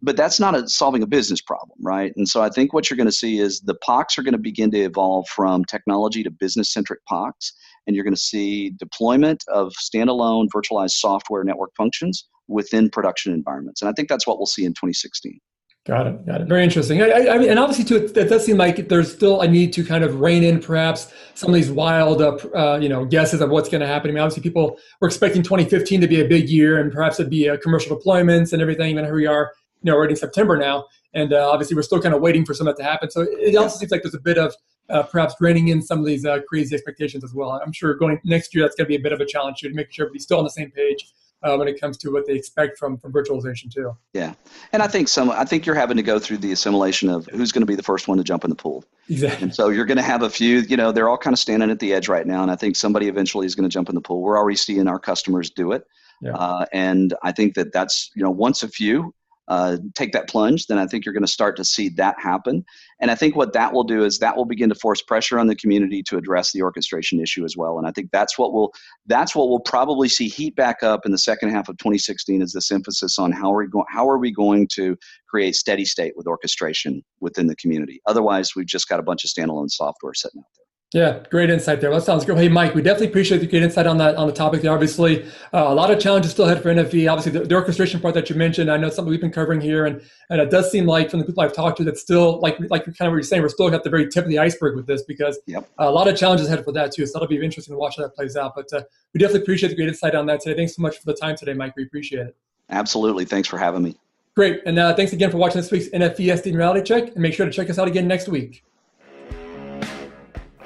but 0.03 0.17
that's 0.17 0.41
not 0.41 0.55
a, 0.55 0.69
solving 0.69 1.03
a 1.03 1.07
business 1.07 1.41
problem, 1.41 1.79
right? 1.83 2.13
And 2.17 2.29
so 2.29 2.43
I 2.43 2.49
think 2.49 2.73
what 2.73 2.89
you're 2.89 2.97
going 2.97 3.07
to 3.07 3.13
see 3.13 3.39
is 3.39 3.61
the 3.61 3.77
POCs 3.87 4.19
are 4.19 4.23
going 4.23 4.33
to 4.33 4.39
begin 4.39 4.71
to 4.71 4.81
evolve 4.81 5.29
from 5.29 5.65
technology 5.65 6.23
to 6.23 6.31
business 6.31 6.73
centric 6.73 7.01
POCs, 7.11 7.53
and 7.91 7.97
you're 7.97 8.05
going 8.05 8.15
to 8.15 8.21
see 8.21 8.71
deployment 8.71 9.43
of 9.49 9.73
standalone 9.73 10.47
virtualized 10.55 10.93
software 10.93 11.43
network 11.43 11.75
functions 11.77 12.29
within 12.47 12.89
production 12.89 13.35
environments. 13.35 13.83
And 13.83 13.89
I 13.89 13.93
think 13.93 14.09
that's 14.09 14.29
what 14.29 14.39
we'll 14.39 14.47
see 14.47 14.65
in 14.65 14.71
2016. 14.75 15.41
Got 15.87 16.07
it. 16.07 16.25
Got 16.25 16.43
it. 16.43 16.47
Very 16.47 16.63
interesting. 16.63 17.03
I, 17.03 17.31
I, 17.31 17.39
mean, 17.39 17.51
and 17.51 17.59
obviously, 17.59 17.85
too, 17.85 17.97
it, 18.15 18.29
does 18.29 18.47
seem 18.47 18.59
like 18.59 18.89
there's 18.89 19.11
still 19.11 19.41
a 19.41 19.49
need 19.49 19.73
to 19.73 19.85
kind 19.85 20.05
of 20.05 20.21
rein 20.21 20.45
in 20.45 20.61
perhaps 20.61 21.13
some 21.35 21.49
of 21.51 21.57
these 21.57 21.73
wild, 21.73 22.23
uh, 22.23 22.37
uh, 22.55 22.79
you 22.81 22.89
know, 22.89 23.05
guesses 23.05 23.41
of 23.41 23.51
what's 23.51 23.69
going 23.69 23.81
to 23.81 23.89
happen. 23.89 24.09
I 24.09 24.15
mean, 24.15 24.23
obviously, 24.23 24.45
people 24.45 24.79
were 25.01 25.09
expecting 25.09 25.43
2015 25.43 26.01
to 26.03 26.07
be 26.07 26.21
a 26.21 26.29
big 26.29 26.49
year, 26.49 26.79
and 26.81 26.93
perhaps 26.93 27.19
it'd 27.19 27.29
be 27.29 27.49
a 27.49 27.59
commercial 27.59 27.99
deployments 27.99 28.53
and 28.53 28.63
everything. 28.63 28.91
Even 28.91 29.05
here 29.05 29.17
we 29.17 29.27
are, 29.27 29.51
you 29.83 29.91
know, 29.91 29.97
already 29.97 30.13
in 30.13 30.17
September 30.17 30.57
now, 30.57 30.85
and 31.13 31.33
uh, 31.33 31.51
obviously, 31.51 31.75
we're 31.75 31.83
still 31.83 32.01
kind 32.01 32.15
of 32.15 32.21
waiting 32.21 32.45
for 32.45 32.55
some 32.55 32.69
of 32.69 32.77
that 32.77 32.83
to 32.83 32.89
happen. 32.89 33.11
So 33.11 33.23
it 33.23 33.57
also 33.57 33.79
seems 33.79 33.91
like 33.91 34.03
there's 34.03 34.15
a 34.15 34.21
bit 34.21 34.39
of 34.39 34.55
uh, 34.91 35.03
perhaps 35.05 35.35
reining 35.41 35.69
in 35.69 35.81
some 35.83 35.99
of 35.99 36.07
these 36.07 36.25
uh, 36.25 36.41
crazy 36.49 36.75
expectations 36.75 37.25
as 37.25 37.35
well. 37.35 37.51
I'm 37.65 37.73
sure 37.73 37.95
going 37.95 38.21
next 38.25 38.55
year 38.55 38.65
that's 38.65 38.75
going 38.75 38.87
to 38.87 38.89
be 38.89 38.97
a 38.97 39.01
bit 39.01 39.13
of 39.13 39.21
a 39.21 39.27
challenge 39.27 39.59
to 39.59 39.71
make 39.73 39.93
sure 39.93 40.07
everybody's 40.07 40.25
still 40.25 40.39
on 40.39 40.45
the 40.45 40.51
same 40.51 40.71
page 40.71 41.13
uh, 41.43 41.57
when 41.57 41.69
it 41.69 41.81
comes 41.81 41.97
to 41.97 42.11
what 42.11 42.27
they 42.27 42.35
expect 42.35 42.79
from 42.79 42.99
from 42.99 43.13
virtualization 43.13 43.73
too. 43.73 43.97
Yeah, 44.13 44.35
and 44.73 44.83
I 44.83 44.87
think 44.87 45.09
some 45.09 45.31
I 45.31 45.45
think 45.45 45.67
you're 45.67 45.75
having 45.75 45.97
to 45.97 46.03
go 46.03 46.19
through 46.19 46.39
the 46.39 46.53
assimilation 46.53 47.09
of 47.09 47.27
who's 47.27 47.53
going 47.53 47.63
to 47.63 47.67
be 47.67 47.75
the 47.75 47.83
first 47.83 48.09
one 48.09 48.19
to 48.19 48.25
jump 48.25 48.45
in 48.45 48.51
the 48.51 48.57
pool. 48.57 48.85
Exactly. 49.09 49.45
And 49.45 49.55
so 49.55 49.69
you're 49.69 49.87
going 49.87 49.97
to 49.97 50.03
have 50.03 50.23
a 50.23 50.31
few. 50.31 50.59
You 50.59 50.77
know, 50.77 50.93
they're 50.93 51.09
all 51.09 51.19
kind 51.19 51.33
of 51.33 51.39
standing 51.39 51.71
at 51.71 51.79
the 51.79 51.95
edge 51.95 52.09
right 52.09 52.27
now, 52.27 52.43
and 52.43 52.51
I 52.51 52.57
think 52.57 52.77
somebody 52.77 53.09
eventually 53.09 53.47
is 53.47 53.55
going 53.55 53.69
to 53.69 53.73
jump 53.73 53.89
in 53.89 53.95
the 53.95 54.01
pool. 54.01 54.21
We're 54.21 54.39
already 54.39 54.57
seeing 54.57 54.87
our 54.89 54.99
customers 54.99 55.51
do 55.51 55.73
it. 55.73 55.85
Yeah. 56.21 56.33
Uh, 56.33 56.67
and 56.73 57.15
I 57.23 57.33
think 57.33 57.55
that 57.55 57.73
that's 57.73 58.11
you 58.15 58.23
know 58.23 58.31
once 58.31 58.63
a 58.63 58.69
few 58.69 59.15
uh, 59.51 59.77
take 59.97 60.13
that 60.13 60.29
plunge, 60.29 60.67
then 60.67 60.79
I 60.79 60.87
think 60.87 61.05
you're 61.05 61.13
going 61.13 61.25
to 61.25 61.31
start 61.31 61.57
to 61.57 61.65
see 61.65 61.89
that 61.91 62.15
happen. 62.21 62.65
And 63.01 63.11
I 63.11 63.17
think 63.17 63.35
what 63.35 63.53
that 63.55 63.73
will 63.73 63.83
do 63.83 64.05
is 64.05 64.19
that 64.21 64.37
will 64.37 64.45
begin 64.45 64.69
to 64.69 64.77
force 64.77 65.03
pressure 65.03 65.41
on 65.41 65.49
the 65.49 65.57
community 65.57 66.05
to 66.05 66.17
address 66.17 66.53
the 66.53 66.63
orchestration 66.63 67.21
issue 67.21 67.45
as 67.45 67.57
well. 67.57 67.77
And 67.77 67.85
I 67.85 67.91
think 67.91 68.11
that's 68.13 68.39
what 68.39 68.53
will 68.53 68.73
that's 69.07 69.35
what 69.35 69.49
we'll 69.49 69.59
probably 69.59 70.09
see 70.09 70.29
heat 70.29 70.55
back 70.55 70.85
up 70.85 71.05
in 71.05 71.11
the 71.11 71.19
second 71.19 71.51
half 71.51 71.69
of 71.69 71.77
2016 71.79 72.41
is 72.43 72.53
this 72.53 72.71
emphasis 72.71 73.19
on 73.19 73.33
how 73.33 73.53
are 73.53 73.59
we 73.59 73.67
going 73.67 73.87
how 73.89 74.09
are 74.09 74.19
we 74.19 74.31
going 74.31 74.69
to 74.75 74.97
create 75.29 75.57
steady 75.57 75.85
state 75.85 76.13
with 76.17 76.29
orchestration 76.29 77.03
within 77.19 77.49
the 77.49 77.57
community. 77.57 78.01
Otherwise, 78.07 78.55
we've 78.55 78.67
just 78.67 78.89
got 78.89 79.01
a 79.01 79.03
bunch 79.03 79.25
of 79.25 79.31
standalone 79.31 79.69
software 79.69 80.15
sitting 80.15 80.41
out 80.41 80.47
there. 80.57 80.60
Yeah, 80.93 81.21
great 81.31 81.51
insight 81.51 81.81
there. 81.81 81.91
That 81.93 82.03
sounds 82.03 82.25
great. 82.25 82.37
Hey, 82.39 82.49
Mike, 82.49 82.75
we 82.75 82.83
definitely 82.83 83.07
appreciate 83.07 83.39
the 83.39 83.47
great 83.47 83.63
insight 83.63 83.87
on 83.87 83.97
that 83.99 84.17
on 84.17 84.27
the 84.27 84.33
topic. 84.33 84.61
There, 84.61 84.73
obviously, 84.73 85.23
uh, 85.55 85.67
a 85.69 85.75
lot 85.75 85.93
of 85.93 86.01
challenges 86.01 86.33
still 86.33 86.47
ahead 86.47 86.61
for 86.65 86.75
NFV. 86.75 87.09
Obviously, 87.09 87.31
the, 87.31 87.47
the, 87.47 87.55
orchestration 87.55 88.01
part 88.01 88.15
that 88.15 88.29
you 88.29 88.35
mentioned, 88.35 88.69
I 88.69 88.77
know 88.77 88.91
something 88.91 89.09
we've 89.09 89.21
been 89.21 89.31
covering 89.31 89.61
here, 89.61 89.87
and 89.87 90.03
and 90.31 90.41
it 90.41 90.51
does 90.51 90.69
seem 90.69 90.87
like 90.87 91.09
from 91.09 91.21
the 91.21 91.27
people 91.27 91.45
I've 91.45 91.53
talked 91.53 91.77
to, 91.77 91.85
that 91.85 91.97
still 91.97 92.41
like 92.41 92.59
like 92.71 92.87
kind 92.87 93.03
of 93.03 93.13
what 93.13 93.19
you're 93.19 93.23
saying, 93.23 93.43
we're 93.43 93.51
still 93.51 93.73
at 93.73 93.85
the 93.85 93.91
very 93.91 94.09
tip 94.09 94.25
of 94.25 94.31
the 94.31 94.41
iceberg 94.41 94.75
with 94.75 94.89
this 94.89 95.03
because 95.03 95.39
yep. 95.47 95.71
a 95.79 95.89
lot 95.89 96.09
of 96.09 96.17
challenges 96.17 96.49
ahead 96.49 96.65
for 96.65 96.73
that 96.73 96.91
too. 96.91 97.07
So 97.07 97.13
that'll 97.13 97.29
be 97.29 97.37
interesting 97.37 97.73
to 97.75 97.79
watch 97.79 97.97
how 97.97 98.03
that 98.03 98.17
plays 98.17 98.37
out. 98.37 98.57
But 98.57 98.73
uh, 98.73 98.83
we 99.15 99.21
definitely 99.21 99.43
appreciate 99.43 99.69
the 99.69 99.77
great 99.77 99.89
insight 99.89 100.17
on 100.17 100.27
that 100.27 100.41
today. 100.41 100.57
Thanks 100.57 100.75
so 100.75 100.83
much 100.83 100.99
for 100.99 101.07
the 101.07 101.15
time 101.15 101.37
today, 101.37 101.55
Mike. 101.55 101.77
We 101.77 101.85
appreciate 101.85 102.27
it. 102.27 102.37
Absolutely. 102.69 103.27
Thanks 103.27 103.47
for 103.47 103.59
having 103.59 103.85
me. 103.85 103.97
Great, 104.35 104.63
and 104.67 104.77
uh, 104.79 104.95
thanks 104.95 105.13
again 105.13 105.31
for 105.31 105.37
watching 105.37 105.61
this 105.61 105.71
week's 105.71 105.89
NFV 105.91 106.33
SDN 106.33 106.57
Reality 106.57 106.83
Check, 106.83 107.13
and 107.13 107.19
make 107.19 107.35
sure 107.35 107.47
to 107.47 107.53
check 107.53 107.71
us 107.71 107.79
out 107.79 107.87
again 107.87 108.09
next 108.09 108.27
week. 108.29 108.65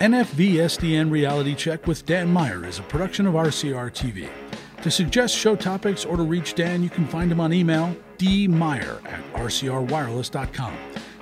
NFV 0.00 0.54
SDN 0.54 1.08
Reality 1.08 1.54
Check 1.54 1.86
with 1.86 2.04
Dan 2.04 2.32
Meyer 2.32 2.66
is 2.66 2.80
a 2.80 2.82
production 2.82 3.26
of 3.28 3.34
RCR 3.34 3.92
TV. 3.92 4.28
To 4.82 4.90
suggest 4.90 5.36
show 5.36 5.54
topics 5.54 6.04
or 6.04 6.16
to 6.16 6.24
reach 6.24 6.54
Dan, 6.54 6.82
you 6.82 6.90
can 6.90 7.06
find 7.06 7.30
him 7.30 7.38
on 7.40 7.52
email, 7.52 7.96
dmeyer 8.18 9.04
at 9.06 9.32
rcrwireless.com, 9.34 10.76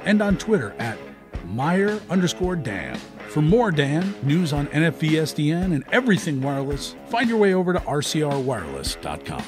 and 0.06 0.22
on 0.22 0.38
Twitter 0.38 0.74
at 0.78 0.96
Meyer 1.44 2.00
underscore 2.08 2.56
Dan. 2.56 2.96
For 3.28 3.42
more 3.42 3.70
Dan, 3.70 4.14
news 4.22 4.54
on 4.54 4.66
NFV 4.68 5.10
SDN, 5.10 5.74
and 5.74 5.84
everything 5.92 6.40
wireless, 6.40 6.96
find 7.08 7.28
your 7.28 7.38
way 7.38 7.52
over 7.52 7.74
to 7.74 7.80
rcrwireless.com. 7.80 9.44